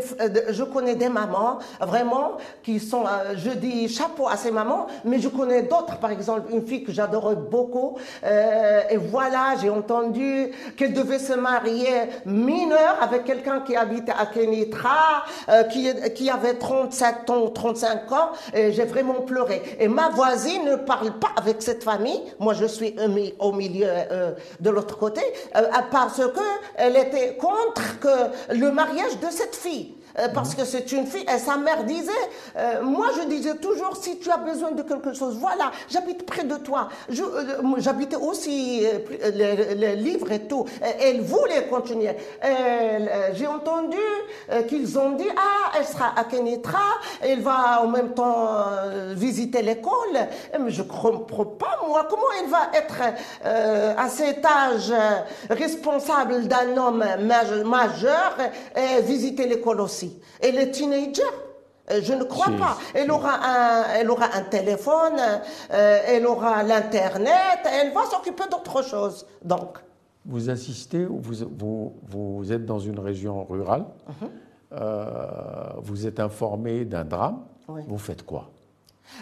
je 0.50 0.64
connais 0.64 0.96
des 0.96 1.10
mamans, 1.10 1.60
vraiment, 1.80 2.38
qui 2.64 2.80
sont. 2.80 3.04
Je 3.36 3.52
dis 3.52 3.90
chapeau 3.90 4.28
à 4.28 4.38
ces 4.38 4.52
mamans, 4.52 4.88
mais 5.06 5.20
je 5.20 5.30
connais 5.30 5.64
d'autres. 5.64 5.98
Par 5.98 6.12
exemple, 6.12 6.52
une 6.52 6.66
fille 6.66 6.84
que 6.84 6.92
j'adorais 6.92 7.36
beaucoup, 7.36 7.98
et 8.24 8.98
voilà, 8.98 9.56
j'ai 9.62 9.70
entendu 9.70 10.52
qu'elle 10.76 10.94
devait 10.94 11.20
se 11.20 11.34
marier 11.34 12.10
mineure 12.26 12.98
avec 13.02 13.26
quelqu'un 13.26 13.62
qui 13.62 13.76
habitait 13.76 14.14
à 14.18 14.26
Kenitra, 14.26 15.26
euh, 15.50 15.64
qui 15.64 15.88
qui 16.16 16.30
avait 16.30 16.56
37 16.56 17.30
ans, 17.30 17.50
35 17.50 18.12
ans, 18.12 18.30
et 18.54 18.72
j'ai 18.72 18.86
vraiment 18.86 19.22
pleuré. 19.22 19.62
Et 19.80 19.88
ma 19.88 20.10
voisine 20.10 20.66
ne 20.66 20.76
parle 20.76 21.12
pas 21.20 21.32
avec 21.38 21.62
cette 21.62 21.84
famille, 21.84 22.22
moi 22.40 22.54
je 22.54 22.66
suis 22.66 22.96
au 23.04 23.08
mi- 23.08 23.34
au 23.40 23.52
milieu 23.52 23.88
euh, 23.88 24.32
de 24.60 24.70
l'autre 24.70 24.98
côté, 24.98 25.22
euh, 25.56 25.62
parce 25.92 26.18
que 26.18 26.40
elle 26.76 26.96
était 26.98 27.36
contre 27.36 28.00
que 28.00 28.54
le 28.56 28.72
mariage 28.72 29.20
de 29.20 29.28
cette 29.30 29.56
fille. 29.56 29.96
Euh, 30.20 30.28
parce 30.34 30.56
que 30.56 30.66
c'est 30.66 30.92
une 30.92 31.06
fille, 31.06 31.26
et 31.34 31.38
sa 31.40 31.58
mère 31.58 31.84
disait, 31.84 32.12
euh, 32.58 32.82
moi 32.84 33.08
je 33.18 33.28
disais 33.28 33.56
toujours, 33.56 33.96
si 33.96 34.20
tu 34.20 34.30
as 34.32 34.38
besoin 34.38 34.72
de 34.72 34.82
quelque 34.82 35.14
chose, 35.14 35.38
voilà, 35.40 35.72
j'habite 35.90 36.26
près 36.26 36.44
de 36.44 36.56
toi. 36.58 36.90
Euh, 37.10 37.16
J'habitais 37.78 38.16
aussi 38.16 38.86
les, 39.34 39.76
les 39.76 39.96
livres 39.96 40.32
et 40.32 40.42
tout. 40.48 40.66
Elle 41.00 41.22
voulait 41.22 41.68
continuer. 41.68 42.16
J'ai 43.34 43.48
entendu 43.48 43.98
qu'ils 44.68 44.98
ont 45.00 45.12
dit, 45.12 45.28
ah, 45.36 45.72
elle 45.78 45.86
sera 45.86 46.14
à 46.18 46.24
Kenitra, 46.26 46.80
elle 47.22 47.42
va 47.42 47.82
en 47.84 47.88
même 47.88 48.14
temps 48.14 48.48
visiter 49.16 49.62
l'école. 49.62 50.16
Mais 50.60 50.70
je 50.72 50.84
comprends 50.84 51.46
pas, 51.46 51.80
moi, 51.88 52.06
comment 52.10 52.32
elle 52.40 52.50
va 52.50 52.70
être 52.74 53.02
à 53.98 54.10
cet 54.10 54.46
âge 54.46 54.94
responsable 55.50 56.48
d'un 56.48 56.76
homme 56.78 57.04
maj- 57.22 57.64
majeur 57.64 58.38
et 58.76 59.02
visiter 59.02 59.46
l'école 59.48 59.82
aussi? 59.82 60.01
Et 60.42 60.52
les 60.52 60.72
teenagers 60.72 61.22
euh, 61.90 62.00
je 62.04 62.14
ne 62.14 62.24
crois 62.24 62.52
pas. 62.58 62.78
Elle 62.94 63.12
aura 63.12 63.34
un, 63.44 63.84
elle 63.96 64.10
aura 64.10 64.28
un 64.36 64.44
téléphone, 64.44 65.20
euh, 65.74 66.00
elle 66.06 66.26
aura 66.28 66.62
l'internet, 66.64 67.60
elle 67.66 67.92
va 67.92 68.06
s'occuper 68.06 68.44
d'autre 68.50 68.84
chose. 68.84 69.26
Donc, 69.44 69.80
vous 70.26 70.50
assistez, 70.52 71.06
ou 71.06 71.20
vous, 71.20 71.44
vous, 71.58 71.94
vous 72.08 72.52
êtes 72.54 72.66
dans 72.66 72.78
une 72.80 73.00
région 73.00 73.44
rurale, 73.44 73.86
Mhm. 74.08 74.30
euh, 74.74 75.26
vous 75.78 76.06
êtes 76.08 76.20
informé 76.20 76.86
d'un 76.86 77.04
drame, 77.04 77.42
Oui. 77.68 77.82
vous 77.88 77.98
faites 77.98 78.24
quoi? 78.24 78.50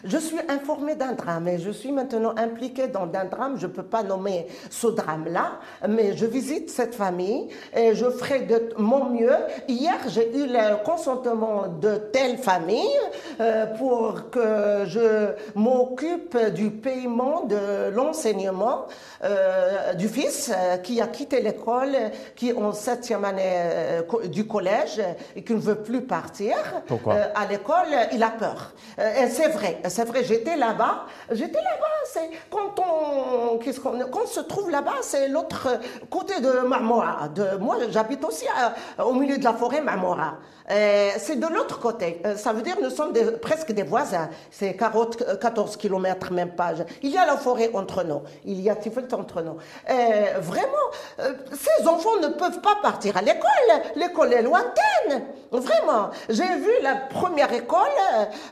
Je 0.03 0.17
suis 0.17 0.39
informée 0.47 0.95
d'un 0.95 1.13
drame 1.13 1.47
et 1.47 1.57
je 1.57 1.71
suis 1.71 1.91
maintenant 1.91 2.33
impliquée 2.37 2.87
dans 2.87 3.09
un 3.13 3.25
drame. 3.25 3.57
Je 3.57 3.67
ne 3.67 3.71
peux 3.71 3.83
pas 3.83 4.03
nommer 4.03 4.47
ce 4.69 4.87
drame-là, 4.87 5.59
mais 5.87 6.15
je 6.15 6.25
visite 6.25 6.69
cette 6.69 6.95
famille 6.95 7.47
et 7.75 7.95
je 7.95 8.09
ferai 8.09 8.41
de 8.41 8.73
mon 8.77 9.05
mieux. 9.05 9.35
Hier, 9.67 9.97
j'ai 10.07 10.35
eu 10.35 10.47
le 10.47 10.83
consentement 10.83 11.67
de 11.67 11.95
telle 12.13 12.37
famille 12.37 12.99
euh, 13.39 13.65
pour 13.77 14.29
que 14.29 14.85
je 14.85 15.33
m'occupe 15.55 16.37
du 16.53 16.71
paiement 16.71 17.45
de 17.45 17.89
l'enseignement 17.89 18.85
euh, 19.23 19.93
du 19.93 20.07
fils 20.07 20.51
euh, 20.53 20.77
qui 20.77 21.01
a 21.01 21.07
quitté 21.07 21.41
l'école, 21.41 21.95
qui 22.35 22.49
est 22.49 22.53
en 22.53 22.71
septième 22.71 23.25
année 23.25 24.01
du 24.25 24.47
collège 24.47 25.01
et 25.35 25.43
qui 25.43 25.53
ne 25.53 25.59
veut 25.59 25.81
plus 25.81 26.01
partir 26.01 26.55
Pourquoi? 26.87 27.15
à 27.35 27.45
l'école, 27.45 27.87
il 28.13 28.23
a 28.23 28.29
peur. 28.29 28.73
Et 28.97 29.27
c'est 29.27 29.49
vrai, 29.49 29.78
c'est 29.87 30.05
vrai, 30.05 30.23
j'étais 30.23 30.55
là-bas. 30.57 31.05
J'étais 31.31 31.61
là-bas, 31.61 31.85
c'est 32.05 32.29
quand 32.49 32.75
on, 32.79 33.57
qu'est-ce 33.59 33.79
qu'on, 33.79 34.25
se 34.27 34.39
trouve 34.41 34.69
là-bas, 34.69 34.95
c'est 35.01 35.27
l'autre 35.27 35.67
côté 36.09 36.39
de 36.41 36.67
Marmora. 36.67 37.29
Moi, 37.59 37.77
j'habite 37.89 38.23
aussi 38.25 38.45
à- 38.47 39.05
au 39.05 39.13
milieu 39.13 39.37
de 39.37 39.43
la 39.43 39.53
forêt 39.53 39.81
Marmora. 39.81 40.33
Euh, 40.71 41.09
c'est 41.17 41.39
de 41.39 41.47
l'autre 41.47 41.79
côté. 41.79 42.21
Euh, 42.25 42.35
ça 42.35 42.53
veut 42.53 42.61
dire 42.61 42.75
nous 42.81 42.89
sommes 42.89 43.11
des- 43.11 43.31
presque 43.31 43.71
des 43.71 43.83
voisins. 43.83 44.29
C'est 44.51 44.75
40, 44.75 45.21
euh, 45.21 45.35
14 45.35 45.77
kilomètres, 45.77 46.31
même 46.31 46.51
pas. 46.51 46.73
Il 47.01 47.09
y 47.11 47.17
a 47.17 47.25
la 47.25 47.37
forêt 47.37 47.71
entre 47.73 48.03
nous. 48.03 48.21
Il 48.45 48.61
y 48.61 48.69
a 48.69 48.75
Tifelt 48.75 49.11
entre 49.13 49.41
nous. 49.41 49.57
Euh, 49.89 50.39
vraiment, 50.41 50.87
euh, 51.19 51.33
ces 51.53 51.87
enfants 51.87 52.17
ne 52.21 52.27
peuvent 52.27 52.61
pas 52.61 52.77
partir 52.81 53.17
à 53.17 53.21
l'école. 53.21 53.49
L'école 53.95 54.33
est 54.33 54.41
lointaine. 54.43 55.23
Vraiment. 55.51 56.09
J'ai 56.29 56.55
vu 56.57 56.69
la 56.83 56.95
première 56.95 57.51
école 57.51 57.79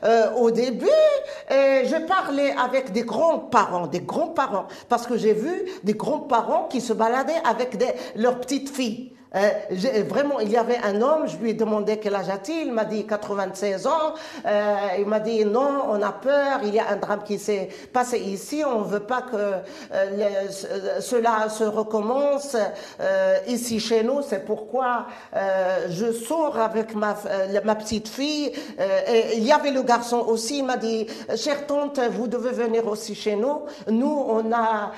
euh, 0.02 0.32
au 0.32 0.50
début 0.50 0.86
et 1.50 1.82
j'ai 1.84 2.00
parlé 2.00 2.52
avec 2.60 2.90
des 2.92 3.02
grands-parents, 3.02 3.86
des 3.86 4.00
grands-parents, 4.00 4.66
parce 4.88 5.06
que 5.06 5.16
j'ai 5.16 5.34
vu 5.34 5.64
des 5.84 5.94
grands-parents 5.94 6.64
qui 6.68 6.80
se 6.80 6.92
baladaient 6.92 7.40
avec 7.48 7.76
des, 7.76 7.92
leurs 8.16 8.40
petites 8.40 8.70
filles. 8.70 9.12
Euh, 9.34 9.50
vraiment, 10.08 10.40
il 10.40 10.50
y 10.50 10.56
avait 10.56 10.78
un 10.78 11.02
homme, 11.02 11.26
je 11.26 11.36
lui 11.36 11.50
ai 11.50 11.54
demandé 11.54 11.98
quel 11.98 12.14
âge 12.14 12.30
a-t-il, 12.30 12.68
il 12.68 12.72
m'a 12.72 12.84
dit 12.84 13.06
96 13.06 13.86
ans, 13.86 14.14
Euh, 14.46 14.76
il 14.98 15.06
m'a 15.06 15.20
dit 15.20 15.44
non, 15.44 15.82
on 15.90 16.00
a 16.02 16.12
peur, 16.12 16.60
il 16.62 16.74
y 16.74 16.78
a 16.78 16.90
un 16.90 16.96
drame 16.96 17.22
qui 17.22 17.38
s'est 17.38 17.68
passé 17.92 18.18
ici, 18.18 18.62
on 18.64 18.80
ne 18.80 18.84
veut 18.84 19.00
pas 19.00 19.22
que 19.22 19.36
euh, 19.92 20.48
cela 21.00 21.48
se 21.48 21.64
recommence 21.64 22.56
ici 23.46 23.80
chez 23.80 24.02
nous, 24.02 24.22
c'est 24.22 24.44
pourquoi 24.44 25.06
je 25.88 26.12
sors 26.12 26.58
avec 26.58 26.94
ma, 26.94 27.14
petite 27.74 28.08
fille, 28.08 28.52
il 29.34 29.44
y 29.44 29.52
avait 29.52 29.70
le 29.70 29.82
garçon 29.82 30.24
aussi, 30.26 30.58
il 30.58 30.64
m'a 30.64 30.76
dit, 30.76 31.06
chère 31.36 31.66
tante, 31.66 32.00
vous 32.10 32.28
devez 32.28 32.52
venir 32.52 32.86
aussi 32.86 33.14
chez 33.14 33.36
nous, 33.36 33.62
nous 33.88 34.24
on 34.28 34.52
a, 34.52 34.92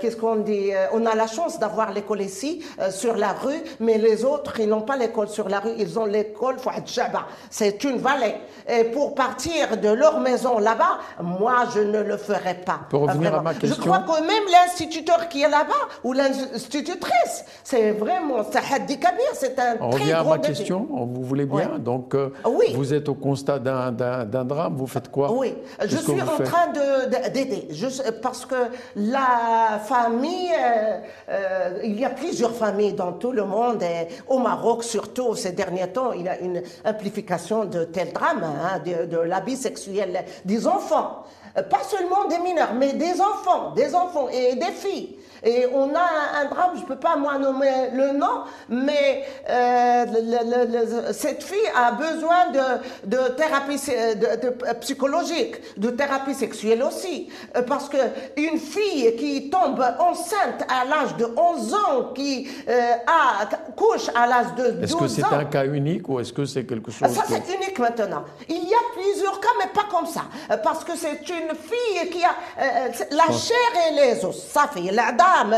qu'est-ce 0.00 0.16
qu'on 0.16 0.36
dit, 0.36 0.70
on 0.92 1.06
a 1.06 1.14
la 1.14 1.26
chance 1.26 1.58
d'avoir 1.58 1.92
l'école 1.92 2.22
ici, 2.22 2.64
sur 2.90 3.16
la 3.16 3.32
rue, 3.32 3.62
mais 3.80 3.98
les 3.98 4.24
autres, 4.24 4.60
ils 4.60 4.68
n'ont 4.68 4.82
pas 4.82 4.96
l'école 4.96 5.28
sur 5.28 5.48
la 5.48 5.60
rue, 5.60 5.72
ils 5.78 5.98
ont 5.98 6.04
l'école 6.06 6.58
Fouad 6.58 6.86
Jaba. 6.86 7.24
C'est 7.50 7.82
une 7.84 7.98
vallée. 7.98 8.34
Et 8.68 8.84
pour 8.84 9.14
partir 9.14 9.76
de 9.76 9.88
leur 9.88 10.20
maison 10.20 10.58
là-bas, 10.58 10.98
moi, 11.22 11.64
je 11.74 11.80
ne 11.80 12.00
le 12.02 12.16
ferai 12.16 12.54
pas. 12.54 12.80
Pour 12.90 13.02
revenir 13.02 13.34
à 13.34 13.42
ma 13.42 13.54
question. 13.54 13.76
Je 13.82 13.88
crois 13.88 14.00
que 14.00 14.20
même 14.22 14.44
l'instituteur 14.50 15.28
qui 15.28 15.42
est 15.42 15.48
là-bas, 15.48 15.72
ou 16.04 16.12
l'institutrice, 16.12 17.44
c'est 17.64 17.92
vraiment, 17.92 18.44
c'est 18.50 18.58
Haddi 18.74 18.98
Kabir, 18.98 19.24
c'est 19.34 19.58
un 19.58 19.76
On 19.80 19.90
très 19.90 20.00
revient 20.02 20.12
à 20.12 20.22
ma 20.24 20.38
défi. 20.38 20.52
question, 20.54 20.86
vous 20.90 21.22
voulez 21.22 21.46
bien. 21.46 21.78
Donc, 21.78 22.14
euh, 22.14 22.30
Oui. 22.46 22.72
vous 22.74 22.92
êtes 22.94 23.08
au 23.08 23.14
constat 23.14 23.58
d'un- 23.58 23.90
drame, 23.92 24.74
vous 24.76 24.86
faites 24.86 25.10
quoi? 25.10 25.30
Oui, 25.32 25.54
je 25.84 25.96
suis 25.96 26.20
en 26.22 26.26
faites 26.26 26.46
train 26.46 26.68
de- 26.68 27.06
de- 27.06 27.28
d'aider. 27.30 27.68
Parce 28.22 28.44
que 28.46 28.54
la 28.96 29.78
famille, 29.84 30.50
euh, 30.52 30.98
euh, 31.28 31.78
il 31.84 31.98
y 31.98 32.04
a 32.04 32.10
plusieurs 32.10 32.52
familles 32.54 32.92
dans 32.94 33.12
tout 33.12 33.32
le 33.32 33.44
monde, 33.44 33.61
au 34.28 34.38
Maroc 34.38 34.84
surtout 34.84 35.34
ces 35.34 35.52
derniers 35.52 35.88
temps, 35.88 36.12
il 36.12 36.22
y 36.22 36.28
a 36.28 36.38
une 36.40 36.62
amplification 36.84 37.64
de 37.64 37.84
tels 37.84 38.12
drames, 38.12 38.44
hein, 38.44 38.78
de, 38.84 39.06
de 39.06 39.18
l'abus 39.18 39.56
sexuel 39.56 40.24
des 40.44 40.66
enfants. 40.66 41.24
Euh, 41.56 41.62
Pas 41.62 41.82
seulement 41.82 42.26
des 42.28 42.38
mineurs, 42.38 42.74
mais 42.74 42.92
des 42.94 43.20
enfants, 43.20 43.72
des 43.74 43.94
enfants 43.94 44.28
et 44.28 44.54
des 44.54 44.72
filles. 44.72 45.16
Et 45.44 45.66
on 45.72 45.94
a 45.94 45.98
un, 46.00 46.42
un 46.42 46.44
drame, 46.48 46.70
je 46.76 46.82
ne 46.82 46.86
peux 46.86 46.96
pas 46.96 47.16
moi 47.16 47.36
nommer 47.38 47.90
le 47.92 48.12
nom, 48.12 48.42
mais 48.68 49.24
euh, 49.50 50.04
le- 50.06 50.66
le- 50.70 51.06
le- 51.06 51.12
cette 51.12 51.42
fille 51.42 51.58
a 51.76 51.92
besoin 51.92 52.50
de, 52.52 53.06
de 53.08 53.28
thérapie 53.34 53.78
sé- 53.78 54.14
de, 54.14 54.26
de- 54.40 54.56
euh, 54.66 54.74
psychologique, 54.80 55.56
de 55.78 55.90
thérapie 55.90 56.34
sexuelle 56.34 56.82
aussi. 56.82 57.28
Euh, 57.56 57.62
Parce 57.62 57.88
que 57.88 57.96
une 58.36 58.58
fille 58.58 59.16
qui 59.16 59.50
tombe 59.50 59.82
enceinte 59.98 60.62
à 60.68 60.84
l'âge 60.84 61.16
de 61.16 61.26
11 61.36 61.74
ans, 61.74 62.12
qui 62.14 62.48
euh, 62.68 62.92
a, 63.06 63.46
couche 63.76 64.08
à 64.14 64.26
l'âge 64.26 64.54
de 64.56 64.70
12 64.70 64.82
Est-ce 64.84 64.94
ans... 64.94 64.98
que 65.00 65.08
c'est 65.08 65.24
un 65.24 65.44
cas 65.46 65.64
unique 65.64 66.08
ou 66.08 66.20
est-ce 66.20 66.32
que 66.32 66.44
c'est 66.44 66.64
quelque 66.64 66.90
chose 66.90 67.08
Ça, 67.12 67.22
que- 67.22 67.28
c'est 67.28 67.54
unique 67.56 67.78
maintenant. 67.78 68.24
Il 68.48 68.62
y 68.68 68.74
a 68.74 68.84
plusieurs 68.94 69.40
cas, 69.40 69.48
mais 69.58 69.70
pas 69.72 69.86
comme 69.90 70.06
ça. 70.06 70.22
Parce 70.62 70.84
que 70.84 70.96
c'est 70.96 71.28
une 71.28 71.54
fille 71.56 72.10
qui 72.10 72.22
a 72.24 72.30
euh, 72.60 72.88
la 73.10 73.26
chair 73.32 73.70
et 73.88 73.94
les 73.94 74.24
os. 74.24 74.36
Ça 74.52 74.68
fait 74.72 74.92
l'adar 74.92 75.30
femme. 75.32 75.54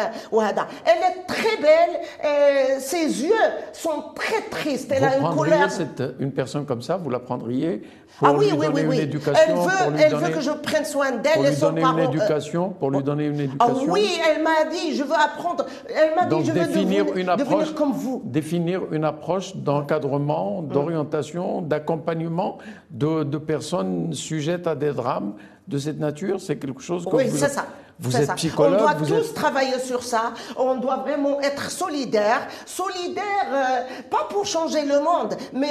Elle 0.85 1.03
est 1.03 1.27
très 1.27 1.57
belle, 1.61 2.81
ses 2.81 3.23
yeux 3.25 3.33
sont 3.73 4.13
très 4.15 4.43
tristes. 4.51 4.93
Elle 4.95 5.03
vous 5.03 5.27
a 5.27 5.31
une 5.31 5.37
couleur. 5.37 5.71
Cette, 5.71 6.03
une 6.19 6.33
personne 6.33 6.65
comme 6.65 6.83
ça, 6.83 6.97
vous 6.97 7.11
la 7.11 7.19
prendriez 7.19 7.83
pour 8.19 8.29
ah 8.29 8.33
oui, 8.33 8.47
lui 8.47 8.53
oui, 8.53 8.67
donner 8.67 8.87
oui, 8.87 8.97
une 8.97 9.03
éducation, 9.03 9.43
Elle, 9.49 9.55
veut, 9.57 10.01
elle 10.05 10.15
veut 10.15 10.35
que 10.35 10.41
je 10.41 10.51
prenne 10.51 10.85
soin 10.85 11.13
d'elle 11.13 11.45
et 11.45 11.49
lui 11.49 11.57
son 11.57 11.67
donner 11.67 11.83
parent. 11.83 11.99
une 11.99 12.05
éducation, 12.05 12.71
pour 12.71 12.91
lui 12.93 13.03
donner 13.03 13.27
une 13.27 13.41
éducation. 13.41 13.77
Ah 13.77 13.91
oui, 13.91 14.09
elle 14.31 14.43
m'a 14.43 14.71
dit, 14.71 14.95
je 14.95 15.03
veux 15.03 15.15
apprendre. 15.15 15.67
Elle 15.89 16.15
m'a 16.15 16.27
dit, 16.27 16.45
je 16.45 16.53
veux 16.53 16.61
définir 16.61 17.07
devenir, 17.07 17.17
une 17.17 17.29
approche, 17.29 17.75
comme 17.75 17.93
vous. 17.93 18.23
Définir 18.25 18.83
une 18.93 19.05
approche 19.05 19.57
d'encadrement, 19.57 20.63
d'orientation, 20.63 21.61
d'accompagnement 21.61 22.59
de, 22.91 23.25
de 23.25 23.39
personnes 23.39 24.13
sujettes 24.13 24.69
à 24.69 24.77
des 24.77 24.93
drames 24.93 25.35
de 25.67 25.79
cette 25.79 25.99
nature, 25.99 26.41
c'est 26.41 26.57
quelque 26.57 26.83
chose 26.83 27.05
que 27.05 27.17
oui, 27.17 27.27
vous... 27.27 27.37
c'est 27.37 27.49
ça. 27.49 27.67
Vous 28.01 28.17
êtes 28.17 28.27
ça. 28.27 28.35
psychologue. 28.35 28.75
On 28.79 28.83
doit 28.83 28.95
vous 28.95 29.07
tous 29.07 29.29
êtes... 29.29 29.35
travailler 29.35 29.79
sur 29.79 30.03
ça. 30.03 30.33
On 30.57 30.77
doit 30.77 30.97
vraiment 30.97 31.41
être 31.41 31.71
solidaire. 31.71 32.47
Solidaire, 32.67 33.25
euh, 33.53 33.81
pas 34.11 34.27
pour 34.31 34.47
changer 34.47 34.85
le 34.85 35.01
monde, 35.01 35.37
mais 35.53 35.69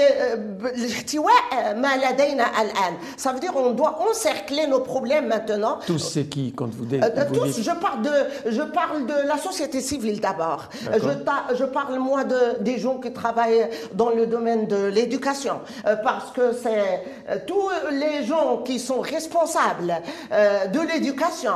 ça 3.18 3.34
veut 3.34 3.40
dire 3.40 3.52
on 3.56 3.72
doit 3.72 4.00
encercler 4.10 4.68
nos 4.68 4.80
problèmes 4.80 5.28
maintenant. 5.28 5.80
Tous 5.86 6.00
c'est 6.00 6.26
qui 6.26 6.54
quand 6.54 6.70
vous 6.74 6.86
dites, 6.86 7.04
euh, 7.04 7.26
Tous, 7.34 7.62
je 7.62 7.72
parle 7.72 8.02
de, 8.02 8.52
je 8.52 8.62
parle 8.62 9.06
de 9.06 9.28
la 9.28 9.38
société 9.38 9.82
civile 9.82 10.20
d'abord. 10.20 10.70
Je, 10.82 11.56
je, 11.56 11.64
parle 11.64 11.98
moi 12.00 12.24
de 12.24 12.62
des 12.62 12.78
gens 12.78 12.98
qui 13.00 13.12
travaillent 13.12 13.70
dans 13.94 14.10
le 14.10 14.28
domaine 14.28 14.68
de 14.68 14.86
l'éducation, 14.86 15.62
euh, 15.86 15.96
parce 15.98 16.32
que 16.32 16.54
c'est 16.54 17.04
euh, 17.30 17.38
tous 17.46 17.70
les 17.92 18.26
gens 18.26 18.58
qui 18.58 18.80
sont 18.80 19.02
responsables 19.02 19.94
euh, 20.32 20.68
de 20.68 20.80
l'éducation 20.80 21.54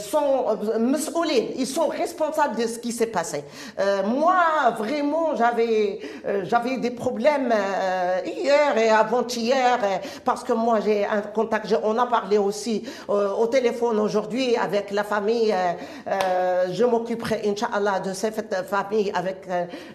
sont 0.00 0.46
ils 1.56 1.66
sont 1.66 1.88
responsables 1.88 2.56
de 2.56 2.66
ce 2.66 2.78
qui 2.78 2.92
s'est 2.92 3.06
passé. 3.06 3.44
Euh, 3.78 4.02
moi, 4.04 4.34
vraiment, 4.76 5.36
j'avais 5.36 6.00
euh, 6.26 6.42
j'avais 6.44 6.78
des 6.78 6.90
problèmes 6.90 7.52
euh, 7.52 8.20
hier 8.24 8.76
et 8.76 8.88
avant-hier 8.88 9.78
parce 10.24 10.44
que 10.44 10.52
moi 10.52 10.80
j'ai 10.80 11.04
un 11.04 11.22
contact. 11.22 11.74
On 11.82 11.98
a 11.98 12.06
parlé 12.06 12.38
aussi 12.38 12.84
au 13.08 13.46
téléphone 13.46 13.98
aujourd'hui 13.98 14.56
avec 14.56 14.90
la 14.90 15.04
famille. 15.04 15.54
je 16.70 16.84
m'occuperai, 16.84 17.42
Inch'Allah, 17.46 18.00
de 18.00 18.12
cette 18.12 18.54
famille 18.68 19.10
avec 19.14 19.46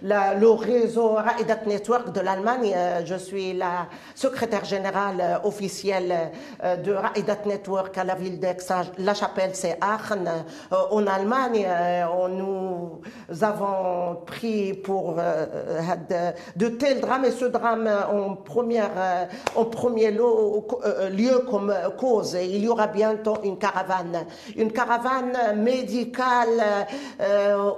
le 0.01 0.49
réseau 0.49 1.15
Raidat 1.15 1.65
Network 1.65 2.11
de 2.11 2.21
l'Allemagne. 2.21 2.75
je 3.05 3.15
suis 3.15 3.53
la 3.53 3.87
secrétaire 4.13 4.65
générale 4.65 5.41
officielle 5.43 6.31
de 6.63 6.93
Raidat 6.93 7.45
Network 7.45 7.97
à 7.97 8.03
la 8.03 8.15
ville 8.15 8.39
d'Aix. 8.39 8.57
La 8.97 9.13
chapelle, 9.13 9.51
c'est 9.53 9.77
Aachen. 9.95 10.29
en 10.91 11.07
Allemagne, 11.07 11.67
nous 12.29 13.01
avons 13.41 14.17
pris 14.25 14.73
pour 14.73 15.15
de 16.55 16.67
tels 16.67 17.01
drames 17.01 17.25
et 17.25 17.31
ce 17.31 17.45
drame 17.45 17.89
en, 18.11 18.35
première, 18.35 19.27
en 19.55 19.65
premier 19.65 20.11
lieu 20.11 21.39
comme 21.49 21.73
cause. 21.97 22.37
Il 22.41 22.63
y 22.63 22.67
aura 22.67 22.87
bientôt 22.87 23.37
une 23.43 23.57
caravane, 23.57 24.25
une 24.55 24.71
caravane 24.71 25.37
médicale 25.55 26.87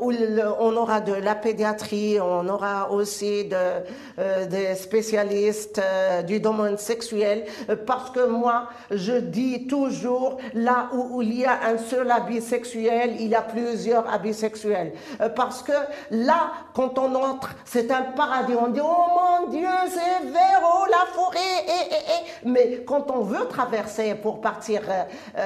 où 0.01 0.11
on 0.59 0.75
aura 0.75 1.01
de 1.01 1.13
la 1.13 1.35
pédiatrie, 1.35 2.19
on 2.19 2.47
aura 2.47 2.91
aussi 2.91 3.45
de, 3.45 4.45
des 4.47 4.75
spécialistes 4.75 5.81
du 6.25 6.39
domaine 6.39 6.77
sexuel, 6.77 7.45
parce 7.85 8.09
que 8.11 8.25
moi, 8.27 8.69
je 8.91 9.13
dis 9.13 9.67
toujours, 9.67 10.37
là 10.53 10.89
où 10.93 11.21
il 11.21 11.39
y 11.39 11.45
a 11.45 11.59
un 11.67 11.77
seul 11.77 12.06
abus 12.09 12.41
sexuel, 12.41 13.15
il 13.19 13.27
y 13.27 13.35
a 13.35 13.41
plusieurs 13.41 14.11
abus 14.11 14.33
sexuels. 14.33 14.93
Parce 15.35 15.61
que 15.63 15.73
là, 16.11 16.51
quand 16.73 16.97
on 16.97 17.13
entre, 17.15 17.55
c'est 17.65 17.91
un 17.91 18.03
paradis. 18.15 18.53
On 18.59 18.67
dit, 18.67 18.81
oh 18.83 19.41
mon 19.43 19.49
Dieu, 19.49 19.67
c'est 19.89 20.27
vert, 20.27 20.61
oh 20.63 20.85
la 20.89 21.05
forêt, 21.13 21.37
et, 21.65 21.93
et, 21.93 21.97
et. 21.97 22.49
Mais 22.49 22.83
quand 22.85 23.09
on 23.11 23.21
veut 23.21 23.47
traverser 23.47 24.15
pour 24.15 24.41
partir 24.41 24.81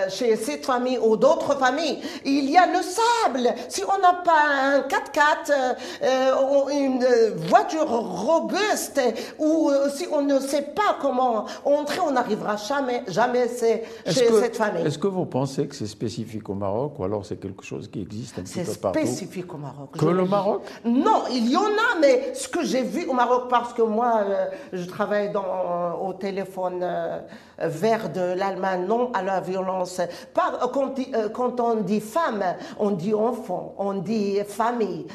chez 0.10 0.36
cette 0.36 0.66
famille 0.66 0.98
ou 0.98 1.18
d'autres 1.18 1.58
familles, 1.58 2.00
il 2.26 2.50
y 2.50 2.58
a 2.58 2.66
le 2.68 2.82
sable. 2.82 3.54
Si 3.70 3.84
on 3.84 4.00
n'a 4.02 4.22
pas 4.24 4.32
un 4.64 4.80
4x4, 4.82 5.76
euh, 6.04 6.70
une 6.72 7.06
voiture 7.48 7.90
robuste, 7.90 9.02
ou 9.40 9.72
si 9.94 10.08
on 10.12 10.22
ne 10.22 10.40
sait 10.40 10.62
pas 10.62 10.98
comment 11.02 11.46
entrer, 11.66 12.00
on 12.00 12.12
n'arrivera 12.12 12.56
jamais, 12.56 13.04
jamais 13.08 13.48
chez 13.48 13.84
cette 14.06 14.56
famille. 14.56 14.86
Est-ce 14.86 14.98
que 14.98 15.08
vous 15.08 15.26
pensez 15.26 15.68
que 15.68 15.76
c'est 15.76 15.88
spécifique 15.88 16.50
au 16.52 16.56
Maroc 16.56 17.00
ou 17.00 17.04
alors 17.04 17.26
c'est 17.26 17.38
quelque 17.38 17.64
chose 17.64 17.90
qui 17.90 18.02
existe 18.02 18.38
un 18.38 18.44
petit 18.44 18.60
peu 18.60 18.74
partout 18.76 19.00
C'est 19.00 19.08
spécifique 19.08 19.54
au 19.54 19.58
Maroc. 19.58 19.90
Que 19.98 20.06
le 20.06 20.26
Maroc? 20.26 20.62
Non, 20.86 21.24
il 21.32 21.50
y 21.50 21.58
en 21.58 21.62
a, 21.62 22.00
mais 22.00 22.34
ce 22.34 22.48
que 22.48 22.64
j'ai 22.64 22.84
vu 22.84 23.08
au 23.08 23.14
Maroc, 23.14 23.44
parce 23.50 23.74
que 23.74 23.82
moi, 23.82 24.22
euh, 24.24 24.46
je 24.74 24.86
travaille 24.86 25.32
dans, 25.32 26.00
au 26.02 26.14
téléphone 26.14 26.80
euh, 26.82 27.20
vert 27.60 28.10
de 28.10 28.34
l'Allemagne, 28.38 28.86
non 28.88 29.12
à 29.14 29.24
la 29.24 29.40
violence. 29.40 30.02
Pas, 30.34 30.60
quand, 30.74 31.00
euh, 31.00 31.30
quand, 31.30 31.60
on 31.60 31.76
dit 31.76 32.00
femme, 32.00 32.44
on 32.80 32.92
dit 32.92 33.14
enfant, 33.14 33.74
on 33.78 33.94
dit 33.96 34.40
famille, 34.48 35.08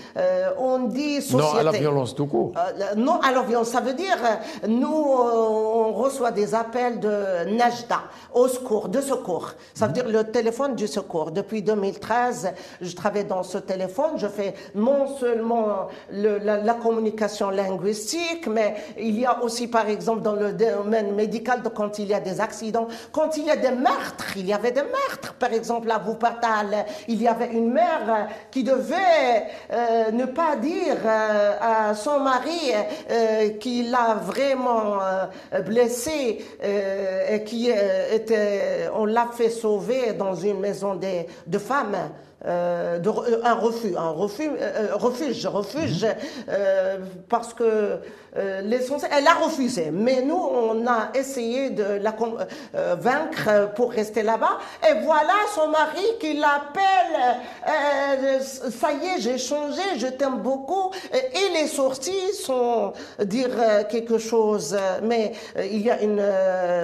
on 0.59 0.81
dit 0.89 1.21
société. 1.23 1.55
Non 1.55 1.59
à 1.59 1.63
la 1.63 1.73
violence 1.73 2.15
tout 2.15 2.27
court. 2.27 2.53
non 2.97 3.21
à 3.21 3.33
la 3.33 3.43
violence, 3.43 3.69
ça 3.69 3.81
veut 3.81 3.95
dire, 3.95 4.19
nous, 4.69 4.89
on 4.89 5.93
reçoit 5.93 6.31
des 6.31 6.55
appels 6.55 7.01
de 7.01 7.57
Najda, 7.57 8.03
au 8.35 8.49
secours, 8.49 8.89
de 8.89 9.01
secours. 9.01 9.53
Ça 9.75 9.87
veut 9.87 9.93
dire 9.93 10.09
le 10.09 10.25
téléphone 10.25 10.75
du 10.75 10.87
secours. 10.87 11.26
Depuis 11.31 11.63
2013, 11.63 12.53
je 12.81 12.95
travaille 12.95 13.25
dans 13.25 13.43
ce 13.43 13.59
téléphone. 13.59 14.13
Je 14.17 14.27
fais 14.27 14.55
non 14.75 15.07
seulement 15.17 15.89
le, 16.11 16.39
la, 16.39 16.75
communication 16.75 17.51
linguistique, 17.51 18.47
mais 18.47 18.75
il 18.99 19.19
y 19.19 19.27
a 19.27 19.43
aussi, 19.43 19.69
par 19.69 19.89
exemple, 19.89 20.23
dans 20.23 20.35
le 20.35 20.53
domaine 20.53 21.15
médical, 21.15 21.63
quand 21.75 21.99
il 21.99 22.09
y 22.09 22.15
a 22.15 22.21
des 22.21 22.41
accidents, 22.41 22.89
quand 23.13 23.37
il 23.37 23.47
y 23.47 23.51
a 23.51 23.57
des 23.57 23.71
meurtres, 23.71 24.37
il 24.37 24.47
y 24.47 24.53
avait 24.53 24.73
des 24.73 24.83
meurtres. 24.83 25.35
Par 25.39 25.53
exemple, 25.53 25.91
à 25.91 25.99
Wuppertal, 25.99 26.87
il 27.09 27.21
y 27.21 27.29
avait 27.29 27.53
une 27.53 27.73
mère 27.73 28.29
qui 28.51 28.63
devait 28.63 29.47
euh, 29.73 30.11
ne 30.13 30.27
pas 30.27 30.57
dire 30.57 30.97
euh, 31.05 31.53
à 31.61 31.95
son 31.95 32.21
mari 32.21 32.73
euh, 33.11 33.51
qu'il 33.59 33.91
l'a 33.91 34.15
vraiment 34.15 34.99
blessé 35.65 36.45
et 36.63 37.45
qui 37.45 37.69
l'a 37.69 39.29
fait 39.33 39.51
sauver 39.51 40.13
dans 40.13 40.35
une 40.35 40.61
maison 40.61 40.95
de, 41.25 41.53
de 41.53 41.59
femmes. 41.59 41.97
Euh, 42.45 42.99
de, 42.99 43.09
un 43.45 43.55
refus, 43.55 43.97
un 43.97 44.11
refus, 44.11 44.51
euh, 44.61 44.95
refuge, 44.95 45.47
refuge, 45.47 46.07
euh, 46.49 46.99
parce 47.31 47.55
que 47.55 47.99
l'essentiel, 48.65 49.11
elle 49.17 49.27
a 49.27 49.35
refusé. 49.35 49.91
Mais 49.93 50.23
nous, 50.23 50.37
on 50.37 50.87
a 50.87 51.11
essayé 51.15 51.71
de 51.71 51.85
la 51.85 52.15
vaincre 52.97 53.73
pour 53.75 53.93
rester 53.93 54.23
là-bas. 54.23 54.59
Et 54.89 55.01
voilà 55.05 55.33
son 55.55 55.69
mari 55.69 56.05
qui 56.21 56.35
l'appelle. 56.35 57.39
ça 58.71 58.93
y 58.93 59.07
est, 59.07 59.21
j'ai 59.21 59.39
changé, 59.39 59.83
je 59.97 60.07
t'aime 60.07 60.39
beaucoup. 60.39 60.91
Et 61.13 61.59
les 61.61 61.67
sorties 61.67 62.35
sont 62.35 62.93
dire 63.21 63.87
quelque 63.89 64.19
chose. 64.19 64.77
Mais 65.03 65.33
il 65.59 65.83
y 65.83 65.91
a 65.91 66.03
une 66.03 66.23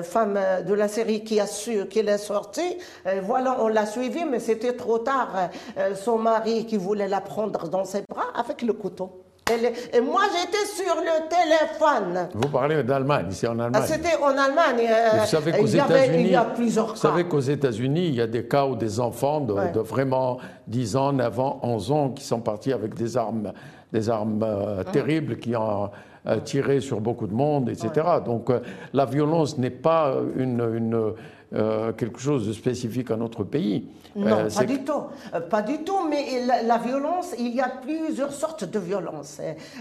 femme 0.03 0.39
de 0.67 0.75
la 0.75 0.89
série 0.89 1.25
qui 1.25 1.41
a 1.41 1.47
su 1.47 1.87
qu'il 1.87 2.09
est 2.09 2.19
sorti. 2.19 2.79
voilà, 3.23 3.57
on 3.61 3.69
l'a 3.69 3.87
suivi, 3.87 4.25
mais 4.25 4.41
c'était 4.41 4.75
trop 4.75 4.99
tard. 4.99 5.51
Euh, 5.79 5.95
son 5.95 6.19
mari 6.19 6.67
qui 6.67 6.77
voulait 6.77 7.09
la 7.09 7.21
prendre 7.21 7.69
dans 7.69 7.85
ses 7.85 8.03
bras 8.09 8.29
avec 8.35 8.63
le 8.63 8.73
couteau. 8.73 9.32
Et 9.51 10.01
moi, 10.01 10.23
j'étais 10.33 10.67
sur 10.67 10.95
le 10.95 11.29
téléphone. 11.29 12.29
Vous 12.35 12.49
parlez 12.49 12.83
d'Allemagne, 12.85 13.27
ici 13.31 13.47
en 13.47 13.59
Allemagne. 13.59 13.83
C'était 13.87 14.17
en 14.17 14.29
Allemagne. 14.29 14.89
Euh, 14.89 15.19
vous 15.21 15.27
savez 15.27 15.53
qu'aux 15.53 15.67
États-Unis, 15.67 16.25
il 16.25 16.31
y 16.31 16.37
a 16.37 16.45
plusieurs 16.45 16.87
cas. 16.87 16.93
Vous 16.93 16.99
savez 16.99 17.25
qu'aux 17.25 17.41
États-Unis, 17.41 18.07
il 18.09 18.15
y 18.15 18.21
a 18.21 18.27
des 18.27 18.47
cas 18.47 18.67
où 18.67 18.77
des 18.77 19.01
enfants 19.01 19.41
de, 19.41 19.53
ouais. 19.53 19.73
de, 19.73 19.81
vraiment 19.81 20.39
10 20.69 20.97
ans, 20.97 21.13
9 21.13 21.41
ans, 21.41 21.61
11 21.63 21.93
ans, 21.93 22.11
qui 22.11 22.25
sont 22.25 22.41
partis 22.41 22.73
avec 22.73 22.95
des 22.95 23.17
armes, 23.17 23.53
des 23.93 24.09
armes 24.09 24.43
euh, 24.45 24.85
terribles, 24.85 25.39
qui 25.39 25.57
ont 25.57 25.91
euh, 26.29 26.39
tiré 26.39 26.81
sur 26.81 27.01
beaucoup 27.01 27.27
de 27.27 27.35
monde, 27.35 27.69
etc. 27.69 27.91
Ouais. 27.97 28.25
Donc, 28.25 28.49
euh, 28.49 28.61
la 28.93 29.07
violence 29.07 29.59
n'est 29.59 29.71
pas 29.71 30.15
une, 30.37 30.61
une 30.77 31.15
euh, 31.55 31.93
quelque 31.93 32.19
chose 32.19 32.47
de 32.47 32.53
spécifique 32.53 33.11
à 33.11 33.17
notre 33.17 33.45
pays. 33.45 33.87
Non, 34.15 34.41
euh, 34.41 34.51
pas 34.51 34.65
du 34.65 34.85
tout. 34.85 35.03
Euh, 35.35 35.41
pas 35.41 35.63
du 35.63 35.79
tout, 35.85 36.09
mais 36.09 36.45
la, 36.47 36.63
la, 36.63 36.79
violence, 36.79 37.35
il 37.39 37.55
y 37.55 37.61
a 37.61 37.69
plusieurs 37.69 38.33
sortes 38.33 38.65
de 38.65 38.79
violence. 38.79 39.39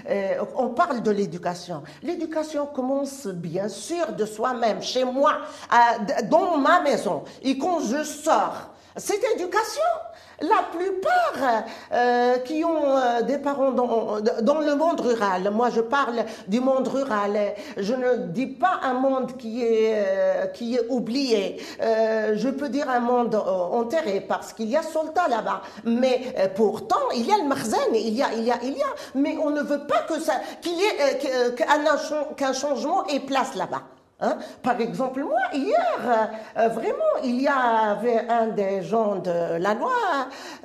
Euh, 0.09 0.33
on 0.55 0.69
parle 0.69 1.01
de 1.01 1.11
l'éducation. 1.11 1.83
L'éducation 2.03 2.65
commence 2.65 3.27
bien 3.27 3.67
sûr 3.67 4.13
de 4.17 4.25
soi-même, 4.25 4.81
chez 4.81 5.03
moi, 5.03 5.39
dans 6.29 6.57
ma 6.57 6.81
maison. 6.81 7.23
Et 7.41 7.57
quand 7.57 7.79
je 7.81 8.03
sors, 8.03 8.70
cette 8.97 9.23
éducation. 9.35 9.81
La 10.41 10.63
plupart 10.71 11.65
euh, 11.93 12.37
qui 12.39 12.65
ont 12.65 12.97
euh, 12.97 13.21
des 13.21 13.37
parents 13.37 13.71
dans, 13.71 14.19
dans, 14.41 14.59
le 14.59 14.73
monde 14.73 14.99
rural, 14.99 15.51
moi 15.51 15.69
je 15.69 15.81
parle 15.81 16.25
du 16.47 16.59
monde 16.59 16.87
rural, 16.87 17.53
je 17.77 17.93
ne 17.93 18.25
dis 18.27 18.47
pas 18.47 18.79
un 18.81 18.93
monde 18.93 19.37
qui 19.37 19.63
est, 19.63 19.93
euh, 19.93 20.81
oublié, 20.89 21.57
je 21.79 22.49
peux 22.49 22.69
dire 22.69 22.89
un 22.89 23.01
monde 23.01 23.35
enterré 23.35 24.19
parce 24.21 24.51
qu'il 24.53 24.69
y 24.69 24.75
a 24.75 24.81
soldats 24.81 25.27
là-bas, 25.29 25.61
mais 25.83 26.33
pourtant 26.55 27.11
il 27.15 27.27
y 27.27 27.31
a 27.31 27.37
le 27.37 27.47
marzen, 27.47 27.93
il 27.93 28.15
y 28.15 28.23
a, 28.23 28.33
il 28.33 28.43
y 28.43 28.51
a, 28.51 28.57
il 28.63 28.77
y 28.77 28.81
a, 28.81 28.87
mais 29.13 29.37
on 29.41 29.51
ne 29.51 29.61
veut 29.61 29.85
pas 29.85 30.01
que 30.07 30.19
ça, 30.19 30.41
qu'il 30.61 30.73
y 30.73 30.83
ait 30.83 31.53
qu'un 32.35 32.53
changement 32.53 33.05
ait 33.07 33.19
place 33.19 33.53
là-bas. 33.53 33.83
Hein? 34.21 34.37
Par 34.61 34.79
exemple, 34.79 35.21
moi, 35.21 35.39
hier, 35.51 35.97
euh, 36.57 36.67
vraiment, 36.67 37.23
il 37.23 37.41
y 37.41 37.47
avait 37.47 38.27
un 38.29 38.47
des 38.47 38.83
gens 38.83 39.15
de 39.15 39.57
la 39.57 39.73
loi, 39.73 39.89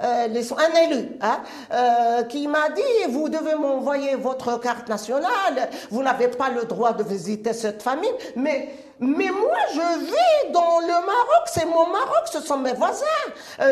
euh, 0.02 0.26
un 0.28 0.80
élu, 0.82 1.16
hein, 1.22 1.38
euh, 1.72 2.22
qui 2.24 2.48
m'a 2.48 2.68
dit, 2.68 3.10
vous 3.10 3.30
devez 3.30 3.54
m'envoyer 3.54 4.14
votre 4.14 4.60
carte 4.60 4.88
nationale, 4.88 5.70
vous 5.90 6.02
n'avez 6.02 6.28
pas 6.28 6.50
le 6.50 6.64
droit 6.64 6.92
de 6.92 7.02
visiter 7.02 7.54
cette 7.54 7.82
famille, 7.82 8.12
mais 8.36 8.74
moi, 9.00 9.58
je 9.72 10.04
vis 10.04 10.52
dans 10.52 10.80
le 10.80 11.06
Maroc, 11.06 11.46
c'est 11.46 11.66
mon 11.66 11.86
Maroc, 11.86 12.24
ce 12.30 12.40
sont 12.40 12.58
mes 12.58 12.72
voisins. 12.72 13.04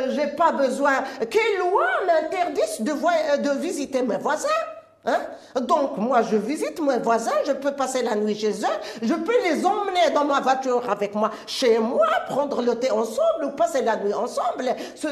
J'ai 0.08 0.28
pas 0.28 0.52
besoin. 0.52 1.02
Quelle 1.30 1.58
loi 1.60 1.86
m'interdise 2.06 2.80
de, 2.80 3.42
de 3.42 3.50
visiter 3.58 4.02
mes 4.02 4.18
voisins? 4.18 4.48
Hein? 5.06 5.18
Donc, 5.60 5.98
moi, 5.98 6.22
je 6.22 6.36
visite 6.36 6.80
mes 6.80 6.98
voisins, 6.98 7.32
je 7.46 7.52
peux 7.52 7.72
passer 7.72 8.02
la 8.02 8.14
nuit 8.14 8.34
chez 8.34 8.52
eux, 8.52 9.02
je 9.02 9.14
peux 9.14 9.42
les 9.42 9.64
emmener 9.64 10.10
dans 10.14 10.24
ma 10.24 10.40
voiture 10.40 10.88
avec 10.88 11.14
moi 11.14 11.30
chez 11.46 11.78
moi, 11.78 12.06
prendre 12.28 12.62
le 12.62 12.74
thé 12.74 12.90
ensemble 12.90 13.44
ou 13.44 13.50
passer 13.50 13.82
la 13.82 13.96
nuit 13.96 14.14
ensemble. 14.14 14.74
Ce, 14.94 15.08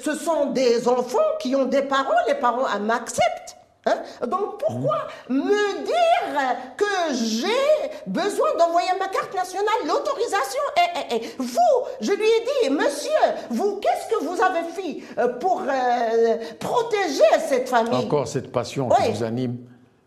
ce 0.00 0.14
sont 0.14 0.46
des 0.46 0.86
enfants 0.86 1.18
qui 1.40 1.56
ont 1.56 1.64
des 1.64 1.82
parents, 1.82 2.10
les 2.28 2.34
parents 2.34 2.66
m'acceptent. 2.80 3.59
Hein? 3.86 4.26
Donc 4.26 4.58
pourquoi 4.58 5.06
me 5.28 5.84
dire 5.84 6.76
que 6.76 7.14
j'ai 7.14 7.90
besoin 8.06 8.54
d'envoyer 8.58 8.90
ma 8.98 9.08
carte 9.08 9.34
nationale, 9.34 9.74
l'autorisation? 9.86 10.60
Et, 10.76 11.16
et, 11.16 11.34
Vous, 11.38 11.56
je 12.00 12.12
lui 12.12 12.26
ai 12.26 12.68
dit, 12.68 12.70
monsieur, 12.70 13.10
vous, 13.50 13.80
qu'est-ce 13.80 14.14
que 14.14 14.24
vous 14.24 14.42
avez 14.42 14.64
fait 14.68 15.02
euh, 15.18 15.28
pour 15.38 15.62
euh, 15.62 16.36
protéger 16.58 17.22
cette 17.48 17.68
famille? 17.68 18.04
Encore 18.04 18.28
cette 18.28 18.52
passion 18.52 18.90
qui 18.90 19.10
vous 19.12 19.24
anime. 19.24 19.56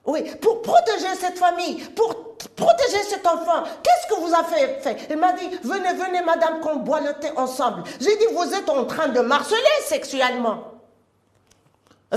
Oui, 0.05 0.21
pour 0.41 0.61
protéger 0.61 1.15
cette 1.19 1.39
famille, 1.39 1.75
pour 1.95 2.35
protéger 2.55 3.01
cet 3.09 3.25
enfant. 3.25 3.63
Qu'est-ce 3.81 4.13
que 4.13 4.19
vous 4.21 4.33
avez 4.35 4.73
fait? 4.81 4.97
Il 5.09 5.17
m'a 5.17 5.31
dit, 5.31 5.49
venez, 5.63 5.93
venez, 5.93 6.21
madame, 6.21 6.59
qu'on 6.59 6.75
boit 6.75 6.99
le 6.99 7.13
thé 7.13 7.29
ensemble. 7.37 7.83
J'ai 7.99 8.17
dit, 8.17 8.25
vous 8.33 8.53
êtes 8.53 8.69
en 8.69 8.85
train 8.85 9.07
de 9.07 9.21
marceler 9.21 9.57
sexuellement. 9.85 10.72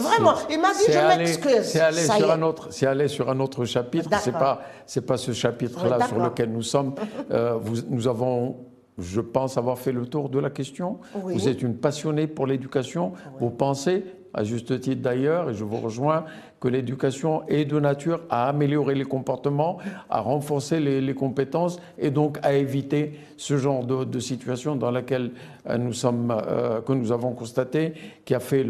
Vraiment, 0.01 0.34
il 0.51 0.61
m'a 0.61 0.72
dit 0.72 0.92
je 0.92 1.18
m'excuse. 1.18 1.62
C'est 1.62 1.80
aller 1.80 2.03
sur 2.03 2.30
un 2.30 2.42
autre, 2.42 2.68
c'est 2.70 2.86
aller 2.86 3.09
sur 3.09 3.30
un 3.30 3.40
autre 3.40 3.64
chapitre. 3.64 4.09
C'est 4.20 4.32
pas, 4.32 4.61
c'est 4.86 5.07
pas 5.07 5.16
ce 5.16 5.32
chapitre-là 5.32 6.07
sur 6.07 6.18
lequel 6.18 6.51
nous 6.51 6.62
sommes. 6.62 6.94
Euh, 7.32 7.57
vous, 7.61 7.76
nous 7.88 8.07
avons, 8.07 8.57
je 8.99 9.20
pense 9.20 9.59
avoir 9.59 9.78
fait 9.78 9.90
le 9.90 10.07
tour 10.07 10.28
de 10.28 10.38
la 10.38 10.51
question. 10.51 10.99
Vous 11.14 11.49
êtes 11.49 11.62
une 11.62 11.76
passionnée 11.76 12.26
pour 12.26 12.47
l'éducation. 12.47 13.12
Vous 13.40 13.51
pensez 13.51 14.05
à 14.37 14.45
juste 14.45 14.78
titre 14.80 15.01
d'ailleurs, 15.03 15.51
et 15.51 15.55
je 15.55 15.64
vous 15.64 15.78
rejoins, 15.78 16.24
que 16.61 16.68
l'éducation 16.68 17.47
est 17.49 17.64
de 17.64 17.80
nature 17.80 18.20
à 18.30 18.49
améliorer 18.49 18.95
les 18.95 19.05
comportements, 19.05 19.78
à 20.11 20.20
renforcer 20.20 20.78
les, 20.78 21.14
compétences 21.14 21.78
et 21.99 22.11
donc 22.11 22.39
à 22.43 22.53
éviter 22.53 23.18
ce 23.39 23.57
genre 23.57 23.84
de, 23.84 24.18
situation 24.20 24.76
dans 24.76 24.91
laquelle 24.91 25.32
euh, 25.68 25.78
nous 25.78 25.93
sommes, 25.93 26.30
euh, 26.30 26.80
que 26.82 26.93
nous 26.93 27.12
avons 27.12 27.32
constaté, 27.32 27.95
qui 28.24 28.34
a 28.34 28.41
fait 28.41 28.64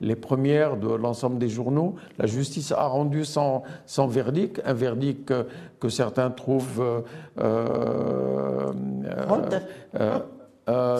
les, 0.00 0.16
premières 0.16 0.76
de 0.76 0.94
l'ensemble 0.94 1.38
des 1.38 1.48
journaux. 1.48 1.94
La 2.18 2.26
justice 2.26 2.72
a 2.72 2.86
rendu 2.86 3.24
sans, 3.24 3.62
sans 3.84 4.06
verdict, 4.06 4.62
un 4.64 4.74
verdict 4.74 5.32
que, 5.80 5.88
certains 5.88 6.30
trouvent 6.30 7.04
euh, 7.38 8.72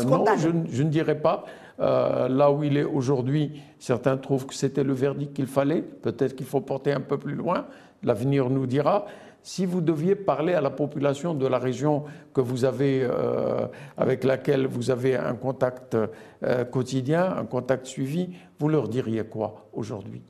non, 0.05 0.25
je, 0.37 0.49
je, 0.71 0.83
ne 0.85 0.91
dirais 0.91 1.19
pas. 1.19 1.45
Euh, 1.79 2.29
là 2.29 2.51
où 2.51 2.65
il 2.65 2.77
est 2.77 2.85
aujourd'hui, 2.85 3.61
certains 3.79 4.17
trouvent 4.17 4.47
que 4.47 4.55
c'était 4.55 4.85
le 4.85 4.95
verdict 4.95 5.35
qu'il 5.35 5.47
fallait. 5.47 5.83
Peut-être 5.83 6.35
qu'il 6.35 6.47
faut 6.47 6.61
porter 6.61 6.93
un 6.93 7.01
peu 7.01 7.19
plus 7.19 7.35
loin. 7.35 7.67
L'avenir 8.03 8.51
nous 8.51 8.67
dira. 8.67 9.07
Si 9.43 9.65
vous 9.65 9.81
deviez 9.81 10.17
parler 10.17 10.55
à 10.55 10.61
la 10.61 10.71
population 10.71 11.33
de 11.33 11.47
la 11.47 11.59
région 11.59 12.05
que 12.35 12.41
vous 12.41 12.65
avez, 12.65 13.03
euh, 13.03 13.67
avec 13.97 14.25
laquelle 14.25 14.67
vous 14.67 14.91
avez 14.91 15.15
un 15.17 15.35
contact 15.35 15.95
euh, 15.95 16.65
quotidien, 16.65 17.37
un 17.37 17.45
contact 17.45 17.87
suivi, 17.87 18.31
vous 18.59 18.69
leur 18.69 18.89
diriez 18.89 19.25
quoi 19.25 19.69
aujourd'hui? 19.73 20.23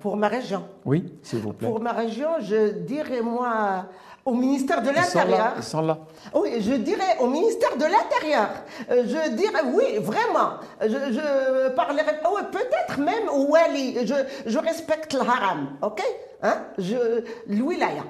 Pour 0.00 0.16
ma 0.16 0.26
région 0.26 0.64
Oui, 0.84 1.04
s'il 1.22 1.38
vous 1.38 1.52
plaît. 1.52 1.68
Pour 1.68 1.80
ma 1.80 1.92
région, 1.92 2.28
je 2.40 2.72
dirais 2.80 3.22
moi 3.22 3.86
au 4.26 4.34
ministère 4.34 4.82
de 4.82 4.90
l'Intérieur. 4.90 5.54
Ils 5.56 5.62
sont 5.62 5.80
là. 5.80 5.98
Oui, 6.34 6.60
je 6.60 6.74
dirais 6.74 7.16
au 7.20 7.28
ministère 7.28 7.76
de 7.76 7.84
l'Intérieur. 7.84 8.48
Euh, 8.90 9.04
je 9.06 9.30
dirais, 9.30 9.62
oui, 9.72 9.98
vraiment. 10.00 10.54
Je, 10.82 10.88
je 10.88 11.68
parlerai, 11.70 12.20
oui, 12.34 12.42
peut-être 12.50 12.98
même 12.98 13.28
au 13.32 13.44
Wali. 13.52 14.04
Je, 14.04 14.14
je 14.50 14.58
respecte 14.58 15.14
le 15.14 15.20
haram, 15.20 15.68
ok? 15.80 16.02
Hein? 16.42 16.66
Je, 16.76 17.24
l'wilaya, 17.46 18.04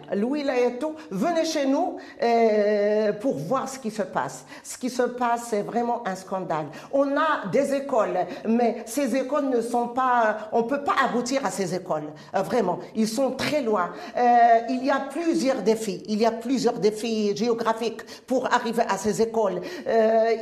venez 1.11 1.45
chez 1.45 1.67
nous 1.67 1.97
euh, 2.21 3.13
pour 3.13 3.37
voir 3.37 3.69
ce 3.69 3.79
qui 3.79 3.91
se 3.91 4.03
passe. 4.03 4.45
Ce 4.65 4.77
qui 4.77 4.91
se 4.91 5.03
passe, 5.03 5.47
c'est 5.51 5.63
vraiment 5.63 6.03
un 6.07 6.17
scandale. 6.17 6.67
On 6.93 7.17
a 7.17 7.47
des 7.53 7.75
écoles, 7.75 8.19
mais 8.47 8.83
ces 8.87 9.15
écoles 9.15 9.49
ne 9.49 9.61
sont 9.61 9.89
pas, 9.89 10.49
on 10.53 10.65
peut 10.65 10.83
pas 10.83 10.97
aboutir 11.05 11.47
à 11.47 11.51
ces 11.51 11.75
écoles. 11.75 12.13
Euh, 12.35 12.43
vraiment, 12.43 12.81
ils 12.97 13.09
sont 13.09 13.33
très 13.33 13.63
loin. 13.63 13.91
Euh, 14.17 14.23
il 14.71 14.85
y 14.85 14.91
a 14.91 15.01
plusieurs 15.09 15.63
défis. 15.63 16.03
Il 16.09 16.19
y 16.19 16.27
a 16.27 16.33
plusieurs 16.33 16.81
défis 16.81 17.37
géographiques 17.37 18.03
pour 18.27 18.53
arriver 18.53 18.83
à 18.89 18.99
ces 18.99 19.23
écoles. 19.23 19.61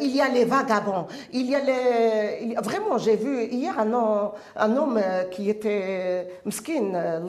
Il 0.01 0.17
y 0.17 0.21
a 0.21 0.29
les 0.29 0.45
vagabonds. 0.45 1.07
Il 1.33 1.51
y 1.51 1.55
a 1.55 1.61
les, 1.61 2.55
vraiment, 2.63 2.97
j'ai 2.97 3.17
vu 3.17 3.45
hier 3.45 3.79
un 3.79 3.93
homme, 3.93 4.31
un 4.57 4.77
homme 4.77 5.01
qui 5.31 5.51
était 5.51 6.41
mskin, 6.47 7.21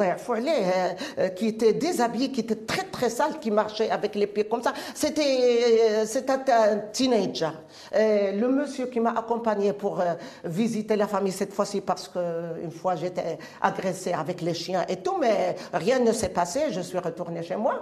euh, 0.52 0.94
euh, 1.20 1.30
qui 1.30 1.48
était 1.48 1.74
déshabillé, 1.74 2.32
qui 2.32 2.42
était 2.42 2.56
très 2.56 2.84
très 2.84 3.10
sale, 3.10 3.40
qui 3.40 3.52
marchait 3.52 3.90
avec 3.90 4.16
les 4.16 4.28
pieds 4.28 4.46
comme 4.46 4.62
ça. 4.62 4.74
C'était 4.94 6.06
euh, 6.06 6.06
un 6.48 6.78
teenager. 6.92 7.52
le 7.94 8.48
monsieur 8.48 8.88
qui 8.88 9.00
m'a 9.00 9.12
accompagné 9.12 9.74
pour 9.74 10.04
visiter 10.44 10.96
la 10.96 11.08
famille 11.08 11.32
cette 11.32 11.54
fois-ci 11.54 11.82
parce 11.82 12.08
que 12.08 12.20
une 12.64 12.72
fois 12.72 12.96
j'étais 12.96 13.38
agressée 13.62 14.14
avec 14.14 14.42
les 14.42 14.54
chiens 14.54 14.86
et 14.88 14.98
tout, 14.98 15.18
mais 15.20 15.56
rien 15.74 16.00
ne 16.00 16.12
s'est 16.12 16.30
passé. 16.30 16.72
Je 16.72 16.82
suis 16.82 17.00
retournée 17.00 17.44
chez 17.44 17.56
moi. 17.56 17.82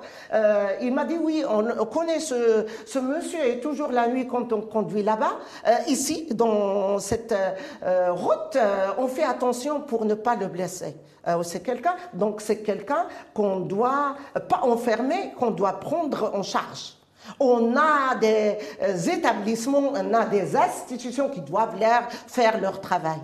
il 0.81 0.93
m'a 0.93 1.05
dit 1.05 1.17
oui, 1.21 1.43
on 1.47 1.85
connaît 1.85 2.19
ce 2.19 2.99
monsieur 2.99 3.45
et 3.45 3.59
toujours 3.59 3.91
la 3.91 4.07
nuit 4.07 4.27
quand 4.27 4.51
on 4.53 4.61
conduit 4.61 5.03
là-bas, 5.03 5.33
ici 5.87 6.27
dans 6.31 6.99
cette 6.99 7.35
route, 8.09 8.57
on 8.97 9.07
fait 9.07 9.23
attention 9.23 9.81
pour 9.81 10.05
ne 10.05 10.13
pas 10.15 10.35
le 10.35 10.47
blesser. 10.47 10.95
C'est 11.43 11.63
quelqu'un, 11.63 11.95
donc 12.13 12.41
c'est 12.41 12.63
quelqu'un 12.63 13.07
qu'on 13.33 13.61
doit 13.61 14.15
pas 14.49 14.61
enfermer, 14.63 15.31
qu'on 15.39 15.51
doit 15.51 15.79
prendre 15.79 16.31
en 16.33 16.43
charge. 16.43 16.97
On 17.39 17.75
a 17.75 18.15
des 18.15 18.57
euh, 18.81 18.97
établissements, 18.97 19.93
on 19.93 20.13
a 20.13 20.25
des 20.25 20.55
institutions 20.55 21.29
qui 21.29 21.41
doivent 21.41 21.79
leur 21.79 22.11
faire 22.11 22.59
leur 22.59 22.81
travail. 22.81 23.19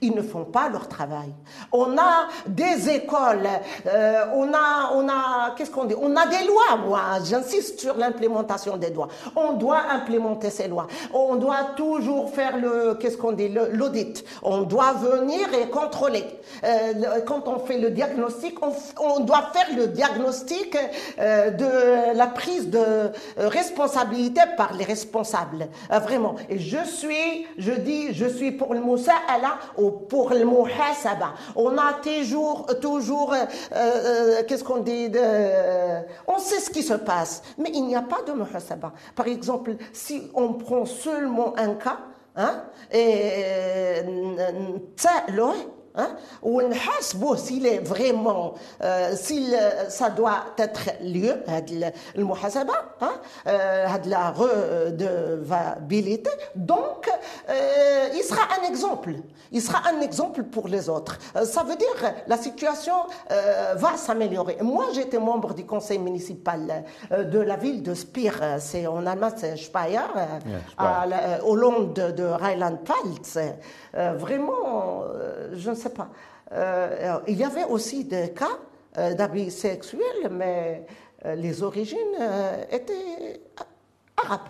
Ils 0.00 0.14
ne 0.14 0.22
font 0.22 0.44
pas 0.44 0.68
leur 0.68 0.88
travail. 0.88 1.32
On 1.72 1.96
a 1.98 2.28
des 2.46 2.88
écoles, 2.90 3.48
euh, 3.86 4.24
on 4.34 4.52
a, 4.52 4.92
on 4.94 5.08
a, 5.08 5.54
qu'est-ce 5.56 5.70
qu'on 5.70 5.84
dit? 5.84 5.94
On 6.00 6.14
a 6.16 6.26
des 6.26 6.46
lois, 6.46 6.76
moi. 6.86 7.00
J'insiste 7.24 7.80
sur 7.80 7.96
l'implémentation 7.96 8.76
des 8.76 8.90
lois. 8.90 9.08
On 9.36 9.54
doit 9.54 9.82
implémenter 9.90 10.50
ces 10.50 10.68
lois. 10.68 10.86
On 11.12 11.36
doit 11.36 11.72
toujours 11.76 12.30
faire 12.30 12.56
le, 12.56 12.94
qu'est-ce 12.94 13.16
qu'on 13.16 13.32
dit 13.32 13.48
L'audit. 13.48 14.24
On 14.42 14.62
doit 14.62 14.92
venir 14.92 15.48
et 15.54 15.68
contrôler. 15.68 16.24
Euh, 16.64 17.20
quand 17.26 17.48
on 17.48 17.58
fait 17.58 17.78
le 17.78 17.90
diagnostic, 17.90 18.58
on, 19.00 19.20
doit 19.20 19.50
faire 19.52 19.76
le 19.76 19.88
diagnostic 19.88 20.76
euh, 21.18 21.50
de 21.50 22.16
la 22.16 22.26
prise 22.26 22.70
de 22.70 23.10
responsabilité 23.36 24.40
par 24.56 24.74
les 24.74 24.84
responsables. 24.84 25.68
vraiment. 25.90 26.36
Et 26.48 26.58
je 26.58 26.84
suis, 26.84 27.46
je 27.58 27.72
dis, 27.72 28.14
je 28.14 28.26
suis 28.26 28.52
pour 28.52 28.74
le 28.74 28.80
Moussa 28.80 29.12
Allah 29.28 29.58
pour 29.88 30.30
le 30.30 30.44
muhasaba. 30.44 31.34
On 31.56 31.76
a 31.78 31.94
toujours, 32.02 32.66
toujours, 32.80 33.32
euh, 33.32 33.44
euh, 33.74 34.42
qu'est-ce 34.46 34.64
qu'on 34.64 34.80
dit 34.80 35.10
On 36.26 36.38
sait 36.38 36.60
ce 36.60 36.70
qui 36.70 36.82
se 36.82 36.94
passe, 36.94 37.42
mais 37.58 37.70
il 37.72 37.86
n'y 37.86 37.96
a 37.96 38.02
pas 38.02 38.22
de 38.26 38.32
muhasaba. 38.32 38.92
Par 39.14 39.26
exemple, 39.26 39.76
si 39.92 40.30
on 40.34 40.54
prend 40.54 40.84
seulement 40.84 41.54
un 41.56 41.74
cas, 41.74 41.98
hein, 42.36 42.64
et 42.92 44.02
hein, 45.97 46.09
ونحاسبوه 46.43 47.37
s'il 47.37 47.65
est 47.65 47.79
vraiment 47.79 48.53
euh, 48.83 49.15
s'il 49.15 49.57
ça 49.89 50.09
doit 50.09 50.43
être 50.57 50.89
lieu 51.01 51.43
هاد 51.47 51.93
المحاسبه 52.17 52.73
hein, 53.01 53.13
هاد 53.47 54.07
la 54.07 54.31
redevabilité 54.31 56.29
donc 56.55 57.09
euh, 57.49 58.09
il 58.13 58.23
sera 58.23 58.41
un 58.59 58.63
exemple 58.67 59.13
il 59.51 59.61
sera 59.61 59.81
un 59.89 60.01
exemple 60.01 60.43
pour 60.43 60.67
les 60.67 60.89
autres 60.89 61.17
ça 61.43 61.63
veut 61.63 61.75
dire 61.75 62.13
la 62.27 62.37
situation 62.37 62.97
euh, 63.31 63.73
va 63.75 63.97
s'améliorer 63.97 64.57
moi 64.61 64.85
j'étais 64.93 65.19
membre 65.19 65.53
du 65.53 65.65
conseil 65.65 65.99
municipal 65.99 66.83
de 67.11 67.39
la 67.39 67.55
ville 67.55 67.81
de 67.83 67.93
Speer 67.93 68.35
c'est 68.59 68.85
en 68.87 69.05
Allemagne 69.05 69.33
c'est 69.37 69.55
Speyer, 69.57 70.09
à 70.77 71.05
la, 71.05 71.43
au 71.43 71.55
long 71.55 71.79
de, 71.97 72.11
de 72.11 72.25
Rheinland-Pfalz 72.43 73.33
vraiment 74.23 75.03
je 75.53 75.69
ne 75.69 75.75
sais 75.80 75.90
pas. 75.90 76.08
Euh, 76.52 77.20
il 77.28 77.36
y 77.36 77.44
avait 77.44 77.64
aussi 77.64 78.04
des 78.04 78.32
cas 78.32 78.58
euh, 78.98 79.14
d'abus 79.14 79.50
sexuels, 79.50 80.28
mais 80.30 80.86
euh, 81.24 81.34
les 81.34 81.62
origines 81.62 82.16
étaient 82.70 83.40
arabes. 84.16 84.48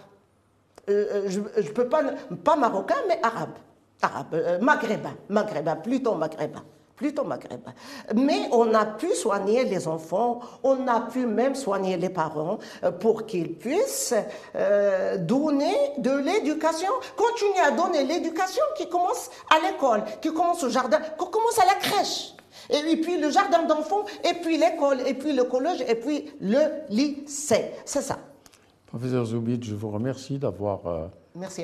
je 0.88 1.40
ne 1.40 1.68
peux 1.72 1.88
pas, 1.88 2.02
pas 2.44 2.56
marocain, 2.56 3.02
mais 3.06 3.20
arabe. 3.22 3.54
Arabe, 4.02 4.58
maghrébin, 4.62 5.14
maghrébin, 5.28 5.76
plutôt 5.76 6.14
maghrébin 6.14 6.64
plutôt 7.00 7.24
maghrébin. 7.24 7.72
Mais 8.14 8.40
on 8.52 8.74
a 8.74 8.84
pu 8.84 9.14
soigner 9.14 9.64
les 9.64 9.88
enfants, 9.88 10.40
on 10.62 10.86
a 10.86 11.00
pu 11.00 11.24
même 11.24 11.54
soigner 11.54 11.96
les 11.96 12.10
parents 12.10 12.58
euh, 12.84 12.92
pour 12.92 13.24
qu'ils 13.24 13.54
puissent 13.54 14.14
euh, 14.54 15.16
donner 15.16 15.74
de 15.96 16.10
l'éducation, 16.10 16.90
continuer 17.16 17.60
à 17.60 17.70
donner 17.70 18.04
l'éducation 18.04 18.62
qui 18.76 18.86
commence 18.86 19.30
à 19.48 19.66
l'école, 19.66 20.02
qui 20.20 20.28
commence 20.34 20.62
au 20.62 20.68
jardin, 20.68 20.98
qui 20.98 21.30
commence 21.30 21.58
à 21.58 21.64
la 21.64 21.76
crèche. 21.80 22.34
Et 22.68 22.96
puis 22.96 23.18
le 23.18 23.30
jardin 23.30 23.62
d'enfants, 23.62 24.04
et 24.22 24.34
puis 24.42 24.58
l'école, 24.58 25.00
et 25.06 25.14
puis 25.14 25.32
le 25.32 25.44
collège, 25.44 25.82
et 25.88 25.94
puis 25.94 26.30
le 26.38 26.60
lycée. 26.90 27.70
C'est 27.86 28.02
ça. 28.02 28.18
Professeur 28.84 29.24
Zoubid, 29.24 29.64
je 29.64 29.74
vous 29.74 29.90
remercie 29.90 30.38
d'avoir 30.38 30.86
euh, 30.86 31.06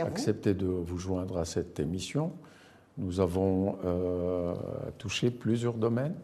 accepté 0.01 0.55
de 0.55 0.66
vous 0.66 0.97
joindre 0.97 1.37
à 1.37 1.45
cette 1.45 1.78
émission. 1.78 2.32
Nous 2.99 3.20
avons 3.20 3.76
euh, 3.84 4.55
touché 4.97 5.30
plusieurs 5.30 5.74
domaines. 5.74 6.14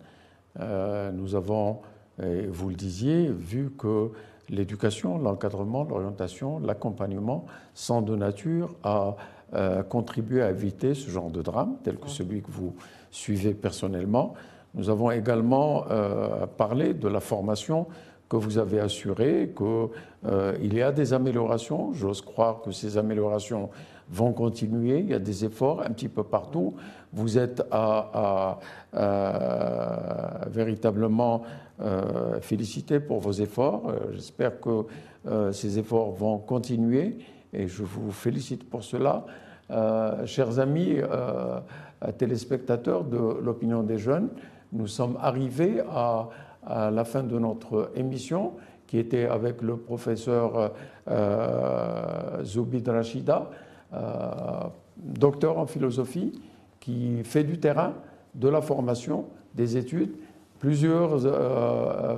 Euh, 0.58 1.12
nous 1.12 1.34
avons, 1.34 1.80
vous 2.18 2.68
le 2.68 2.74
disiez, 2.74 3.28
vu 3.28 3.70
que 3.76 4.10
l'éducation, 4.48 5.18
l'encadrement, 5.18 5.84
l'orientation, 5.84 6.60
l'accompagnement 6.60 7.46
sont 7.74 8.00
de 8.00 8.16
nature 8.16 8.74
à 8.84 9.16
euh, 9.54 9.82
contribuer 9.82 10.42
à 10.42 10.50
éviter 10.50 10.94
ce 10.94 11.10
genre 11.10 11.30
de 11.30 11.42
drame, 11.42 11.76
tel 11.84 11.98
que 11.98 12.08
celui 12.08 12.40
que 12.40 12.50
vous 12.50 12.74
suivez 13.10 13.52
personnellement. 13.52 14.34
Nous 14.74 14.88
avons 14.88 15.10
également 15.10 15.84
parlé 16.56 16.94
de 16.94 17.06
la 17.06 17.20
formation 17.20 17.86
que 18.30 18.36
vous 18.36 18.56
avez 18.56 18.80
assurée, 18.80 19.54
qu'il 19.54 20.74
y 20.74 20.80
a 20.80 20.92
des 20.92 21.12
améliorations. 21.12 21.92
J'ose 21.92 22.22
croire 22.22 22.62
que 22.62 22.70
ces 22.72 22.96
améliorations 22.96 23.68
vont 24.10 24.32
continuer. 24.32 25.00
Il 25.00 25.10
y 25.10 25.14
a 25.14 25.18
des 25.18 25.44
efforts 25.44 25.82
un 25.82 25.90
petit 25.90 26.08
peu 26.08 26.22
partout. 26.22 26.74
Vous 27.12 27.38
êtes 27.38 27.62
à, 27.70 28.58
véritablement 30.50 31.42
euh, 31.80 32.40
félicité 32.40 33.00
pour 33.00 33.18
vos 33.20 33.32
efforts. 33.32 33.88
Euh, 33.88 34.12
j'espère 34.12 34.60
que 34.60 34.84
euh, 35.26 35.50
ces 35.52 35.78
efforts 35.78 36.12
vont 36.12 36.38
continuer 36.38 37.18
et 37.52 37.66
je 37.66 37.82
vous 37.82 38.12
félicite 38.12 38.68
pour 38.68 38.84
cela. 38.84 39.24
chers 40.26 40.58
amis 40.58 41.00
téléspectateurs 42.18 43.04
de 43.04 43.16
l'opinion 43.16 43.82
des 43.82 43.98
jeunes, 43.98 44.28
nous 44.72 44.86
sommes 44.86 45.16
arrivés 45.20 45.82
à, 45.90 46.28
la 46.90 47.04
fin 47.04 47.22
de 47.22 47.38
notre 47.38 47.90
émission 47.94 48.52
qui 48.86 48.98
était 48.98 49.26
avec 49.26 49.62
le 49.62 49.76
professeur 49.76 50.72
Zoubid 52.44 52.88
Rachida. 52.88 53.50
Euh, 53.94 54.68
docteur 54.96 55.58
en 55.58 55.66
philosophie, 55.66 56.32
qui 56.80 57.24
fait 57.24 57.44
du 57.44 57.58
terrain, 57.58 57.94
de 58.34 58.48
la 58.48 58.60
formation, 58.60 59.26
des 59.54 59.76
études, 59.76 60.12
plusieurs 60.58 61.26
euh, 61.26 62.16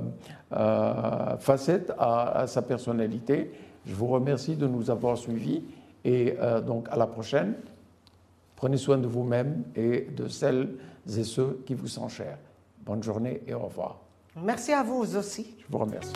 euh, 0.53 1.37
facettes 1.37 1.91
à, 1.97 2.45
sa 2.47 2.61
personnalité. 2.61 3.51
Je 3.85 3.93
vous 3.93 4.07
remercie 4.07 4.55
de 4.55 4.67
nous 4.67 4.89
avoir 4.89 5.17
suivis 5.17 5.63
et 6.03 6.35
donc 6.65 6.87
à 6.91 6.97
la 6.97 7.07
prochaine. 7.07 7.55
Prenez 8.55 8.77
soin 8.77 8.97
de 8.97 9.07
vous-même 9.07 9.63
et 9.75 10.07
de 10.15 10.27
celles 10.27 10.69
et 11.07 11.23
ceux 11.23 11.61
qui 11.65 11.73
vous 11.73 11.87
sont 11.87 12.07
chers. 12.07 12.37
Bonne 12.85 13.03
journée 13.03 13.41
et 13.47 13.53
au 13.53 13.59
revoir. 13.59 13.99
Merci 14.43 14.73
à 14.73 14.83
vous 14.83 15.15
aussi. 15.15 15.55
Je 15.59 15.65
vous 15.71 15.79
remercie. 15.79 16.13